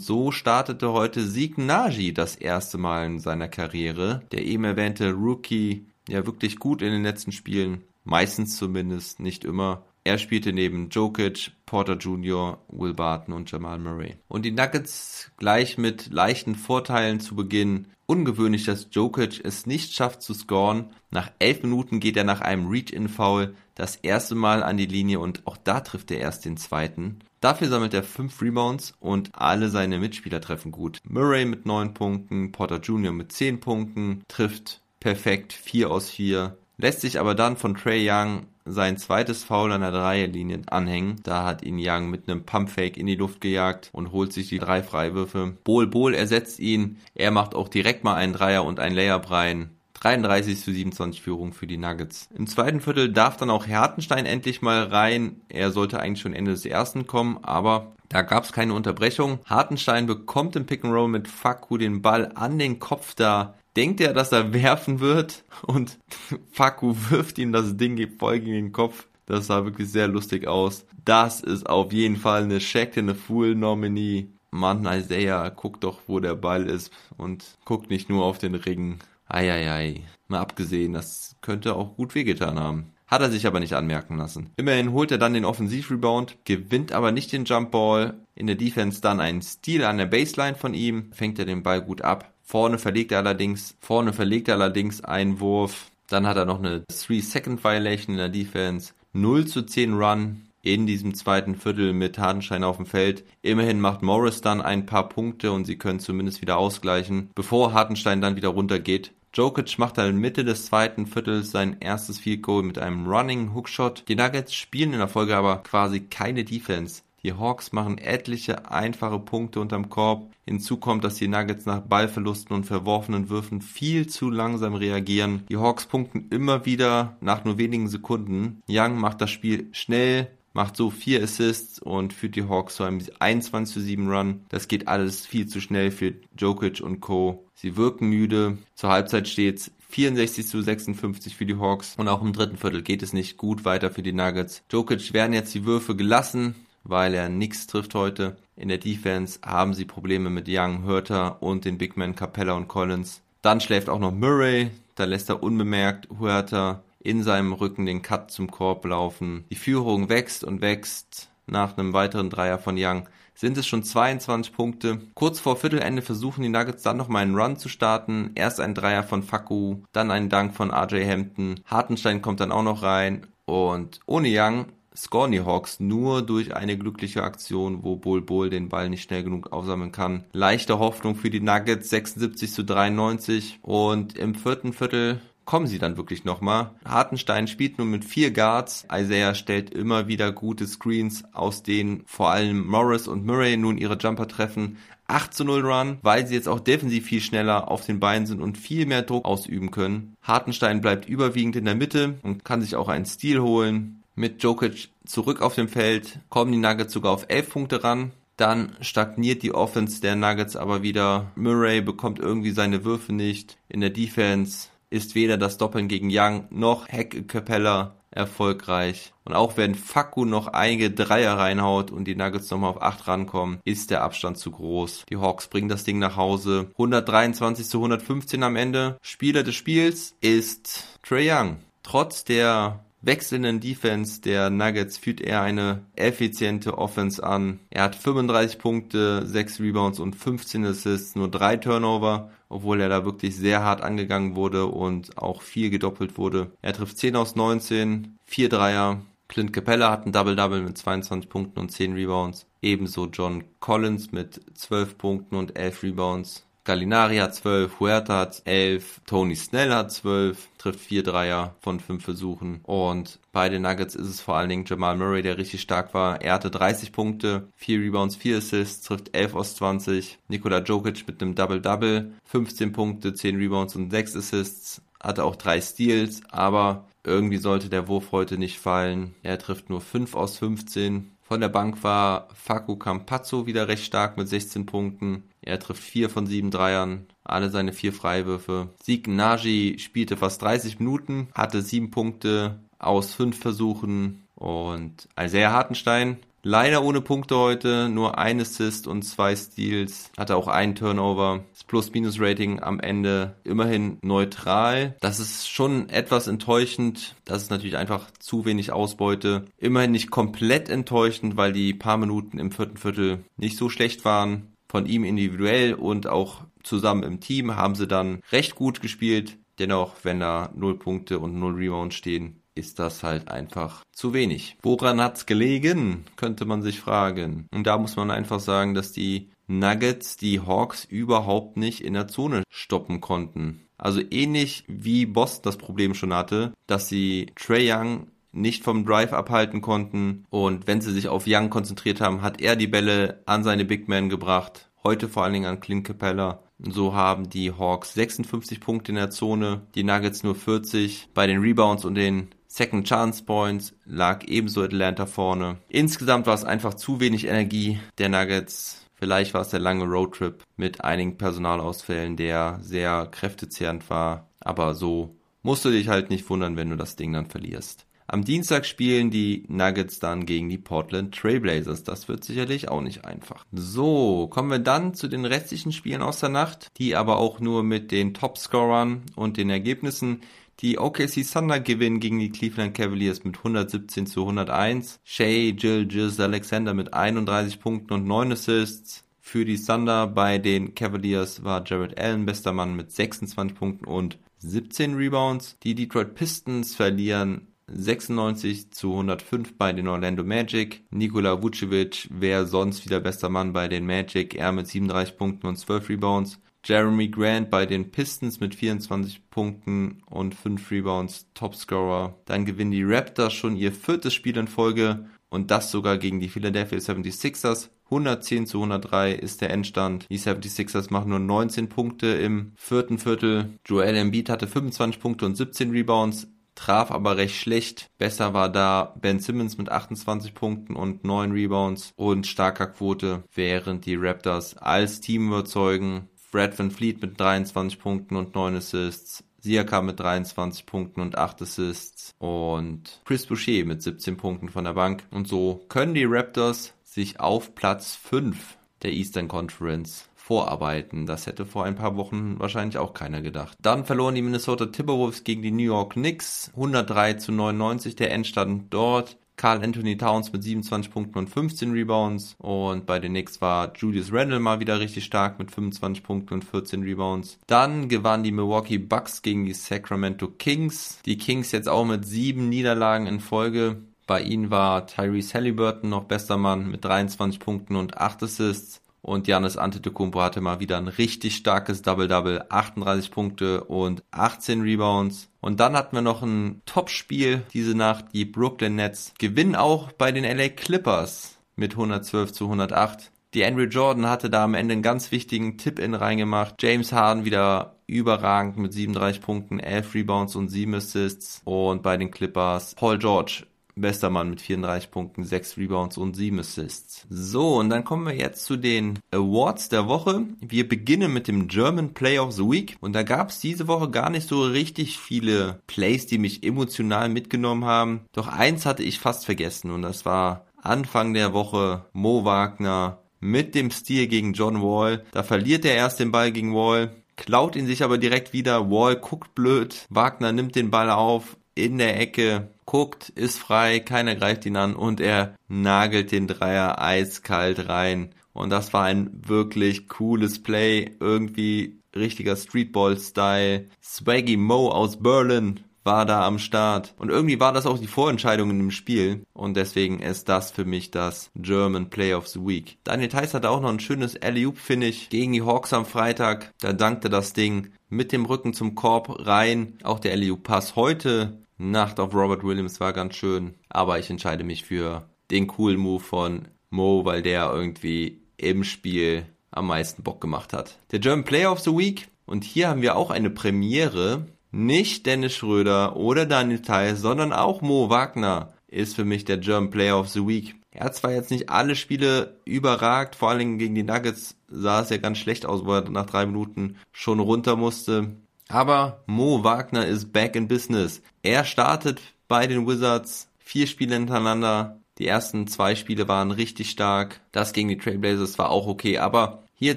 so 0.00 0.30
startete 0.30 0.92
heute 0.92 1.22
Sieg 1.26 1.58
Nagy 1.58 2.14
das 2.14 2.36
erste 2.36 2.78
Mal 2.78 3.06
in 3.06 3.18
seiner 3.18 3.48
Karriere. 3.48 4.22
Der 4.32 4.44
eben 4.44 4.64
erwähnte 4.64 5.12
Rookie, 5.12 5.86
ja 6.08 6.26
wirklich 6.26 6.58
gut 6.58 6.82
in 6.82 6.92
den 6.92 7.02
letzten 7.02 7.32
Spielen. 7.32 7.82
Meistens 8.04 8.56
zumindest, 8.56 9.20
nicht 9.20 9.44
immer. 9.44 9.82
Er 10.04 10.16
spielte 10.16 10.54
neben 10.54 10.88
Jokic, 10.88 11.50
Porter 11.66 11.98
Jr., 11.98 12.58
Will 12.68 12.94
Barton 12.94 13.34
und 13.34 13.50
Jamal 13.50 13.78
Murray. 13.78 14.16
Und 14.28 14.46
die 14.46 14.52
Nuggets 14.52 15.30
gleich 15.36 15.76
mit 15.76 16.10
leichten 16.10 16.54
Vorteilen 16.54 17.20
zu 17.20 17.36
Beginn. 17.36 17.88
Ungewöhnlich, 18.06 18.64
dass 18.64 18.88
Jokic 18.90 19.44
es 19.44 19.66
nicht 19.66 19.92
schafft 19.92 20.22
zu 20.22 20.32
scoren. 20.32 20.86
Nach 21.10 21.30
elf 21.38 21.62
Minuten 21.62 22.00
geht 22.00 22.16
er 22.16 22.24
nach 22.24 22.40
einem 22.40 22.68
Reach-In-Foul 22.68 23.54
das 23.78 23.96
erste 23.96 24.34
Mal 24.34 24.62
an 24.62 24.76
die 24.76 24.86
Linie 24.86 25.20
und 25.20 25.46
auch 25.46 25.56
da 25.56 25.80
trifft 25.80 26.10
er 26.10 26.18
erst 26.18 26.44
den 26.44 26.56
zweiten. 26.56 27.20
Dafür 27.40 27.68
sammelt 27.68 27.94
er 27.94 28.02
fünf 28.02 28.42
Rebounds 28.42 28.94
und 28.98 29.30
alle 29.32 29.70
seine 29.70 29.98
Mitspieler 29.98 30.40
treffen 30.40 30.72
gut. 30.72 30.98
Murray 31.04 31.44
mit 31.44 31.64
neun 31.64 31.94
Punkten, 31.94 32.50
Porter 32.50 32.80
Jr. 32.80 33.12
mit 33.12 33.30
zehn 33.32 33.60
Punkten, 33.60 34.24
trifft 34.26 34.80
perfekt 34.98 35.52
vier 35.52 35.92
aus 35.92 36.10
vier, 36.10 36.58
lässt 36.76 37.00
sich 37.00 37.20
aber 37.20 37.36
dann 37.36 37.56
von 37.56 37.76
Trey 37.76 38.04
Young 38.10 38.46
sein 38.64 38.98
zweites 38.98 39.44
Foul 39.44 39.72
an 39.72 39.80
der 39.80 39.92
Dreierlinie 39.92 40.62
anhängen. 40.66 41.16
Da 41.22 41.44
hat 41.44 41.62
ihn 41.62 41.78
Young 41.80 42.10
mit 42.10 42.28
einem 42.28 42.44
Pumpfake 42.44 42.96
in 42.96 43.06
die 43.06 43.14
Luft 43.14 43.40
gejagt 43.40 43.90
und 43.92 44.10
holt 44.12 44.32
sich 44.32 44.48
die 44.48 44.58
drei 44.58 44.82
Freiwürfe. 44.82 45.56
Bol 45.64 45.86
Bol 45.86 46.14
ersetzt 46.14 46.58
ihn. 46.58 46.98
Er 47.14 47.30
macht 47.30 47.54
auch 47.54 47.68
direkt 47.68 48.04
mal 48.04 48.16
einen 48.16 48.32
Dreier 48.32 48.64
und 48.64 48.80
ein 48.80 48.94
Layup 48.94 49.30
rein. 49.30 49.70
33 50.00 50.60
zu 50.60 50.72
27 50.72 51.22
Führung 51.22 51.52
für 51.52 51.66
die 51.66 51.76
Nuggets. 51.76 52.28
Im 52.36 52.46
zweiten 52.46 52.80
Viertel 52.80 53.12
darf 53.12 53.36
dann 53.36 53.50
auch 53.50 53.66
Hertenstein 53.66 54.26
endlich 54.26 54.62
mal 54.62 54.84
rein. 54.84 55.40
Er 55.48 55.70
sollte 55.70 56.00
eigentlich 56.00 56.20
schon 56.20 56.34
Ende 56.34 56.52
des 56.52 56.64
ersten 56.64 57.06
kommen, 57.06 57.38
aber 57.42 57.92
da 58.08 58.22
gab 58.22 58.44
es 58.44 58.52
keine 58.52 58.74
Unterbrechung. 58.74 59.40
Hartenstein 59.44 60.06
bekommt 60.06 60.56
im 60.56 60.66
Pick 60.66 60.84
and 60.84 60.94
Roll 60.94 61.08
mit 61.08 61.28
Faku 61.28 61.76
den 61.76 62.02
Ball 62.02 62.32
an 62.34 62.58
den 62.58 62.78
Kopf 62.78 63.14
da 63.14 63.54
denkt 63.78 64.00
er, 64.00 64.12
dass 64.12 64.32
er 64.32 64.52
werfen 64.52 65.00
wird 65.00 65.44
und 65.62 65.98
Faku 66.52 66.94
wirft 67.10 67.38
ihm 67.38 67.52
das 67.52 67.76
Ding 67.76 67.96
voll 68.18 68.40
gegen 68.40 68.52
den 68.52 68.72
Kopf. 68.72 69.06
Das 69.26 69.46
sah 69.46 69.64
wirklich 69.64 69.90
sehr 69.90 70.08
lustig 70.08 70.48
aus. 70.48 70.86
Das 71.04 71.40
ist 71.40 71.68
auf 71.68 71.92
jeden 71.92 72.16
Fall 72.16 72.42
eine 72.42 72.60
Shaq 72.60 72.96
in 72.96 73.10
a 73.10 73.14
Fool 73.14 73.54
Nominee. 73.54 74.28
Mann, 74.50 74.86
Isaiah, 74.86 75.50
guck 75.50 75.80
doch, 75.80 76.00
wo 76.06 76.20
der 76.20 76.34
Ball 76.34 76.66
ist 76.66 76.90
und 77.18 77.44
guck 77.66 77.90
nicht 77.90 78.08
nur 78.08 78.24
auf 78.24 78.38
den 78.38 78.54
Ring. 78.54 78.98
Eieiei. 79.28 80.02
Mal 80.26 80.40
abgesehen, 80.40 80.92
das 80.92 81.36
könnte 81.40 81.74
auch 81.74 81.96
gut 81.96 82.14
wehgetan 82.14 82.58
haben. 82.58 82.92
Hat 83.06 83.22
er 83.22 83.30
sich 83.30 83.46
aber 83.46 83.60
nicht 83.60 83.72
anmerken 83.74 84.18
lassen. 84.18 84.50
Immerhin 84.56 84.92
holt 84.92 85.10
er 85.10 85.18
dann 85.18 85.32
den 85.32 85.46
Offensivrebound, 85.46 86.36
gewinnt 86.44 86.92
aber 86.92 87.12
nicht 87.12 87.32
den 87.32 87.44
Jumpball. 87.44 88.14
In 88.34 88.46
der 88.46 88.56
Defense 88.56 89.00
dann 89.00 89.20
ein 89.20 89.40
Steal 89.40 89.84
an 89.84 89.96
der 89.96 90.06
Baseline 90.06 90.56
von 90.56 90.74
ihm, 90.74 91.10
fängt 91.12 91.38
er 91.38 91.46
den 91.46 91.62
Ball 91.62 91.80
gut 91.80 92.02
ab, 92.02 92.34
Vorne 92.50 92.78
verlegt 92.78 93.12
er 93.12 93.18
allerdings, 93.18 93.76
vorne 93.78 94.14
verlegt 94.14 94.48
er 94.48 94.54
allerdings 94.54 95.04
einen 95.04 95.38
Wurf. 95.38 95.90
Dann 96.08 96.26
hat 96.26 96.38
er 96.38 96.46
noch 96.46 96.60
eine 96.60 96.82
3-Second-Violation 96.90 98.14
in 98.14 98.16
der 98.16 98.30
Defense. 98.30 98.94
0 99.12 99.46
zu 99.46 99.60
10 99.60 99.92
Run 99.92 100.46
in 100.62 100.86
diesem 100.86 101.12
zweiten 101.12 101.56
Viertel 101.56 101.92
mit 101.92 102.18
Hardenstein 102.18 102.64
auf 102.64 102.78
dem 102.78 102.86
Feld. 102.86 103.22
Immerhin 103.42 103.80
macht 103.80 104.00
Morris 104.00 104.40
dann 104.40 104.62
ein 104.62 104.86
paar 104.86 105.10
Punkte 105.10 105.52
und 105.52 105.66
sie 105.66 105.76
können 105.76 106.00
zumindest 106.00 106.40
wieder 106.40 106.56
ausgleichen, 106.56 107.28
bevor 107.34 107.74
Hartenstein 107.74 108.22
dann 108.22 108.36
wieder 108.36 108.48
runtergeht. 108.48 109.12
Jokic 109.38 109.78
macht 109.78 109.98
dann 109.98 110.16
Mitte 110.16 110.44
des 110.44 110.66
zweiten 110.66 111.06
Viertels 111.06 111.52
sein 111.52 111.76
erstes 111.78 112.18
Field 112.18 112.42
Goal 112.42 112.64
mit 112.64 112.76
einem 112.76 113.06
Running 113.06 113.54
Hookshot. 113.54 114.02
Die 114.08 114.16
Nuggets 114.16 114.52
spielen 114.52 114.92
in 114.92 114.98
der 114.98 115.06
Folge 115.06 115.36
aber 115.36 115.58
quasi 115.58 116.00
keine 116.00 116.42
Defense. 116.42 117.02
Die 117.22 117.32
Hawks 117.32 117.72
machen 117.72 117.98
etliche 117.98 118.68
einfache 118.68 119.20
Punkte 119.20 119.60
unterm 119.60 119.90
Korb. 119.90 120.32
Hinzu 120.44 120.78
kommt, 120.78 121.04
dass 121.04 121.16
die 121.16 121.28
Nuggets 121.28 121.66
nach 121.66 121.82
Ballverlusten 121.82 122.56
und 122.56 122.64
verworfenen 122.64 123.28
Würfen 123.28 123.60
viel 123.60 124.08
zu 124.08 124.28
langsam 124.28 124.74
reagieren. 124.74 125.44
Die 125.48 125.56
Hawks 125.56 125.86
punkten 125.86 126.26
immer 126.30 126.66
wieder 126.66 127.16
nach 127.20 127.44
nur 127.44 127.58
wenigen 127.58 127.86
Sekunden. 127.86 128.62
Young 128.68 128.98
macht 128.98 129.20
das 129.20 129.30
Spiel 129.30 129.68
schnell, 129.70 130.32
macht 130.58 130.76
so 130.76 130.90
vier 130.90 131.22
Assists 131.22 131.78
und 131.78 132.12
führt 132.12 132.34
die 132.34 132.48
Hawks 132.48 132.74
zu 132.74 132.82
einem 132.82 133.00
21 133.20 133.72
zu 133.72 133.80
7 133.80 134.10
Run. 134.10 134.40
Das 134.48 134.66
geht 134.66 134.88
alles 134.88 135.24
viel 135.24 135.46
zu 135.46 135.60
schnell 135.60 135.92
für 135.92 136.14
Jokic 136.36 136.80
und 136.80 136.98
Co. 136.98 137.46
Sie 137.54 137.76
wirken 137.76 138.08
müde. 138.08 138.58
Zur 138.74 138.90
Halbzeit 138.90 139.28
steht's 139.28 139.70
64 139.90 140.48
zu 140.48 140.60
56 140.60 141.36
für 141.36 141.46
die 141.46 141.58
Hawks 141.60 141.94
und 141.96 142.08
auch 142.08 142.22
im 142.22 142.32
dritten 142.32 142.56
Viertel 142.56 142.82
geht 142.82 143.04
es 143.04 143.12
nicht 143.12 143.36
gut 143.36 143.64
weiter 143.64 143.92
für 143.92 144.02
die 144.02 144.12
Nuggets. 144.12 144.64
Jokic 144.68 145.12
werden 145.12 145.32
jetzt 145.32 145.54
die 145.54 145.64
Würfe 145.64 145.94
gelassen 145.94 146.56
weil 146.82 147.12
er 147.12 147.28
nichts 147.28 147.66
trifft 147.66 147.94
heute. 147.94 148.36
In 148.56 148.68
der 148.68 148.78
Defense 148.78 149.38
haben 149.44 149.74
sie 149.74 149.84
Probleme 149.84 150.30
mit 150.30 150.46
Young, 150.48 150.84
Hurter 150.84 151.42
und 151.42 151.66
den 151.66 151.76
Big 151.76 151.98
Men 151.98 152.16
Capella 152.16 152.54
und 152.54 152.66
Collins. 152.66 153.20
Dann 153.42 153.60
schläft 153.60 153.90
auch 153.90 153.98
noch 153.98 154.12
Murray, 154.12 154.70
da 154.94 155.04
lässt 155.04 155.28
er 155.28 155.42
unbemerkt 155.42 156.08
Huerta 156.18 156.82
in 157.08 157.22
seinem 157.22 157.54
Rücken 157.54 157.86
den 157.86 158.02
Cut 158.02 158.30
zum 158.30 158.50
Korb 158.50 158.84
laufen. 158.84 159.46
Die 159.50 159.56
Führung 159.56 160.10
wächst 160.10 160.44
und 160.44 160.60
wächst. 160.60 161.30
Nach 161.46 161.78
einem 161.78 161.94
weiteren 161.94 162.28
Dreier 162.28 162.58
von 162.58 162.76
Young 162.78 163.08
sind 163.34 163.56
es 163.56 163.66
schon 163.66 163.82
22 163.82 164.52
Punkte. 164.52 165.00
Kurz 165.14 165.40
vor 165.40 165.56
Viertelende 165.56 166.02
versuchen 166.02 166.42
die 166.42 166.50
Nuggets 166.50 166.82
dann 166.82 166.98
nochmal 166.98 167.22
einen 167.22 167.34
Run 167.34 167.56
zu 167.56 167.70
starten. 167.70 168.32
Erst 168.34 168.60
ein 168.60 168.74
Dreier 168.74 169.04
von 169.04 169.22
Faku, 169.22 169.78
dann 169.92 170.10
ein 170.10 170.28
Dank 170.28 170.54
von 170.54 170.70
RJ 170.70 171.08
Hampton. 171.08 171.60
Hartenstein 171.64 172.20
kommt 172.20 172.40
dann 172.40 172.52
auch 172.52 172.62
noch 172.62 172.82
rein. 172.82 173.26
Und 173.46 174.00
ohne 174.04 174.28
Young 174.30 174.66
scoren 174.94 175.32
die 175.32 175.40
Hawks 175.40 175.80
nur 175.80 176.22
durch 176.22 176.54
eine 176.54 176.76
glückliche 176.76 177.22
Aktion, 177.22 177.84
wo 177.84 177.96
Bol 177.96 178.20
Bol 178.20 178.50
den 178.50 178.68
Ball 178.68 178.90
nicht 178.90 179.04
schnell 179.04 179.22
genug 179.22 179.52
aufsammeln 179.52 179.92
kann. 179.92 180.24
Leichte 180.32 180.78
Hoffnung 180.78 181.14
für 181.14 181.30
die 181.30 181.40
Nuggets, 181.40 181.88
76 181.88 182.52
zu 182.52 182.64
93 182.64 183.60
und 183.62 184.18
im 184.18 184.34
vierten 184.34 184.72
Viertel 184.72 185.20
kommen 185.48 185.66
sie 185.66 185.78
dann 185.78 185.96
wirklich 185.96 186.26
nochmal. 186.26 186.72
Hartenstein 186.84 187.48
spielt 187.48 187.78
nur 187.78 187.86
mit 187.86 188.04
vier 188.04 188.32
Guards. 188.32 188.86
Isaiah 188.92 189.34
stellt 189.34 189.70
immer 189.70 190.06
wieder 190.06 190.30
gute 190.30 190.66
Screens, 190.66 191.24
aus 191.32 191.62
denen 191.62 192.02
vor 192.04 192.30
allem 192.32 192.66
Morris 192.66 193.08
und 193.08 193.24
Murray 193.24 193.56
nun 193.56 193.78
ihre 193.78 193.96
Jumper 193.96 194.28
treffen. 194.28 194.76
8 195.06 195.32
zu 195.32 195.44
0 195.46 195.66
Run, 195.66 195.98
weil 196.02 196.26
sie 196.26 196.34
jetzt 196.34 196.48
auch 196.48 196.60
defensiv 196.60 197.06
viel 197.06 197.22
schneller 197.22 197.70
auf 197.70 197.86
den 197.86 197.98
Beinen 197.98 198.26
sind 198.26 198.42
und 198.42 198.58
viel 198.58 198.84
mehr 198.84 199.00
Druck 199.00 199.24
ausüben 199.24 199.70
können. 199.70 200.18
Hartenstein 200.20 200.82
bleibt 200.82 201.08
überwiegend 201.08 201.56
in 201.56 201.64
der 201.64 201.76
Mitte 201.76 202.18
und 202.22 202.44
kann 202.44 202.60
sich 202.60 202.76
auch 202.76 202.90
einen 202.90 203.06
Stil 203.06 203.40
holen 203.40 204.02
mit 204.16 204.42
Jokic 204.42 204.90
zurück 205.06 205.40
auf 205.40 205.54
dem 205.54 205.68
Feld, 205.68 206.20
kommen 206.28 206.52
die 206.52 206.58
Nuggets 206.58 206.92
sogar 206.92 207.12
auf 207.12 207.24
11 207.28 207.48
Punkte 207.48 207.84
ran. 207.84 208.10
Dann 208.36 208.76
stagniert 208.82 209.42
die 209.42 209.54
Offense 209.54 210.02
der 210.02 210.14
Nuggets 210.14 210.56
aber 210.56 210.82
wieder. 210.82 211.32
Murray 211.36 211.80
bekommt 211.80 212.18
irgendwie 212.18 212.50
seine 212.50 212.84
Würfe 212.84 213.14
nicht. 213.14 213.56
In 213.68 213.80
der 213.80 213.90
Defense 213.90 214.68
ist 214.90 215.14
weder 215.14 215.36
das 215.36 215.58
Doppeln 215.58 215.88
gegen 215.88 216.08
Young 216.10 216.46
noch 216.50 216.88
Heck 216.88 217.28
Capella 217.28 217.94
erfolgreich. 218.10 219.12
Und 219.24 219.34
auch 219.34 219.56
wenn 219.56 219.74
Faku 219.74 220.24
noch 220.24 220.48
einige 220.48 220.90
Dreier 220.90 221.38
reinhaut 221.38 221.90
und 221.90 222.04
die 222.04 222.14
Nuggets 222.16 222.50
nochmal 222.50 222.70
auf 222.70 222.82
8 222.82 223.06
rankommen, 223.08 223.60
ist 223.64 223.90
der 223.90 224.02
Abstand 224.02 224.38
zu 224.38 224.50
groß. 224.50 225.04
Die 225.10 225.18
Hawks 225.18 225.48
bringen 225.48 225.68
das 225.68 225.84
Ding 225.84 225.98
nach 225.98 226.16
Hause. 226.16 226.70
123 226.72 227.66
zu 227.66 227.78
115 227.78 228.42
am 228.42 228.56
Ende. 228.56 228.98
Spieler 229.02 229.42
des 229.42 229.54
Spiels 229.54 230.16
ist 230.20 230.98
Trey 231.02 231.30
Young. 231.30 231.58
Trotz 231.82 232.24
der 232.24 232.84
wechselnden 233.00 233.60
Defense 233.60 234.20
der 234.20 234.50
Nuggets 234.50 234.98
führt 234.98 235.20
er 235.20 235.42
eine 235.42 235.82
effiziente 235.96 236.78
Offense 236.78 237.22
an. 237.22 237.60
Er 237.70 237.84
hat 237.84 237.94
35 237.94 238.58
Punkte, 238.58 239.26
6 239.26 239.60
Rebounds 239.60 240.00
und 240.00 240.14
15 240.16 240.64
Assists, 240.64 241.14
nur 241.14 241.30
3 241.30 241.58
Turnover, 241.58 242.30
obwohl 242.48 242.80
er 242.80 242.88
da 242.88 243.04
wirklich 243.04 243.36
sehr 243.36 243.62
hart 243.62 243.82
angegangen 243.82 244.34
wurde 244.34 244.66
und 244.66 245.16
auch 245.18 245.42
viel 245.42 245.70
gedoppelt 245.70 246.18
wurde. 246.18 246.50
Er 246.62 246.72
trifft 246.72 246.98
10 246.98 247.16
aus 247.16 247.36
19, 247.36 248.18
4 248.24 248.48
Dreier. 248.48 249.02
Clint 249.28 249.52
Capella 249.52 249.90
hat 249.90 250.06
ein 250.06 250.12
Double-Double 250.12 250.62
mit 250.62 250.78
22 250.78 251.28
Punkten 251.28 251.60
und 251.60 251.70
10 251.70 251.92
Rebounds. 251.92 252.46
Ebenso 252.62 253.06
John 253.06 253.44
Collins 253.60 254.10
mit 254.10 254.40
12 254.54 254.96
Punkten 254.96 255.36
und 255.36 255.58
11 255.58 255.82
Rebounds. 255.82 256.47
Gallinari 256.68 257.16
hat 257.16 257.34
12, 257.34 257.80
Huerta 257.80 258.18
hat 258.18 258.42
11, 258.44 259.00
Tony 259.06 259.34
Snell 259.36 259.72
hat 259.72 259.90
12, 259.90 260.48
trifft 260.58 260.80
4 260.80 261.02
Dreier 261.02 261.54
von 261.60 261.80
5 261.80 262.04
Versuchen. 262.04 262.60
Und 262.62 263.20
bei 263.32 263.48
den 263.48 263.62
Nuggets 263.62 263.94
ist 263.94 264.06
es 264.06 264.20
vor 264.20 264.36
allen 264.36 264.50
Dingen 264.50 264.66
Jamal 264.66 264.98
Murray, 264.98 265.22
der 265.22 265.38
richtig 265.38 265.62
stark 265.62 265.94
war. 265.94 266.20
Er 266.20 266.34
hatte 266.34 266.50
30 266.50 266.92
Punkte, 266.92 267.48
4 267.56 267.80
Rebounds, 267.80 268.16
4 268.16 268.36
Assists, 268.36 268.86
trifft 268.86 269.16
11 269.16 269.34
aus 269.34 269.56
20. 269.56 270.18
Nikola 270.28 270.58
Jokic 270.58 271.08
mit 271.08 271.22
einem 271.22 271.34
Double-Double, 271.34 272.12
15 272.26 272.72
Punkte, 272.72 273.14
10 273.14 273.36
Rebounds 273.36 273.74
und 273.74 273.90
6 273.90 274.16
Assists. 274.16 274.82
Hatte 275.00 275.24
auch 275.24 275.36
3 275.36 275.62
Steals, 275.62 276.20
aber 276.28 276.84
irgendwie 277.08 277.38
sollte 277.38 277.68
der 277.68 277.88
Wurf 277.88 278.12
heute 278.12 278.38
nicht 278.38 278.58
fallen. 278.58 279.14
Er 279.22 279.38
trifft 279.38 279.70
nur 279.70 279.80
5 279.80 280.14
aus 280.14 280.38
15. 280.38 281.10
Von 281.22 281.40
der 281.40 281.48
Bank 281.48 281.82
war 281.84 282.28
Facu 282.34 282.76
Campazzo 282.76 283.46
wieder 283.46 283.68
recht 283.68 283.84
stark 283.84 284.16
mit 284.16 284.28
16 284.28 284.64
Punkten. 284.64 285.24
Er 285.42 285.58
trifft 285.58 285.82
4 285.82 286.08
von 286.08 286.26
7 286.26 286.50
Dreiern, 286.50 287.06
alle 287.24 287.50
seine 287.50 287.72
4 287.72 287.92
Freiwürfe. 287.92 288.70
Sieg 288.82 289.08
Naji 289.08 289.78
spielte 289.78 290.16
fast 290.16 290.40
30 290.42 290.78
Minuten, 290.78 291.28
hatte 291.34 291.60
7 291.60 291.90
Punkte 291.90 292.60
aus 292.78 293.12
5 293.14 293.38
Versuchen. 293.38 294.26
Und 294.34 295.08
Isaiah 295.20 295.52
Hartenstein 295.52 296.18
Leider 296.50 296.82
ohne 296.82 297.02
Punkte 297.02 297.36
heute, 297.36 297.90
nur 297.90 298.16
ein 298.16 298.40
Assist 298.40 298.86
und 298.86 299.02
zwei 299.02 299.36
Steals. 299.36 300.10
Hatte 300.16 300.34
auch 300.34 300.48
einen 300.48 300.74
Turnover. 300.74 301.44
Das 301.52 301.64
Plus-Minus-Rating 301.64 302.60
am 302.60 302.80
Ende 302.80 303.36
immerhin 303.44 303.98
neutral. 304.00 304.96
Das 305.00 305.20
ist 305.20 305.46
schon 305.46 305.90
etwas 305.90 306.26
enttäuschend. 306.26 307.16
Das 307.26 307.42
ist 307.42 307.50
natürlich 307.50 307.76
einfach 307.76 308.10
zu 308.18 308.46
wenig 308.46 308.72
Ausbeute. 308.72 309.44
Immerhin 309.58 309.90
nicht 309.90 310.10
komplett 310.10 310.70
enttäuschend, 310.70 311.36
weil 311.36 311.52
die 311.52 311.74
paar 311.74 311.98
Minuten 311.98 312.38
im 312.38 312.50
vierten 312.50 312.78
Viertel 312.78 313.26
nicht 313.36 313.58
so 313.58 313.68
schlecht 313.68 314.06
waren. 314.06 314.54
Von 314.70 314.86
ihm 314.86 315.04
individuell 315.04 315.74
und 315.74 316.06
auch 316.06 316.44
zusammen 316.62 317.02
im 317.02 317.20
Team 317.20 317.56
haben 317.56 317.74
sie 317.74 317.86
dann 317.86 318.22
recht 318.32 318.54
gut 318.54 318.80
gespielt. 318.80 319.36
Dennoch, 319.58 319.96
wenn 320.02 320.20
da 320.20 320.50
0 320.54 320.78
Punkte 320.78 321.18
und 321.18 321.38
0 321.38 321.56
Rebounds 321.56 321.94
stehen, 321.94 322.40
ist 322.58 322.78
das 322.78 323.02
halt 323.02 323.28
einfach 323.28 323.84
zu 323.92 324.12
wenig. 324.12 324.56
Woran 324.62 325.00
hat's 325.00 325.26
gelegen, 325.26 326.04
könnte 326.16 326.44
man 326.44 326.62
sich 326.62 326.80
fragen. 326.80 327.46
Und 327.52 327.66
da 327.66 327.78
muss 327.78 327.96
man 327.96 328.10
einfach 328.10 328.40
sagen, 328.40 328.74
dass 328.74 328.92
die 328.92 329.30
Nuggets 329.46 330.16
die 330.16 330.40
Hawks 330.40 330.84
überhaupt 330.84 331.56
nicht 331.56 331.80
in 331.80 331.94
der 331.94 332.08
Zone 332.08 332.42
stoppen 332.50 333.00
konnten. 333.00 333.64
Also 333.78 334.00
ähnlich 334.10 334.64
wie 334.66 335.06
Boston 335.06 335.42
das 335.44 335.56
Problem 335.56 335.94
schon 335.94 336.12
hatte, 336.12 336.52
dass 336.66 336.88
sie 336.88 337.32
Trey 337.36 337.72
Young 337.72 338.08
nicht 338.32 338.64
vom 338.64 338.84
Drive 338.84 339.12
abhalten 339.12 339.62
konnten 339.62 340.26
und 340.30 340.66
wenn 340.66 340.80
sie 340.80 340.92
sich 340.92 341.08
auf 341.08 341.24
Young 341.26 341.48
konzentriert 341.48 342.00
haben, 342.00 342.22
hat 342.22 342.40
er 342.40 342.56
die 342.56 342.66
Bälle 342.66 343.22
an 343.24 343.42
seine 343.42 343.64
Big 343.64 343.88
Man 343.88 344.08
gebracht. 344.08 344.70
Heute 344.84 345.08
vor 345.08 345.24
allen 345.24 345.32
Dingen 345.32 345.46
an 345.46 345.60
Clint 345.60 345.86
Capella. 345.86 346.42
So 346.58 346.92
haben 346.92 347.30
die 347.30 347.52
Hawks 347.52 347.94
56 347.94 348.60
Punkte 348.60 348.92
in 348.92 348.96
der 348.96 349.10
Zone, 349.10 349.62
die 349.74 349.84
Nuggets 349.84 350.24
nur 350.24 350.34
40. 350.34 351.08
Bei 351.14 351.26
den 351.26 351.40
Rebounds 351.40 351.84
und 351.84 351.94
den 351.94 352.28
Second 352.58 352.88
Chance 352.88 353.22
Points 353.22 353.72
lag 353.84 354.24
ebenso 354.26 354.62
Atlanta 354.62 355.06
vorne. 355.06 355.58
Insgesamt 355.68 356.26
war 356.26 356.34
es 356.34 356.42
einfach 356.42 356.74
zu 356.74 356.98
wenig 356.98 357.28
Energie 357.28 357.78
der 357.98 358.08
Nuggets. 358.08 358.84
Vielleicht 358.94 359.32
war 359.32 359.42
es 359.42 359.50
der 359.50 359.60
lange 359.60 359.84
Roadtrip 359.84 360.42
mit 360.56 360.82
einigen 360.82 361.16
Personalausfällen, 361.16 362.16
der 362.16 362.58
sehr 362.60 363.06
kräftezehrend 363.12 363.88
war. 363.90 364.28
Aber 364.40 364.74
so 364.74 365.14
musst 365.44 365.64
du 365.64 365.70
dich 365.70 365.86
halt 365.86 366.10
nicht 366.10 366.28
wundern, 366.28 366.56
wenn 366.56 366.70
du 366.70 366.76
das 366.76 366.96
Ding 366.96 367.12
dann 367.12 367.26
verlierst. 367.26 367.86
Am 368.08 368.24
Dienstag 368.24 368.66
spielen 368.66 369.10
die 369.12 369.44
Nuggets 369.46 370.00
dann 370.00 370.26
gegen 370.26 370.48
die 370.48 370.58
Portland 370.58 371.14
Trailblazers. 371.14 371.84
Das 371.84 372.08
wird 372.08 372.24
sicherlich 372.24 372.68
auch 372.68 372.80
nicht 372.80 373.04
einfach. 373.04 373.44
So, 373.52 374.26
kommen 374.26 374.50
wir 374.50 374.58
dann 374.58 374.94
zu 374.94 375.06
den 375.06 375.26
restlichen 375.26 375.70
Spielen 375.70 376.02
aus 376.02 376.18
der 376.18 376.30
Nacht, 376.30 376.68
die 376.78 376.96
aber 376.96 377.18
auch 377.18 377.38
nur 377.38 377.62
mit 377.62 377.92
den 377.92 378.14
Topscorern 378.14 379.02
und 379.14 379.36
den 379.36 379.48
Ergebnissen 379.48 380.22
die 380.60 380.78
OKC 380.78 381.24
Thunder 381.24 381.60
gewinnen 381.60 382.00
gegen 382.00 382.18
die 382.18 382.30
Cleveland 382.30 382.74
Cavaliers 382.74 383.24
mit 383.24 383.38
117 383.38 384.06
zu 384.06 384.22
101. 384.22 385.00
Shea, 385.04 385.52
Jill, 385.52 385.86
Giz, 385.86 386.18
Alexander 386.18 386.74
mit 386.74 386.94
31 386.94 387.60
Punkten 387.60 387.94
und 387.94 388.06
9 388.06 388.32
Assists. 388.32 389.04
Für 389.20 389.44
die 389.44 389.62
Thunder 389.62 390.06
bei 390.06 390.38
den 390.38 390.74
Cavaliers 390.74 391.44
war 391.44 391.62
Jared 391.64 392.00
Allen 392.00 392.24
bester 392.24 392.52
Mann 392.52 392.74
mit 392.74 392.90
26 392.90 393.56
Punkten 393.56 393.84
und 393.84 394.18
17 394.38 394.94
Rebounds. 394.94 395.58
Die 395.62 395.74
Detroit 395.74 396.14
Pistons 396.14 396.74
verlieren 396.74 397.48
96 397.70 398.72
zu 398.72 398.92
105 398.92 399.56
bei 399.58 399.72
den 399.72 399.86
Orlando 399.86 400.24
Magic. 400.24 400.82
Nikola 400.90 401.42
Vucevic 401.42 402.08
wäre 402.10 402.46
sonst 402.46 402.84
wieder 402.84 403.00
bester 403.00 403.28
Mann 403.28 403.52
bei 403.52 403.68
den 403.68 403.86
Magic. 403.86 404.34
Er 404.34 404.52
mit 404.52 404.66
37 404.66 405.16
Punkten 405.16 405.46
und 405.46 405.56
12 405.56 405.90
Rebounds. 405.90 406.40
Jeremy 406.68 407.08
Grant 407.08 407.48
bei 407.48 407.64
den 407.64 407.90
Pistons 407.90 408.40
mit 408.40 408.54
24 408.54 409.30
Punkten 409.30 410.02
und 410.10 410.34
5 410.34 410.70
Rebounds, 410.70 411.26
Topscorer. 411.32 412.18
Dann 412.26 412.44
gewinnen 412.44 412.72
die 412.72 412.84
Raptors 412.84 413.32
schon 413.32 413.56
ihr 413.56 413.72
viertes 413.72 414.12
Spiel 414.12 414.36
in 414.36 414.48
Folge 414.48 415.06
und 415.30 415.50
das 415.50 415.70
sogar 415.70 415.96
gegen 415.96 416.20
die 416.20 416.28
Philadelphia 416.28 416.76
76ers. 416.76 417.70
110 417.86 418.46
zu 418.46 418.58
103 418.58 419.12
ist 419.12 419.40
der 419.40 419.48
Endstand. 419.48 420.10
Die 420.10 420.18
76ers 420.18 420.92
machen 420.92 421.08
nur 421.08 421.20
19 421.20 421.70
Punkte 421.70 422.08
im 422.08 422.52
vierten 422.56 422.98
Viertel. 422.98 423.48
Joel 423.64 423.96
Embiid 423.96 424.28
hatte 424.28 424.46
25 424.46 425.00
Punkte 425.00 425.24
und 425.24 425.38
17 425.38 425.70
Rebounds, 425.70 426.28
traf 426.54 426.90
aber 426.90 427.16
recht 427.16 427.36
schlecht. 427.36 427.88
Besser 427.96 428.34
war 428.34 428.50
da 428.50 428.94
Ben 429.00 429.20
Simmons 429.20 429.56
mit 429.56 429.70
28 429.70 430.34
Punkten 430.34 430.76
und 430.76 431.02
9 431.02 431.32
Rebounds 431.32 431.94
und 431.96 432.26
starker 432.26 432.66
Quote, 432.66 433.22
während 433.34 433.86
die 433.86 433.96
Raptors 433.96 434.54
als 434.58 435.00
Team 435.00 435.28
überzeugen 435.28 436.10
Brad 436.30 436.58
Van 436.58 436.70
Fleet 436.70 437.00
mit 437.00 437.18
23 437.18 437.78
Punkten 437.78 438.16
und 438.16 438.34
9 438.34 438.56
Assists. 438.56 439.24
Siakam 439.40 439.86
mit 439.86 440.00
23 440.00 440.66
Punkten 440.66 441.00
und 441.00 441.16
8 441.16 441.42
Assists 441.42 442.14
und 442.18 443.00
Chris 443.04 443.26
Boucher 443.26 443.64
mit 443.64 443.82
17 443.82 444.16
Punkten 444.16 444.48
von 444.48 444.64
der 444.64 444.74
Bank. 444.74 445.04
Und 445.10 445.28
so 445.28 445.64
können 445.68 445.94
die 445.94 446.04
Raptors 446.04 446.74
sich 446.82 447.20
auf 447.20 447.54
Platz 447.54 447.94
5 447.94 448.58
der 448.82 448.92
Eastern 448.92 449.28
Conference 449.28 450.08
vorarbeiten. 450.16 451.06
Das 451.06 451.26
hätte 451.26 451.46
vor 451.46 451.64
ein 451.64 451.76
paar 451.76 451.96
Wochen 451.96 452.38
wahrscheinlich 452.38 452.76
auch 452.76 452.92
keiner 452.92 453.22
gedacht. 453.22 453.56
Dann 453.62 453.86
verloren 453.86 454.14
die 454.14 454.22
Minnesota 454.22 454.66
Timberwolves 454.66 455.24
gegen 455.24 455.42
die 455.42 455.50
New 455.50 455.62
York 455.62 455.94
Knicks. 455.94 456.50
103 456.54 457.14
zu 457.14 457.32
99 457.32 457.96
der 457.96 458.10
Endstand 458.10 458.74
dort. 458.74 459.16
Carl 459.38 459.64
Anthony 459.64 459.96
Towns 459.96 460.32
mit 460.32 460.42
27 460.42 460.92
Punkten 460.92 461.18
und 461.18 461.30
15 461.30 461.72
Rebounds. 461.72 462.34
Und 462.38 462.84
bei 462.84 462.98
den 462.98 463.12
Knicks 463.12 463.40
war 463.40 463.72
Julius 463.74 464.12
Randle 464.12 464.40
mal 464.40 464.60
wieder 464.60 464.80
richtig 464.80 465.04
stark 465.04 465.38
mit 465.38 465.50
25 465.50 466.04
Punkten 466.04 466.34
und 466.34 466.44
14 466.44 466.82
Rebounds. 466.82 467.38
Dann 467.46 467.88
gewannen 467.88 468.24
die 468.24 468.32
Milwaukee 468.32 468.78
Bucks 468.78 469.22
gegen 469.22 469.46
die 469.46 469.54
Sacramento 469.54 470.28
Kings. 470.28 471.00
Die 471.06 471.16
Kings 471.16 471.52
jetzt 471.52 471.68
auch 471.68 471.86
mit 471.86 472.04
sieben 472.04 472.50
Niederlagen 472.50 473.06
in 473.06 473.20
Folge. 473.20 473.76
Bei 474.06 474.20
ihnen 474.20 474.50
war 474.50 474.86
Tyrese 474.86 475.34
Halliburton 475.34 475.88
noch 475.88 476.04
bester 476.04 476.36
Mann 476.36 476.70
mit 476.70 476.84
23 476.84 477.40
Punkten 477.40 477.76
und 477.76 477.96
8 477.96 478.24
Assists. 478.24 478.82
Und 479.02 479.28
Janis 479.28 479.56
Antetokounmpo 479.56 480.20
hatte 480.20 480.40
mal 480.40 480.60
wieder 480.60 480.76
ein 480.76 480.88
richtig 480.88 481.36
starkes 481.36 481.82
Double-Double, 481.82 482.44
38 482.48 483.10
Punkte 483.10 483.64
und 483.64 484.02
18 484.10 484.62
Rebounds. 484.62 485.27
Und 485.40 485.60
dann 485.60 485.76
hatten 485.76 485.96
wir 485.96 486.02
noch 486.02 486.22
ein 486.22 486.62
Topspiel 486.66 487.42
diese 487.52 487.76
Nacht. 487.76 488.06
Die 488.12 488.24
Brooklyn 488.24 488.74
Nets 488.74 489.14
gewinnen 489.18 489.54
auch 489.54 489.92
bei 489.92 490.12
den 490.12 490.24
LA 490.24 490.48
Clippers 490.48 491.38
mit 491.56 491.72
112 491.72 492.32
zu 492.32 492.44
108. 492.44 493.10
Die 493.34 493.44
Andrew 493.44 493.64
Jordan 493.64 494.08
hatte 494.08 494.30
da 494.30 494.44
am 494.44 494.54
Ende 494.54 494.72
einen 494.72 494.82
ganz 494.82 495.12
wichtigen 495.12 495.58
Tipp-In 495.58 495.94
reingemacht. 495.94 496.54
James 496.60 496.92
Harden 496.92 497.24
wieder 497.24 497.76
überragend 497.86 498.56
mit 498.56 498.72
37 498.72 499.20
Punkten, 499.20 499.60
11 499.60 499.94
Rebounds 499.94 500.34
und 500.34 500.48
7 500.48 500.74
Assists. 500.74 501.42
Und 501.44 501.82
bei 501.82 501.96
den 501.96 502.10
Clippers 502.10 502.74
Paul 502.74 502.98
George 502.98 503.44
bester 503.80 504.10
Mann 504.10 504.30
mit 504.30 504.40
34 504.40 504.90
Punkten, 504.90 505.24
6 505.24 505.56
Rebounds 505.56 505.98
und 505.98 506.14
7 506.14 506.38
Assists. 506.40 507.06
So, 507.08 507.56
und 507.56 507.70
dann 507.70 507.84
kommen 507.84 508.06
wir 508.06 508.14
jetzt 508.14 508.44
zu 508.44 508.56
den 508.56 508.98
Awards 509.10 509.68
der 509.68 509.88
Woche. 509.88 510.24
Wir 510.40 510.68
beginnen 510.68 511.12
mit 511.12 511.28
dem 511.28 511.48
German 511.48 511.94
Play 511.94 512.18
of 512.18 512.32
the 512.32 512.42
Week. 512.42 512.76
Und 512.80 512.92
da 512.92 513.02
gab 513.02 513.30
es 513.30 513.40
diese 513.40 513.68
Woche 513.68 513.90
gar 513.90 514.10
nicht 514.10 514.28
so 514.28 514.42
richtig 514.42 514.98
viele 514.98 515.60
Plays, 515.66 516.06
die 516.06 516.18
mich 516.18 516.42
emotional 516.42 517.08
mitgenommen 517.08 517.64
haben. 517.64 518.00
Doch 518.12 518.28
eins 518.28 518.66
hatte 518.66 518.82
ich 518.82 518.98
fast 518.98 519.24
vergessen 519.24 519.70
und 519.70 519.82
das 519.82 520.04
war 520.04 520.46
Anfang 520.62 521.14
der 521.14 521.32
Woche 521.32 521.86
Mo 521.92 522.24
Wagner 522.24 523.02
mit 523.20 523.54
dem 523.54 523.70
Stil 523.70 524.06
gegen 524.06 524.32
John 524.32 524.62
Wall. 524.62 525.04
Da 525.12 525.22
verliert 525.22 525.64
er 525.64 525.74
erst 525.74 526.00
den 526.00 526.12
Ball 526.12 526.32
gegen 526.32 526.54
Wall, 526.54 526.96
klaut 527.16 527.56
ihn 527.56 527.66
sich 527.66 527.82
aber 527.82 527.98
direkt 527.98 528.32
wieder. 528.32 528.70
Wall 528.70 528.96
guckt 528.96 529.34
blöd. 529.34 529.86
Wagner 529.90 530.32
nimmt 530.32 530.56
den 530.56 530.70
Ball 530.70 530.90
auf 530.90 531.36
in 531.64 531.78
der 531.78 532.00
Ecke, 532.00 532.48
guckt, 532.64 533.08
ist 533.10 533.38
frei, 533.38 533.80
keiner 533.80 534.14
greift 534.14 534.46
ihn 534.46 534.56
an 534.56 534.76
und 534.76 535.00
er 535.00 535.34
nagelt 535.48 536.12
den 536.12 536.26
Dreier 536.26 536.80
eiskalt 536.80 537.68
rein. 537.68 538.14
Und 538.32 538.50
das 538.50 538.72
war 538.72 538.84
ein 538.84 539.10
wirklich 539.26 539.88
cooles 539.88 540.42
Play, 540.42 540.92
irgendwie 541.00 541.80
richtiger 541.96 542.36
Streetball-Style. 542.36 543.66
Swaggy 543.82 544.36
Mo 544.36 544.68
aus 544.70 545.02
Berlin 545.02 545.60
war 545.88 546.04
da 546.04 546.26
am 546.26 546.38
Start. 546.38 546.94
Und 546.98 547.08
irgendwie 547.08 547.40
war 547.40 547.52
das 547.52 547.64
auch 547.64 547.78
die 547.78 547.86
Vorentscheidung 547.86 548.50
in 548.50 548.58
dem 548.58 548.70
Spiel. 548.70 549.24
Und 549.32 549.56
deswegen 549.56 550.00
ist 550.00 550.28
das 550.28 550.50
für 550.50 550.66
mich 550.66 550.90
das 550.90 551.30
German 551.34 551.88
Play 551.88 552.12
of 552.12 552.28
the 552.28 552.40
Week. 552.40 552.76
Daniel 552.84 553.08
Theiss 553.08 553.32
hatte 553.32 553.48
auch 553.48 553.62
noch 553.62 553.70
ein 553.70 553.80
schönes 553.80 554.14
Alley-Oop-Finish 554.20 555.08
gegen 555.08 555.32
die 555.32 555.42
Hawks 555.42 555.72
am 555.72 555.86
Freitag. 555.86 556.52
Da 556.60 556.74
dankte 556.74 557.08
das 557.08 557.32
Ding 557.32 557.72
mit 557.88 558.12
dem 558.12 558.26
Rücken 558.26 558.52
zum 558.52 558.74
Korb 558.74 559.26
rein. 559.26 559.78
Auch 559.82 559.98
der 559.98 560.12
Alley-Oop-Pass 560.12 560.76
heute 560.76 561.38
Nacht 561.58 562.00
auf 562.00 562.14
Robert 562.14 562.44
Williams 562.44 562.80
war 562.80 562.92
ganz 562.92 563.16
schön. 563.16 563.54
Aber 563.68 563.98
ich 563.98 564.08
entscheide 564.08 564.44
mich 564.44 564.64
für 564.64 565.08
den 565.30 565.46
coolen 565.46 565.78
Move 565.78 566.02
von 566.02 566.48
Mo, 566.70 567.04
weil 567.04 567.22
der 567.22 567.52
irgendwie 567.52 568.22
im 568.36 568.64
Spiel 568.64 569.26
am 569.50 569.66
meisten 569.66 570.02
Bock 570.02 570.20
gemacht 570.20 570.52
hat. 570.52 570.78
Der 570.92 571.00
German 571.00 571.24
Player 571.24 571.52
of 571.52 571.60
the 571.60 571.76
Week. 571.76 572.08
Und 572.26 572.44
hier 572.44 572.68
haben 572.68 572.82
wir 572.82 572.96
auch 572.96 573.10
eine 573.10 573.30
Premiere 573.30 574.26
nicht 574.50 575.06
Dennis 575.06 575.34
Schröder 575.34 575.96
oder 575.96 576.26
Daniel 576.26 576.62
Theiss, 576.62 577.00
sondern 577.00 577.32
auch 577.32 577.60
Mo 577.60 577.90
Wagner 577.90 578.52
ist 578.66 578.96
für 578.96 579.04
mich 579.04 579.24
der 579.24 579.38
German 579.38 579.70
Player 579.70 579.98
of 579.98 580.08
the 580.08 580.26
Week. 580.26 580.54
Er 580.70 580.84
hat 580.84 580.94
zwar 580.94 581.12
jetzt 581.12 581.30
nicht 581.30 581.48
alle 581.48 581.74
Spiele 581.74 582.40
überragt, 582.44 583.16
vor 583.16 583.30
allen 583.30 583.38
Dingen 583.38 583.58
gegen 583.58 583.74
die 583.74 583.82
Nuggets 583.82 584.36
sah 584.48 584.82
es 584.82 584.90
ja 584.90 584.98
ganz 584.98 585.18
schlecht 585.18 585.46
aus, 585.46 585.64
wo 585.64 585.72
er 585.72 585.88
nach 585.90 586.06
drei 586.06 586.26
Minuten 586.26 586.76
schon 586.92 587.20
runter 587.20 587.56
musste. 587.56 588.16
Aber 588.48 589.04
Mo 589.06 589.44
Wagner 589.44 589.86
ist 589.86 590.12
back 590.12 590.34
in 590.34 590.48
business. 590.48 591.02
Er 591.22 591.44
startet 591.44 592.00
bei 592.28 592.46
den 592.46 592.66
Wizards 592.66 593.30
vier 593.38 593.66
Spiele 593.66 593.94
hintereinander. 593.94 594.80
Die 594.98 595.06
ersten 595.06 595.46
zwei 595.46 595.74
Spiele 595.74 596.08
waren 596.08 596.30
richtig 596.30 596.70
stark. 596.70 597.20
Das 597.30 597.52
gegen 597.52 597.68
die 597.68 597.78
Trailblazers 597.78 598.38
war 598.38 598.50
auch 598.50 598.66
okay, 598.66 598.98
aber 598.98 599.44
hier 599.54 599.76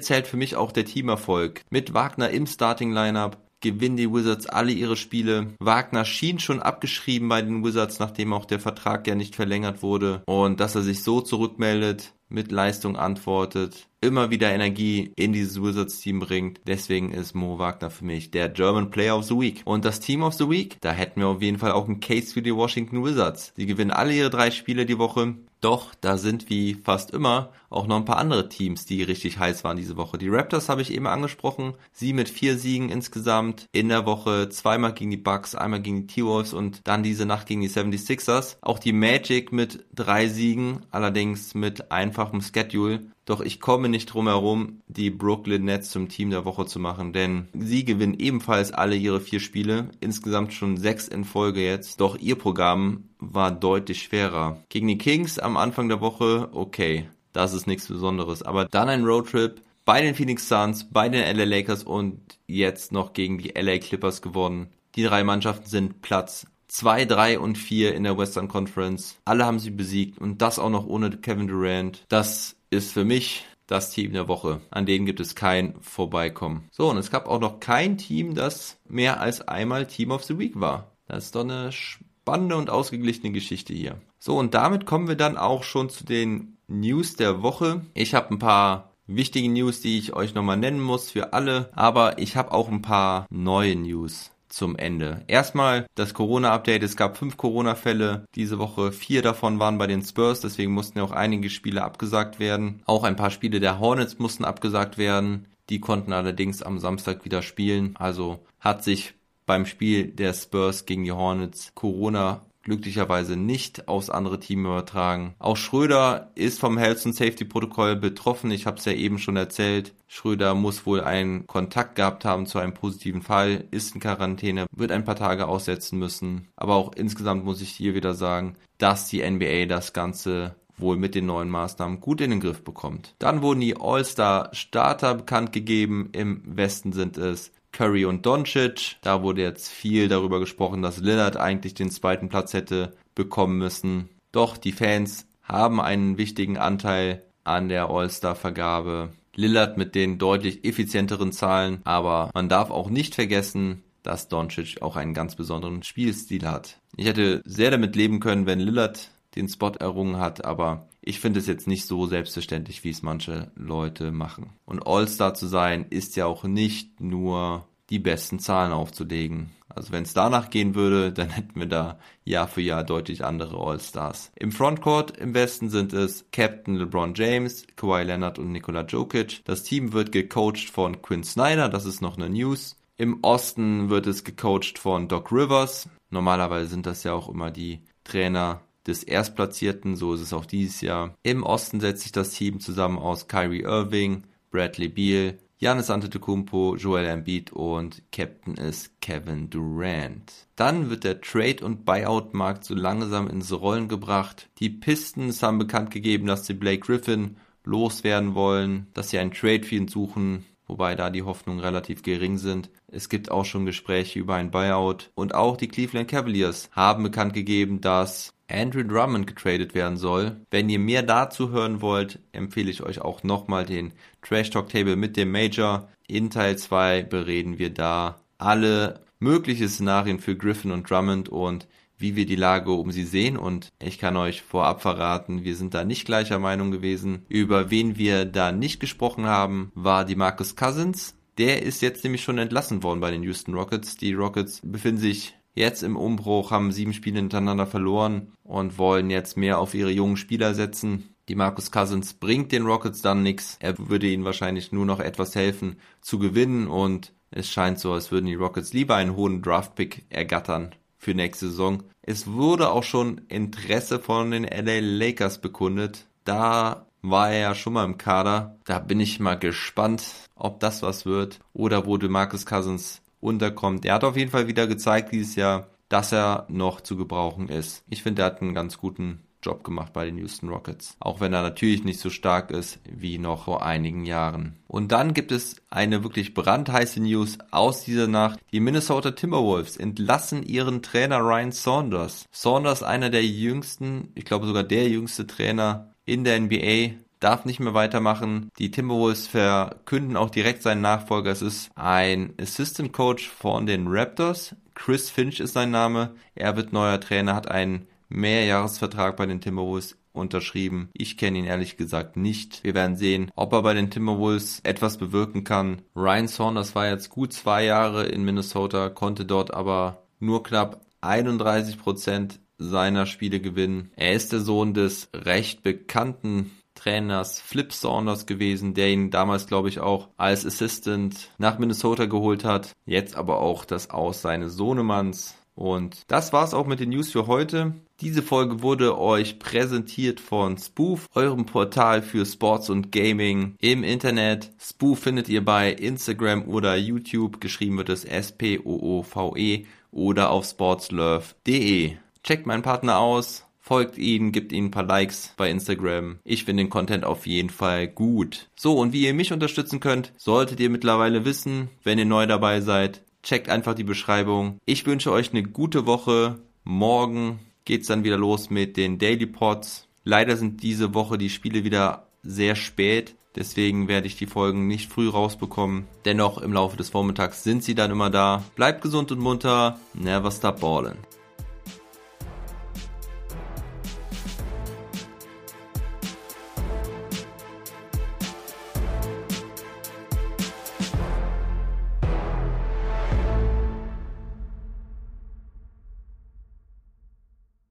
zählt 0.00 0.26
für 0.26 0.36
mich 0.36 0.56
auch 0.56 0.72
der 0.72 0.84
Teamerfolg. 0.86 1.62
Mit 1.70 1.92
Wagner 1.92 2.30
im 2.30 2.46
Starting 2.46 2.92
Lineup 2.92 3.36
gewinnen 3.60 3.96
die 3.96 4.12
Wizards 4.12 4.46
alle 4.46 4.72
ihre 4.72 4.96
Spiele. 4.96 5.54
Wagner 5.58 6.04
schien 6.04 6.38
schon 6.38 6.60
abgeschrieben 6.60 7.28
bei 7.28 7.40
den 7.40 7.64
Wizards, 7.64 7.98
nachdem 7.98 8.32
auch 8.32 8.44
der 8.44 8.60
Vertrag 8.60 9.06
ja 9.06 9.14
nicht 9.14 9.36
verlängert 9.36 9.82
wurde. 9.82 10.22
Und 10.26 10.60
dass 10.60 10.74
er 10.74 10.82
sich 10.82 11.02
so 11.02 11.20
zurückmeldet, 11.20 12.12
mit 12.32 12.50
Leistung 12.50 12.96
antwortet, 12.96 13.88
immer 14.00 14.30
wieder 14.30 14.52
Energie 14.52 15.12
in 15.16 15.32
dieses 15.32 15.62
Wizards-Team 15.62 16.20
bringt. 16.20 16.60
Deswegen 16.66 17.12
ist 17.12 17.34
Mo 17.34 17.58
Wagner 17.58 17.90
für 17.90 18.04
mich 18.04 18.30
der 18.30 18.48
German 18.48 18.90
Player 18.90 19.16
of 19.16 19.24
the 19.24 19.38
Week. 19.38 19.62
Und 19.64 19.84
das 19.84 20.00
Team 20.00 20.22
of 20.22 20.34
the 20.34 20.48
Week, 20.48 20.78
da 20.80 20.92
hätten 20.92 21.20
wir 21.20 21.28
auf 21.28 21.42
jeden 21.42 21.58
Fall 21.58 21.72
auch 21.72 21.86
einen 21.86 22.00
Case 22.00 22.32
für 22.32 22.42
die 22.42 22.54
Washington 22.54 23.04
Wizards. 23.04 23.54
Die 23.54 23.66
gewinnen 23.66 23.90
alle 23.90 24.14
ihre 24.14 24.30
drei 24.30 24.50
Spiele 24.50 24.86
die 24.86 24.98
Woche. 24.98 25.36
Doch 25.62 25.94
da 26.00 26.18
sind 26.18 26.50
wie 26.50 26.74
fast 26.74 27.12
immer 27.12 27.52
auch 27.70 27.86
noch 27.86 27.96
ein 27.96 28.04
paar 28.04 28.18
andere 28.18 28.48
Teams, 28.48 28.84
die 28.84 29.02
richtig 29.02 29.38
heiß 29.38 29.64
waren 29.64 29.76
diese 29.76 29.96
Woche. 29.96 30.18
Die 30.18 30.28
Raptors 30.28 30.68
habe 30.68 30.82
ich 30.82 30.92
eben 30.92 31.06
angesprochen. 31.06 31.74
Sie 31.92 32.12
mit 32.12 32.28
vier 32.28 32.58
Siegen 32.58 32.90
insgesamt 32.90 33.68
in 33.72 33.88
der 33.88 34.04
Woche. 34.04 34.48
Zweimal 34.50 34.92
gegen 34.92 35.10
die 35.10 35.16
Bucks, 35.16 35.54
einmal 35.54 35.80
gegen 35.80 36.06
die 36.06 36.14
T-Wolves 36.14 36.52
und 36.52 36.80
dann 36.84 37.02
diese 37.02 37.26
Nacht 37.26 37.46
gegen 37.46 37.60
die 37.60 37.70
76ers. 37.70 38.56
Auch 38.60 38.78
die 38.78 38.92
Magic 38.92 39.52
mit 39.52 39.86
drei 39.94 40.28
Siegen, 40.28 40.84
allerdings 40.90 41.54
mit 41.54 41.90
einfachem 41.90 42.42
Schedule. 42.42 43.06
Doch 43.24 43.40
ich 43.40 43.60
komme 43.60 43.88
nicht 43.88 44.06
drum 44.06 44.26
herum, 44.26 44.80
die 44.88 45.10
Brooklyn 45.10 45.64
Nets 45.64 45.90
zum 45.90 46.08
Team 46.08 46.30
der 46.30 46.44
Woche 46.44 46.66
zu 46.66 46.80
machen, 46.80 47.12
denn 47.12 47.48
sie 47.56 47.84
gewinnen 47.84 48.18
ebenfalls 48.18 48.72
alle 48.72 48.96
ihre 48.96 49.20
vier 49.20 49.40
Spiele, 49.40 49.90
insgesamt 50.00 50.52
schon 50.52 50.76
sechs 50.76 51.06
in 51.06 51.24
Folge 51.24 51.64
jetzt. 51.64 52.00
Doch 52.00 52.18
ihr 52.18 52.36
Programm 52.36 53.04
war 53.18 53.52
deutlich 53.52 54.02
schwerer. 54.02 54.58
Gegen 54.68 54.88
die 54.88 54.98
Kings 54.98 55.38
am 55.38 55.56
Anfang 55.56 55.88
der 55.88 56.00
Woche, 56.00 56.48
okay, 56.52 57.08
das 57.32 57.54
ist 57.54 57.66
nichts 57.66 57.86
Besonderes. 57.86 58.42
Aber 58.42 58.66
dann 58.66 58.88
ein 58.88 59.04
Roadtrip 59.04 59.62
bei 59.84 60.02
den 60.02 60.14
Phoenix 60.14 60.48
Suns, 60.48 60.88
bei 60.90 61.08
den 61.08 61.36
LA 61.36 61.44
Lakers 61.44 61.84
und 61.84 62.20
jetzt 62.46 62.92
noch 62.92 63.12
gegen 63.12 63.38
die 63.38 63.50
LA 63.50 63.78
Clippers 63.78 64.22
gewonnen. 64.22 64.68
Die 64.96 65.04
drei 65.04 65.24
Mannschaften 65.24 65.66
sind 65.66 66.02
Platz 66.02 66.46
2, 66.68 67.04
3 67.04 67.38
und 67.38 67.58
4 67.58 67.94
in 67.94 68.04
der 68.04 68.16
Western 68.16 68.48
Conference. 68.48 69.18
Alle 69.24 69.44
haben 69.44 69.58
sie 69.58 69.70
besiegt 69.70 70.18
und 70.18 70.40
das 70.40 70.58
auch 70.58 70.70
noch 70.70 70.86
ohne 70.86 71.10
Kevin 71.10 71.48
Durant. 71.48 72.04
Das 72.08 72.56
ist 72.72 72.92
für 72.92 73.04
mich 73.04 73.44
das 73.66 73.90
Team 73.90 74.12
der 74.12 74.28
Woche. 74.28 74.60
An 74.70 74.86
denen 74.86 75.06
gibt 75.06 75.20
es 75.20 75.34
kein 75.34 75.74
Vorbeikommen. 75.80 76.68
So, 76.70 76.90
und 76.90 76.96
es 76.96 77.10
gab 77.10 77.26
auch 77.26 77.40
noch 77.40 77.60
kein 77.60 77.98
Team, 77.98 78.34
das 78.34 78.78
mehr 78.88 79.20
als 79.20 79.46
einmal 79.46 79.86
Team 79.86 80.10
of 80.10 80.24
the 80.24 80.38
Week 80.38 80.58
war. 80.60 80.92
Das 81.06 81.26
ist 81.26 81.34
doch 81.34 81.44
eine 81.44 81.72
spannende 81.72 82.56
und 82.56 82.70
ausgeglichene 82.70 83.32
Geschichte 83.32 83.72
hier. 83.72 84.00
So, 84.18 84.38
und 84.38 84.54
damit 84.54 84.86
kommen 84.86 85.08
wir 85.08 85.16
dann 85.16 85.36
auch 85.36 85.62
schon 85.62 85.90
zu 85.90 86.04
den 86.04 86.56
News 86.68 87.16
der 87.16 87.42
Woche. 87.42 87.82
Ich 87.94 88.14
habe 88.14 88.30
ein 88.30 88.38
paar 88.38 88.92
wichtige 89.06 89.48
News, 89.48 89.80
die 89.80 89.98
ich 89.98 90.14
euch 90.14 90.34
nochmal 90.34 90.56
nennen 90.56 90.80
muss 90.80 91.10
für 91.10 91.32
alle, 91.32 91.70
aber 91.74 92.18
ich 92.18 92.36
habe 92.36 92.52
auch 92.52 92.68
ein 92.68 92.82
paar 92.82 93.26
neue 93.30 93.76
News 93.76 94.31
zum 94.52 94.76
Ende. 94.76 95.24
Erstmal 95.26 95.86
das 95.94 96.14
Corona-Update. 96.14 96.82
Es 96.82 96.96
gab 96.96 97.16
fünf 97.16 97.36
Corona-Fälle 97.36 98.26
diese 98.34 98.58
Woche. 98.58 98.92
Vier 98.92 99.22
davon 99.22 99.58
waren 99.58 99.78
bei 99.78 99.86
den 99.86 100.02
Spurs, 100.02 100.40
deswegen 100.40 100.72
mussten 100.72 100.98
ja 100.98 101.04
auch 101.04 101.12
einige 101.12 101.50
Spiele 101.50 101.82
abgesagt 101.82 102.38
werden. 102.38 102.82
Auch 102.86 103.04
ein 103.04 103.16
paar 103.16 103.30
Spiele 103.30 103.60
der 103.60 103.80
Hornets 103.80 104.18
mussten 104.18 104.44
abgesagt 104.44 104.98
werden. 104.98 105.48
Die 105.70 105.80
konnten 105.80 106.12
allerdings 106.12 106.62
am 106.62 106.78
Samstag 106.78 107.24
wieder 107.24 107.42
spielen. 107.42 107.94
Also 107.96 108.40
hat 108.60 108.84
sich 108.84 109.14
beim 109.46 109.66
Spiel 109.66 110.08
der 110.08 110.34
Spurs 110.34 110.86
gegen 110.86 111.04
die 111.04 111.12
Hornets 111.12 111.72
Corona 111.74 112.42
glücklicherweise 112.62 113.36
nicht 113.36 113.88
aufs 113.88 114.10
andere 114.10 114.40
Team 114.40 114.64
übertragen. 114.64 115.34
Auch 115.38 115.56
Schröder 115.56 116.30
ist 116.34 116.60
vom 116.60 116.78
Health 116.78 117.04
and 117.06 117.14
Safety 117.14 117.44
Protokoll 117.44 117.96
betroffen. 117.96 118.50
Ich 118.50 118.66
habe 118.66 118.78
es 118.78 118.84
ja 118.84 118.92
eben 118.92 119.18
schon 119.18 119.36
erzählt. 119.36 119.94
Schröder 120.06 120.54
muss 120.54 120.86
wohl 120.86 121.00
einen 121.00 121.46
Kontakt 121.46 121.96
gehabt 121.96 122.24
haben 122.24 122.46
zu 122.46 122.58
einem 122.58 122.74
positiven 122.74 123.22
Fall, 123.22 123.64
ist 123.70 123.94
in 123.94 124.00
Quarantäne, 124.00 124.66
wird 124.74 124.92
ein 124.92 125.04
paar 125.04 125.16
Tage 125.16 125.48
aussetzen 125.48 125.98
müssen. 125.98 126.48
Aber 126.56 126.74
auch 126.74 126.92
insgesamt 126.94 127.44
muss 127.44 127.62
ich 127.62 127.70
hier 127.70 127.94
wieder 127.94 128.14
sagen, 128.14 128.56
dass 128.78 129.08
die 129.08 129.28
NBA 129.28 129.66
das 129.66 129.92
Ganze 129.92 130.56
wohl 130.76 130.96
mit 130.96 131.14
den 131.14 131.26
neuen 131.26 131.48
Maßnahmen 131.48 132.00
gut 132.00 132.20
in 132.20 132.30
den 132.30 132.40
Griff 132.40 132.62
bekommt. 132.62 133.14
Dann 133.18 133.42
wurden 133.42 133.60
die 133.60 133.76
All-Star-Starter 133.80 135.14
bekannt 135.14 135.52
gegeben. 135.52 136.10
Im 136.12 136.42
Westen 136.44 136.92
sind 136.92 137.16
es 137.16 137.52
Curry 137.72 138.04
und 138.04 138.24
Doncic. 138.26 138.96
Da 139.02 139.22
wurde 139.22 139.42
jetzt 139.42 139.68
viel 139.68 140.08
darüber 140.08 140.40
gesprochen, 140.40 140.82
dass 140.82 140.98
Lillard 140.98 141.36
eigentlich 141.36 141.74
den 141.74 141.90
zweiten 141.90 142.28
Platz 142.28 142.52
hätte 142.52 142.94
bekommen 143.14 143.58
müssen. 143.58 144.08
Doch 144.30 144.56
die 144.56 144.72
Fans 144.72 145.26
haben 145.42 145.80
einen 145.80 146.18
wichtigen 146.18 146.58
Anteil 146.58 147.22
an 147.44 147.68
der 147.68 147.90
All-Star-Vergabe. 147.90 149.10
Lillard 149.34 149.78
mit 149.78 149.94
den 149.94 150.18
deutlich 150.18 150.64
effizienteren 150.64 151.32
Zahlen, 151.32 151.80
aber 151.84 152.30
man 152.34 152.48
darf 152.48 152.70
auch 152.70 152.90
nicht 152.90 153.14
vergessen, 153.14 153.82
dass 154.02 154.28
Doncic 154.28 154.82
auch 154.82 154.96
einen 154.96 155.14
ganz 155.14 155.36
besonderen 155.36 155.82
Spielstil 155.82 156.46
hat. 156.46 156.78
Ich 156.96 157.06
hätte 157.06 157.42
sehr 157.44 157.70
damit 157.70 157.96
leben 157.96 158.20
können, 158.20 158.46
wenn 158.46 158.60
Lillard 158.60 159.10
den 159.36 159.48
Spot 159.48 159.72
errungen 159.78 160.18
hat, 160.18 160.44
aber 160.44 160.88
ich 161.04 161.18
finde 161.20 161.40
es 161.40 161.46
jetzt 161.46 161.66
nicht 161.66 161.86
so 161.86 162.06
selbstverständlich, 162.06 162.84
wie 162.84 162.90
es 162.90 163.02
manche 163.02 163.50
Leute 163.56 164.12
machen. 164.12 164.50
Und 164.64 164.86
All-Star 164.86 165.34
zu 165.34 165.48
sein, 165.48 165.86
ist 165.90 166.16
ja 166.16 166.26
auch 166.26 166.44
nicht 166.44 167.00
nur 167.00 167.66
die 167.90 167.98
besten 167.98 168.38
Zahlen 168.38 168.72
aufzulegen. 168.72 169.50
Also 169.68 169.92
wenn 169.92 170.04
es 170.04 170.14
danach 170.14 170.48
gehen 170.48 170.74
würde, 170.74 171.12
dann 171.12 171.28
hätten 171.28 171.58
wir 171.58 171.66
da 171.66 171.98
Jahr 172.24 172.46
für 172.46 172.60
Jahr 172.60 172.84
deutlich 172.84 173.24
andere 173.24 173.56
All-Stars. 173.56 174.30
Im 174.36 174.52
Frontcourt 174.52 175.16
im 175.16 175.34
Westen 175.34 175.70
sind 175.70 175.92
es 175.92 176.26
Captain 176.30 176.76
LeBron 176.76 177.14
James, 177.14 177.66
Kawhi 177.76 178.04
Leonard 178.04 178.38
und 178.38 178.52
Nikola 178.52 178.82
Jokic. 178.82 179.44
Das 179.44 179.64
Team 179.64 179.92
wird 179.92 180.12
gecoacht 180.12 180.70
von 180.70 181.02
Quinn 181.02 181.24
Snyder, 181.24 181.68
das 181.68 181.84
ist 181.84 182.00
noch 182.00 182.16
eine 182.16 182.30
News. 182.30 182.76
Im 182.96 183.18
Osten 183.22 183.90
wird 183.90 184.06
es 184.06 184.22
gecoacht 184.22 184.78
von 184.78 185.08
Doc 185.08 185.32
Rivers. 185.32 185.88
Normalerweise 186.10 186.68
sind 186.68 186.86
das 186.86 187.02
ja 187.02 187.14
auch 187.14 187.28
immer 187.28 187.50
die 187.50 187.80
Trainer 188.04 188.60
des 188.86 189.02
Erstplatzierten, 189.02 189.96
so 189.96 190.14
ist 190.14 190.20
es 190.20 190.32
auch 190.32 190.44
dieses 190.44 190.80
Jahr. 190.80 191.14
Im 191.22 191.42
Osten 191.42 191.80
setzt 191.80 192.02
sich 192.02 192.12
das 192.12 192.30
Team 192.30 192.60
zusammen 192.60 192.98
aus 192.98 193.28
Kyrie 193.28 193.62
Irving, 193.62 194.24
Bradley 194.50 194.88
Beal, 194.88 195.38
Giannis 195.62 195.90
Antetokounmpo, 195.90 196.74
Joel 196.74 197.06
Embiid 197.06 197.52
und 197.52 198.02
Captain 198.10 198.54
ist 198.54 199.00
Kevin 199.00 199.48
Durant. 199.48 200.48
Dann 200.56 200.90
wird 200.90 201.04
der 201.04 201.20
Trade- 201.20 201.64
und 201.64 201.84
Buyout-Markt 201.84 202.64
so 202.64 202.74
langsam 202.74 203.28
ins 203.28 203.52
Rollen 203.52 203.86
gebracht. 203.86 204.48
Die 204.58 204.70
Pistons 204.70 205.40
haben 205.40 205.58
bekannt 205.58 205.92
gegeben, 205.92 206.26
dass 206.26 206.46
sie 206.46 206.54
Blake 206.54 206.80
Griffin 206.80 207.36
loswerden 207.62 208.34
wollen, 208.34 208.88
dass 208.92 209.10
sie 209.10 209.18
einen 209.20 209.30
Trade 209.30 209.62
für 209.62 209.76
ihn 209.76 209.86
suchen, 209.86 210.44
wobei 210.66 210.96
da 210.96 211.10
die 211.10 211.22
Hoffnungen 211.22 211.60
relativ 211.60 212.02
gering 212.02 212.38
sind. 212.38 212.68
Es 212.88 213.08
gibt 213.08 213.30
auch 213.30 213.44
schon 213.44 213.64
Gespräche 213.64 214.18
über 214.18 214.34
ein 214.34 214.50
Buyout 214.50 215.10
und 215.14 215.32
auch 215.32 215.56
die 215.56 215.68
Cleveland 215.68 216.08
Cavaliers 216.08 216.70
haben 216.72 217.04
bekannt 217.04 217.34
gegeben, 217.34 217.80
dass 217.80 218.31
Andrew 218.48 218.82
Drummond 218.82 219.26
getradet 219.26 219.74
werden 219.74 219.96
soll. 219.96 220.40
Wenn 220.50 220.68
ihr 220.68 220.78
mehr 220.78 221.02
dazu 221.02 221.50
hören 221.50 221.80
wollt, 221.80 222.18
empfehle 222.32 222.70
ich 222.70 222.82
euch 222.82 223.00
auch 223.00 223.22
nochmal 223.22 223.64
den 223.64 223.92
Trash 224.22 224.50
Talk 224.50 224.68
Table 224.68 224.96
mit 224.96 225.16
dem 225.16 225.30
Major. 225.30 225.88
In 226.06 226.30
Teil 226.30 226.58
2 226.58 227.04
bereden 227.04 227.58
wir 227.58 227.70
da 227.70 228.20
alle 228.38 229.00
möglichen 229.18 229.68
Szenarien 229.68 230.18
für 230.18 230.36
Griffin 230.36 230.72
und 230.72 230.90
Drummond 230.90 231.28
und 231.28 231.66
wie 232.02 232.16
wir 232.16 232.26
die 232.26 232.36
Lage 232.36 232.72
um 232.72 232.90
sie 232.90 233.04
sehen 233.04 233.38
und 233.38 233.68
ich 233.80 233.98
kann 233.98 234.16
euch 234.16 234.42
vorab 234.42 234.82
verraten, 234.82 235.44
wir 235.44 235.54
sind 235.54 235.72
da 235.72 235.84
nicht 235.84 236.04
gleicher 236.04 236.40
Meinung 236.40 236.72
gewesen. 236.72 237.24
Über 237.28 237.70
wen 237.70 237.96
wir 237.96 238.24
da 238.24 238.50
nicht 238.50 238.80
gesprochen 238.80 239.26
haben, 239.26 239.70
war 239.74 240.04
die 240.04 240.16
Marcus 240.16 240.56
Cousins. 240.56 241.14
Der 241.38 241.62
ist 241.62 241.80
jetzt 241.80 242.04
nämlich 242.04 242.22
schon 242.22 242.38
entlassen 242.38 242.82
worden 242.82 243.00
bei 243.00 243.10
den 243.10 243.22
Houston 243.22 243.54
Rockets. 243.54 243.96
Die 243.96 244.12
Rockets 244.12 244.60
befinden 244.62 245.00
sich 245.00 245.34
jetzt 245.54 245.82
im 245.82 245.96
Umbruch, 245.96 246.50
haben 246.50 246.72
sieben 246.72 246.92
Spiele 246.92 247.18
hintereinander 247.18 247.66
verloren 247.66 248.32
und 248.44 248.78
wollen 248.78 249.10
jetzt 249.10 249.36
mehr 249.36 249.58
auf 249.58 249.74
ihre 249.74 249.90
jungen 249.90 250.16
Spieler 250.16 250.54
setzen. 250.54 251.14
Die 251.28 251.34
Marcus 251.34 251.70
Cousins 251.70 252.14
bringt 252.14 252.52
den 252.52 252.66
Rockets 252.66 253.02
dann 253.02 253.22
nichts. 253.22 253.56
Er 253.60 253.78
würde 253.78 254.08
ihnen 254.08 254.24
wahrscheinlich 254.24 254.72
nur 254.72 254.86
noch 254.86 255.00
etwas 255.00 255.34
helfen 255.34 255.76
zu 256.00 256.18
gewinnen 256.18 256.66
und 256.66 257.12
es 257.30 257.48
scheint 257.48 257.78
so, 257.78 257.92
als 257.92 258.12
würden 258.12 258.26
die 258.26 258.34
Rockets 258.34 258.72
lieber 258.72 258.96
einen 258.96 259.16
hohen 259.16 259.40
Draftpick 259.40 260.04
ergattern 260.10 260.74
für 260.98 261.14
nächste 261.14 261.48
Saison. 261.48 261.82
Es 262.02 262.26
wurde 262.26 262.70
auch 262.70 262.84
schon 262.84 263.22
Interesse 263.28 263.98
von 263.98 264.30
den 264.30 264.44
LA 264.44 264.80
Lakers 264.80 265.40
bekundet. 265.40 266.06
Da 266.24 266.86
war 267.00 267.30
er 267.30 267.40
ja 267.40 267.54
schon 267.54 267.72
mal 267.72 267.84
im 267.84 267.98
Kader. 267.98 268.58
Da 268.64 268.78
bin 268.78 269.00
ich 269.00 269.18
mal 269.18 269.38
gespannt, 269.38 270.04
ob 270.36 270.60
das 270.60 270.82
was 270.82 271.06
wird 271.06 271.40
oder 271.52 271.86
wo 271.86 271.96
Marcus 271.96 272.46
Cousins 272.46 273.01
unterkommt. 273.22 273.84
Er 273.84 273.94
hat 273.94 274.04
auf 274.04 274.16
jeden 274.16 274.30
Fall 274.30 274.48
wieder 274.48 274.66
gezeigt 274.66 275.12
dieses 275.12 275.36
Jahr, 275.36 275.68
dass 275.88 276.12
er 276.12 276.46
noch 276.48 276.80
zu 276.80 276.96
gebrauchen 276.96 277.48
ist. 277.48 277.84
Ich 277.88 278.02
finde, 278.02 278.22
er 278.22 278.26
hat 278.26 278.42
einen 278.42 278.54
ganz 278.54 278.78
guten 278.78 279.20
Job 279.42 279.64
gemacht 279.64 279.92
bei 279.92 280.04
den 280.04 280.18
Houston 280.18 280.48
Rockets. 280.48 280.96
Auch 281.00 281.20
wenn 281.20 281.32
er 281.32 281.42
natürlich 281.42 281.84
nicht 281.84 282.00
so 282.00 282.10
stark 282.10 282.50
ist 282.50 282.78
wie 282.88 283.18
noch 283.18 283.44
vor 283.44 283.64
einigen 283.64 284.04
Jahren. 284.04 284.56
Und 284.68 284.92
dann 284.92 285.14
gibt 285.14 285.32
es 285.32 285.56
eine 285.68 286.04
wirklich 286.04 286.32
brandheiße 286.32 287.00
News 287.00 287.38
aus 287.50 287.84
dieser 287.84 288.06
Nacht. 288.06 288.38
Die 288.52 288.60
Minnesota 288.60 289.10
Timberwolves 289.10 289.76
entlassen 289.76 290.42
ihren 290.44 290.82
Trainer 290.82 291.18
Ryan 291.18 291.52
Saunders. 291.52 292.26
Saunders 292.30 292.82
einer 292.82 293.10
der 293.10 293.24
jüngsten, 293.24 294.12
ich 294.14 294.24
glaube 294.24 294.46
sogar 294.46 294.64
der 294.64 294.88
jüngste 294.88 295.26
Trainer 295.26 295.92
in 296.04 296.24
der 296.24 296.40
NBA, 296.40 296.94
darf 297.22 297.44
nicht 297.44 297.60
mehr 297.60 297.74
weitermachen. 297.74 298.50
Die 298.58 298.70
Timberwolves 298.70 299.26
verkünden 299.26 300.16
auch 300.16 300.30
direkt 300.30 300.62
seinen 300.62 300.80
Nachfolger. 300.80 301.30
Es 301.30 301.42
ist 301.42 301.70
ein 301.74 302.34
Assistant 302.40 302.92
Coach 302.92 303.28
von 303.28 303.66
den 303.66 303.86
Raptors. 303.88 304.56
Chris 304.74 305.10
Finch 305.10 305.40
ist 305.40 305.54
sein 305.54 305.70
Name. 305.70 306.14
Er 306.34 306.56
wird 306.56 306.72
neuer 306.72 307.00
Trainer, 307.00 307.34
hat 307.34 307.50
einen 307.50 307.86
Mehrjahresvertrag 308.08 309.16
bei 309.16 309.26
den 309.26 309.40
Timberwolves 309.40 309.96
unterschrieben. 310.12 310.90
Ich 310.92 311.16
kenne 311.16 311.38
ihn 311.38 311.44
ehrlich 311.44 311.76
gesagt 311.76 312.16
nicht. 312.16 312.62
Wir 312.64 312.74
werden 312.74 312.96
sehen, 312.96 313.30
ob 313.34 313.52
er 313.52 313.62
bei 313.62 313.74
den 313.74 313.90
Timberwolves 313.90 314.60
etwas 314.62 314.98
bewirken 314.98 315.44
kann. 315.44 315.82
Ryan 315.96 316.28
Saunders 316.28 316.74
war 316.74 316.88
jetzt 316.88 317.08
gut 317.08 317.32
zwei 317.32 317.64
Jahre 317.64 318.06
in 318.06 318.24
Minnesota, 318.24 318.90
konnte 318.90 319.24
dort 319.24 319.54
aber 319.54 320.02
nur 320.20 320.42
knapp 320.42 320.84
31 321.00 321.78
Prozent 321.78 322.40
seiner 322.58 323.06
Spiele 323.06 323.40
gewinnen. 323.40 323.90
Er 323.96 324.12
ist 324.12 324.32
der 324.32 324.40
Sohn 324.40 324.74
des 324.74 325.08
recht 325.14 325.62
bekannten 325.62 326.50
Trainers 326.82 327.40
Flip 327.40 327.72
Saunders 327.72 328.26
gewesen, 328.26 328.74
der 328.74 328.88
ihn 328.88 329.10
damals, 329.10 329.46
glaube 329.46 329.68
ich, 329.68 329.78
auch 329.78 330.08
als 330.16 330.44
Assistant 330.44 331.30
nach 331.38 331.58
Minnesota 331.58 332.06
geholt 332.06 332.44
hat. 332.44 332.72
Jetzt 332.86 333.14
aber 333.14 333.38
auch 333.40 333.64
das 333.64 333.90
Aus 333.90 334.22
seines 334.22 334.54
Sohnemanns. 334.54 335.36
Und 335.54 336.02
das 336.08 336.32
war's 336.32 336.54
auch 336.54 336.66
mit 336.66 336.80
den 336.80 336.88
News 336.88 337.12
für 337.12 337.26
heute. 337.26 337.74
Diese 338.00 338.22
Folge 338.22 338.62
wurde 338.62 338.98
euch 338.98 339.38
präsentiert 339.38 340.18
von 340.18 340.56
Spoof, 340.58 341.06
eurem 341.14 341.46
Portal 341.46 342.02
für 342.02 342.24
Sports 342.24 342.70
und 342.70 342.90
Gaming 342.90 343.54
im 343.60 343.84
Internet. 343.84 344.50
Spoof 344.58 344.98
findet 344.98 345.28
ihr 345.28 345.44
bei 345.44 345.72
Instagram 345.72 346.48
oder 346.48 346.74
YouTube. 346.74 347.40
Geschrieben 347.40 347.76
wird 347.76 347.90
es 347.90 348.04
S-P-O-O-V-E 348.04 349.66
oder 349.92 350.30
auf 350.30 350.46
sportslove.de. 350.46 351.96
Checkt 352.24 352.46
meinen 352.46 352.62
Partner 352.62 352.98
aus, 352.98 353.44
folgt 353.62 353.96
ihnen, 353.96 354.32
gebt 354.32 354.52
ihnen 354.52 354.66
ein 354.66 354.70
paar 354.72 354.82
Likes 354.82 355.32
bei 355.36 355.48
Instagram. 355.48 356.18
Ich 356.24 356.44
finde 356.44 356.64
den 356.64 356.70
Content 356.70 357.04
auf 357.04 357.26
jeden 357.26 357.48
Fall 357.48 357.88
gut. 357.88 358.48
So, 358.56 358.76
und 358.76 358.92
wie 358.92 359.06
ihr 359.06 359.14
mich 359.14 359.32
unterstützen 359.32 359.80
könnt, 359.80 360.12
solltet 360.18 360.60
ihr 360.60 360.68
mittlerweile 360.68 361.24
wissen, 361.24 361.70
wenn 361.82 361.98
ihr 361.98 362.04
neu 362.04 362.26
dabei 362.26 362.60
seid. 362.60 363.02
Checkt 363.22 363.48
einfach 363.48 363.74
die 363.74 363.84
Beschreibung. 363.84 364.58
Ich 364.66 364.84
wünsche 364.84 365.12
euch 365.12 365.30
eine 365.30 365.44
gute 365.44 365.86
Woche. 365.86 366.40
Morgen 366.64 367.38
geht's 367.64 367.86
dann 367.86 368.04
wieder 368.04 368.18
los 368.18 368.50
mit 368.50 368.76
den 368.76 368.98
Daily 368.98 369.26
Pods. 369.26 369.86
Leider 370.04 370.36
sind 370.36 370.64
diese 370.64 370.92
Woche 370.92 371.16
die 371.16 371.30
Spiele 371.30 371.62
wieder 371.62 372.08
sehr 372.24 372.56
spät. 372.56 373.14
Deswegen 373.36 373.88
werde 373.88 374.08
ich 374.08 374.16
die 374.16 374.26
Folgen 374.26 374.66
nicht 374.66 374.90
früh 374.90 375.08
rausbekommen. 375.08 375.86
Dennoch 376.04 376.38
im 376.38 376.52
Laufe 376.52 376.76
des 376.76 376.90
Vormittags 376.90 377.44
sind 377.44 377.62
sie 377.62 377.74
dann 377.74 377.92
immer 377.92 378.10
da. 378.10 378.44
Bleibt 378.56 378.82
gesund 378.82 379.12
und 379.12 379.20
munter. 379.20 379.78
Never 379.94 380.30
stop 380.30 380.60
ballin'. 380.60 381.11